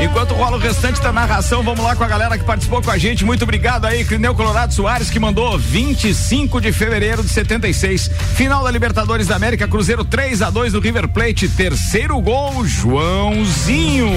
Enquanto 0.00 0.32
rola 0.32 0.56
o 0.56 0.60
restante 0.60 1.00
da 1.00 1.12
narração, 1.12 1.60
vamos 1.64 1.84
lá 1.84 1.96
com 1.96 2.04
a 2.04 2.08
galera 2.08 2.38
que 2.38 2.44
participou 2.44 2.80
com 2.80 2.90
a 2.90 2.96
gente. 2.96 3.24
Muito 3.24 3.42
obrigado 3.42 3.84
aí, 3.84 4.04
Crineu 4.04 4.32
Colorado 4.32 4.72
Soares, 4.72 5.10
que 5.10 5.18
mandou 5.18 5.58
25 5.58 6.60
de 6.60 6.72
fevereiro 6.72 7.20
de 7.20 7.28
76. 7.28 8.08
Final 8.36 8.62
da 8.62 8.70
Libertadores 8.70 9.26
da 9.26 9.34
América, 9.34 9.66
Cruzeiro 9.66 10.04
3 10.04 10.40
a 10.42 10.50
2 10.50 10.72
do 10.72 10.80
River 10.80 11.08
Plate. 11.08 11.48
Terceiro 11.48 12.20
gol, 12.20 12.64
Joãozinho. 12.64 14.08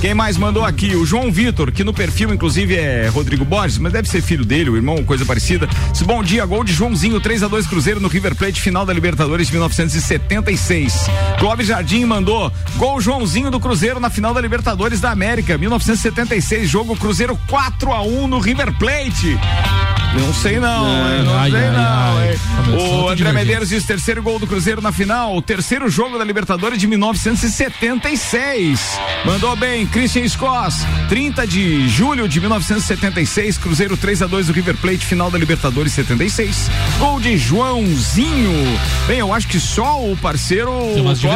Quem 0.00 0.14
mais 0.14 0.36
mandou 0.36 0.64
aqui? 0.64 0.94
O 0.94 1.04
João 1.04 1.32
Vitor, 1.32 1.72
que 1.72 1.82
no 1.82 1.92
perfil, 1.92 2.32
inclusive, 2.32 2.76
é 2.76 3.08
Rodrigo 3.08 3.44
Borges, 3.44 3.78
mas 3.78 3.92
deve 3.92 4.08
ser 4.08 4.22
filho 4.22 4.44
dele, 4.44 4.70
o 4.70 4.76
irmão, 4.76 5.02
coisa 5.02 5.26
parecida. 5.26 5.68
Bom 6.04 6.22
dia, 6.22 6.46
gol 6.46 6.62
de 6.62 6.72
Joãozinho, 6.72 7.20
3 7.20 7.42
a 7.42 7.48
2 7.48 7.66
Cruzeiro 7.66 7.98
no 7.98 8.06
River 8.06 8.36
Plate, 8.36 8.60
final 8.60 8.86
da 8.86 8.92
Libertadores 8.92 9.48
de 9.48 9.52
1976. 9.52 10.94
Clóvis 11.40 11.66
Jardim 11.66 12.04
mandou 12.04 12.52
gol 12.76 13.00
Joãozinho 13.00 13.50
do 13.50 13.58
Cruzeiro 13.58 13.98
na 13.98 14.08
final 14.08 14.32
da 14.32 14.40
Libertadores 14.40 15.00
da 15.00 15.07
América, 15.10 15.56
1976, 15.56 16.68
jogo 16.68 16.96
Cruzeiro 16.96 17.38
4 17.48 17.92
a 17.92 18.02
1 18.02 18.26
no 18.28 18.38
River 18.38 18.76
Plate. 18.78 19.38
Não 20.14 20.32
sei 20.32 20.58
não, 20.58 20.86
é, 20.86 21.22
não 21.22 21.38
ai, 21.38 21.50
sei 21.50 21.60
ai, 21.60 21.70
não. 21.70 22.16
Ai, 22.18 22.38
o 22.76 23.08
André 23.08 23.32
Medeiros 23.32 23.68
diz 23.68 23.84
terceiro 23.84 24.22
gol 24.22 24.38
do 24.38 24.46
Cruzeiro 24.46 24.80
na 24.80 24.90
final, 24.90 25.36
o 25.36 25.42
terceiro 25.42 25.88
jogo 25.90 26.18
da 26.18 26.24
Libertadores 26.24 26.78
de 26.78 26.86
1976. 26.86 28.80
Mandou 29.24 29.54
bem, 29.56 29.86
Christian 29.86 30.26
Scott, 30.28 30.74
30 31.08 31.46
de 31.46 31.88
julho 31.88 32.28
de 32.28 32.40
1976, 32.40 33.58
Cruzeiro 33.58 33.96
3 33.96 34.22
a 34.22 34.26
2 34.26 34.46
do 34.46 34.52
River 34.52 34.76
Plate, 34.78 35.04
final 35.04 35.30
da 35.30 35.38
Libertadores 35.38 35.92
76. 35.92 36.70
Gol 36.98 37.20
de 37.20 37.36
Joãozinho. 37.36 38.78
Bem, 39.06 39.18
eu 39.18 39.32
acho 39.32 39.46
que 39.46 39.60
só 39.60 40.02
o 40.02 40.16
parceiro 40.16 40.72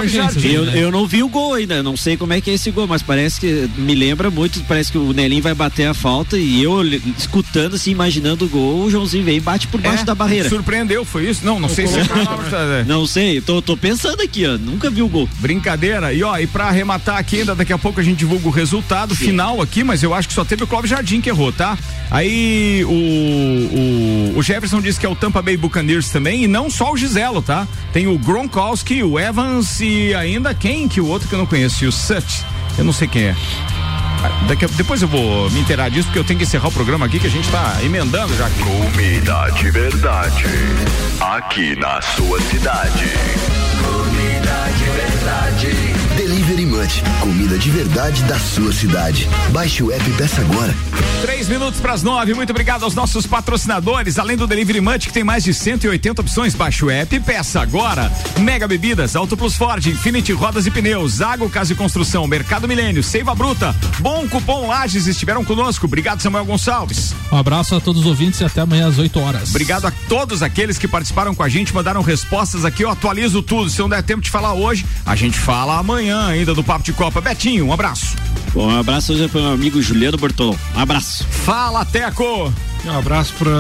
Jardim, 0.09 0.53
eu, 0.53 0.65
né? 0.65 0.73
eu 0.77 0.91
não 0.91 1.07
vi 1.07 1.23
o 1.23 1.29
gol 1.29 1.55
ainda, 1.55 1.83
não 1.83 1.97
sei 1.97 2.17
como 2.17 2.33
é 2.33 2.41
que 2.41 2.51
é 2.51 2.55
esse 2.55 2.71
gol, 2.71 2.87
mas 2.87 3.03
parece 3.03 3.39
que 3.41 3.71
me 3.77 3.95
lembra 3.95 4.31
muito, 4.31 4.63
parece 4.65 4.91
que 4.91 4.99
o 4.99 5.13
Nelinho 5.13 5.43
vai 5.43 5.55
bater 5.55 5.87
a 5.87 5.95
falta 5.95 6.37
e 6.37 6.63
eu 6.63 6.83
escutando 7.19 7.75
assim, 7.75 7.91
imaginando 7.91 8.45
o 8.45 8.49
gol 8.49 8.62
gol, 8.63 8.85
o 8.85 8.91
Joãozinho 8.91 9.25
veio 9.25 9.39
e 9.39 9.41
bate 9.41 9.67
por 9.67 9.81
baixo 9.81 10.03
é, 10.03 10.07
da 10.07 10.15
barreira. 10.15 10.49
Surpreendeu, 10.49 11.05
foi 11.05 11.29
isso? 11.29 11.45
Não, 11.45 11.59
não 11.59 11.69
sei 11.69 11.87
se 11.87 11.99
é 11.99 12.85
Não 12.87 13.07
sei, 13.07 13.41
tô, 13.41 13.61
tô 13.61 13.77
pensando 13.77 14.23
aqui, 14.23 14.47
ó. 14.47 14.57
Nunca 14.57 14.89
vi 14.89 15.03
o 15.03 15.09
gol. 15.09 15.29
Brincadeira. 15.39 16.13
E 16.13 16.23
ó, 16.23 16.39
e 16.39 16.47
pra 16.47 16.67
arrematar 16.67 17.17
aqui 17.17 17.41
ainda, 17.41 17.55
daqui 17.55 17.73
a 17.73 17.79
pouco 17.79 18.01
a 18.01 18.03
gente 18.03 18.19
divulga 18.19 18.47
o 18.47 18.51
resultado 18.51 19.15
Sim. 19.15 19.27
final 19.27 19.61
aqui, 19.61 19.83
mas 19.83 20.03
eu 20.03 20.15
acho 20.15 20.29
que 20.29 20.35
só 20.35 20.45
teve 20.45 20.63
o 20.63 20.67
Clóvis 20.67 20.91
Jardim 20.91 21.21
que 21.21 21.29
errou, 21.29 21.53
tá? 21.53 21.77
Aí 22.11 22.85
o, 22.85 24.35
o, 24.35 24.39
o, 24.39 24.43
Jefferson 24.43 24.81
disse 24.81 25.01
que 25.01 25.07
é 25.07 25.09
o 25.09 25.17
Tampa 25.17 25.43
Bay 25.43 25.57
Buccaneers 25.57 26.11
também, 26.11 26.45
e 26.45 26.49
não 26.49 26.71
só 26.71 26.93
o 26.93 26.97
Giselo, 26.97 27.43
tá? 27.43 27.67
Tem 27.93 28.07
o 28.07 28.19
Gronkowski, 28.19 29.03
o 29.03 29.19
Evans 29.19 29.81
e 29.81 30.15
ainda 30.15 30.55
quem 30.55 30.89
que 30.89 31.01
o 31.01 31.07
outro 31.07 31.29
que 31.29 31.35
eu 31.35 31.39
não 31.39 31.47
conheço, 31.47 31.87
o 31.87 31.93
Sut. 31.93 32.45
Eu 32.79 32.85
não 32.85 32.93
sei 32.93 33.09
quem 33.09 33.25
é. 33.25 33.37
Daqui 34.47 34.65
a, 34.65 34.69
depois 34.69 35.03
eu 35.03 35.09
vou 35.09 35.51
me 35.51 35.61
inteirar 35.61 35.89
disso, 35.89 36.09
porque 36.09 36.19
eu 36.19 36.25
tenho 36.25 36.39
que 36.39 36.45
encerrar 36.45 36.69
o 36.69 36.73
programa 36.73 37.07
aqui, 37.07 37.19
que 37.19 37.27
a 37.27 37.31
gente 37.31 37.51
tá 37.51 37.79
emendando 37.83 38.35
já. 38.37 38.49
Comida 38.51 39.51
de 39.51 39.71
verdade. 39.71 40.45
Aqui 41.21 41.77
na 41.77 42.01
sua 42.03 42.41
cidade. 42.43 43.11
Comida 43.83 44.69
de 44.77 44.85
verdade. 44.91 45.93
Delivery 46.17 46.67
Comida 47.21 47.59
de 47.59 47.71
verdade 47.71 48.23
da 48.23 48.39
sua 48.39 48.73
cidade. 48.73 49.29
Baixe 49.51 49.83
o 49.83 49.93
app 49.93 50.09
e 50.09 50.13
peça 50.15 50.41
agora. 50.41 50.75
Três 51.21 51.47
minutos 51.47 51.79
para 51.81 51.93
as 51.93 52.03
nove. 52.03 52.33
Muito 52.33 52.49
obrigado 52.49 52.83
aos 52.83 52.95
nossos 52.95 53.27
patrocinadores. 53.27 54.19
Além 54.19 54.39
do 54.39 54.47
Delivery 54.47 54.81
Munch, 54.81 55.07
que 55.07 55.13
tem 55.13 55.23
mais 55.23 55.45
de 55.45 55.53
180 55.53 56.23
opções, 56.23 56.55
baixe 56.55 56.83
o 56.83 56.91
app 56.91 57.15
e 57.15 57.21
peça 57.21 57.61
agora. 57.61 58.11
Mega 58.41 58.67
Bebidas, 58.67 59.15
Auto 59.15 59.37
Plus 59.37 59.55
Ford, 59.55 59.85
Infinity 59.87 60.33
Rodas 60.33 60.67
e 60.67 60.71
Pneus, 60.71 61.13
Zago 61.17 61.51
Casa 61.51 61.75
e 61.75 61.77
Construção, 61.77 62.27
Mercado 62.27 62.67
Milênio, 62.67 63.03
Seiva 63.03 63.35
Bruta, 63.35 63.77
Bom 64.01 64.27
Cupom 64.27 64.67
Lages 64.67 65.07
estiveram 65.07 65.45
conosco. 65.45 65.85
Obrigado, 65.85 66.23
Samuel 66.23 66.47
Gonçalves. 66.47 67.15
Um 67.31 67.37
abraço 67.37 67.75
a 67.75 67.81
todos 67.81 68.01
os 68.01 68.07
ouvintes 68.07 68.41
e 68.41 68.45
até 68.45 68.63
amanhã 68.63 68.89
às 68.89 68.99
8 68.99 69.21
horas. 69.21 69.51
Obrigado 69.51 69.87
a 69.87 69.93
todos 70.09 70.43
aqueles 70.43 70.79
que 70.79 70.89
participaram 70.89 71.35
com 71.35 71.43
a 71.43 71.51
gente, 71.51 71.75
mandaram 71.75 72.01
respostas 72.01 72.65
aqui. 72.65 72.83
Eu 72.83 72.91
atualizo 72.91 73.43
tudo. 73.43 73.69
Se 73.69 73.79
não 73.79 73.91
der 73.91 74.03
tempo 74.03 74.23
de 74.23 74.31
falar 74.31 74.55
hoje, 74.55 74.87
a 75.05 75.15
gente 75.15 75.39
fala 75.39 75.79
amanhã 75.79 76.29
ainda 76.29 76.62
do 76.63 76.65
Papo 76.65 76.85
de 76.85 76.93
Copa. 76.93 77.21
Betinho, 77.21 77.67
um 77.67 77.73
abraço. 77.73 78.17
Bom, 78.55 78.69
um 78.69 78.79
abraço 78.79 79.13
hoje 79.13 79.29
para 79.29 79.41
o 79.41 79.43
meu 79.43 79.53
amigo 79.53 79.83
Juliano 79.83 80.17
Bortolão. 80.17 80.57
Um 80.77 80.81
abraço. 80.81 81.27
Fala, 81.29 81.85
Teco. 81.85 82.53
Um 82.85 82.99
abraço 82.99 83.33
para 83.35 83.51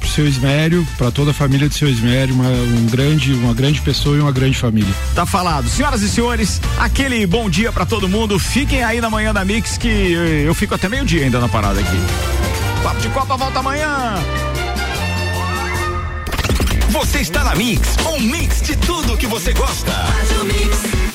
o 0.00 0.08
seu 0.08 0.26
Ismério, 0.26 0.86
para 0.96 1.10
toda 1.10 1.32
a 1.32 1.34
família 1.34 1.68
do 1.68 1.74
seu 1.74 1.88
Ismério, 1.88 2.34
uma, 2.34 2.48
um 2.48 2.86
grande, 2.86 3.32
uma 3.32 3.52
grande 3.52 3.80
pessoa 3.80 4.16
e 4.16 4.20
uma 4.20 4.30
grande 4.30 4.56
família. 4.56 4.92
Tá 5.14 5.26
falado. 5.26 5.68
Senhoras 5.68 6.02
e 6.02 6.08
senhores, 6.08 6.60
aquele 6.78 7.26
bom 7.26 7.50
dia 7.50 7.72
para 7.72 7.84
todo 7.84 8.08
mundo. 8.08 8.38
Fiquem 8.38 8.82
aí 8.82 9.00
na 9.00 9.10
manhã 9.10 9.32
da 9.32 9.44
Mix 9.44 9.76
que 9.76 9.88
eu 9.88 10.54
fico 10.54 10.74
até 10.74 10.88
meio-dia 10.88 11.24
ainda 11.24 11.40
na 11.40 11.48
parada 11.48 11.80
aqui. 11.80 11.96
Papo 12.82 13.00
de 13.00 13.08
Copa 13.08 13.36
volta 13.36 13.58
amanhã. 13.58 14.14
Você 16.90 17.20
está 17.20 17.44
na 17.44 17.54
Mix, 17.54 17.96
um 18.12 18.20
mix 18.20 18.62
de 18.62 18.76
tudo 18.76 19.16
que 19.16 19.26
você 19.26 19.52
gosta. 19.52 19.92
Faz 19.92 20.40
o 20.40 20.44
mix. 20.44 21.09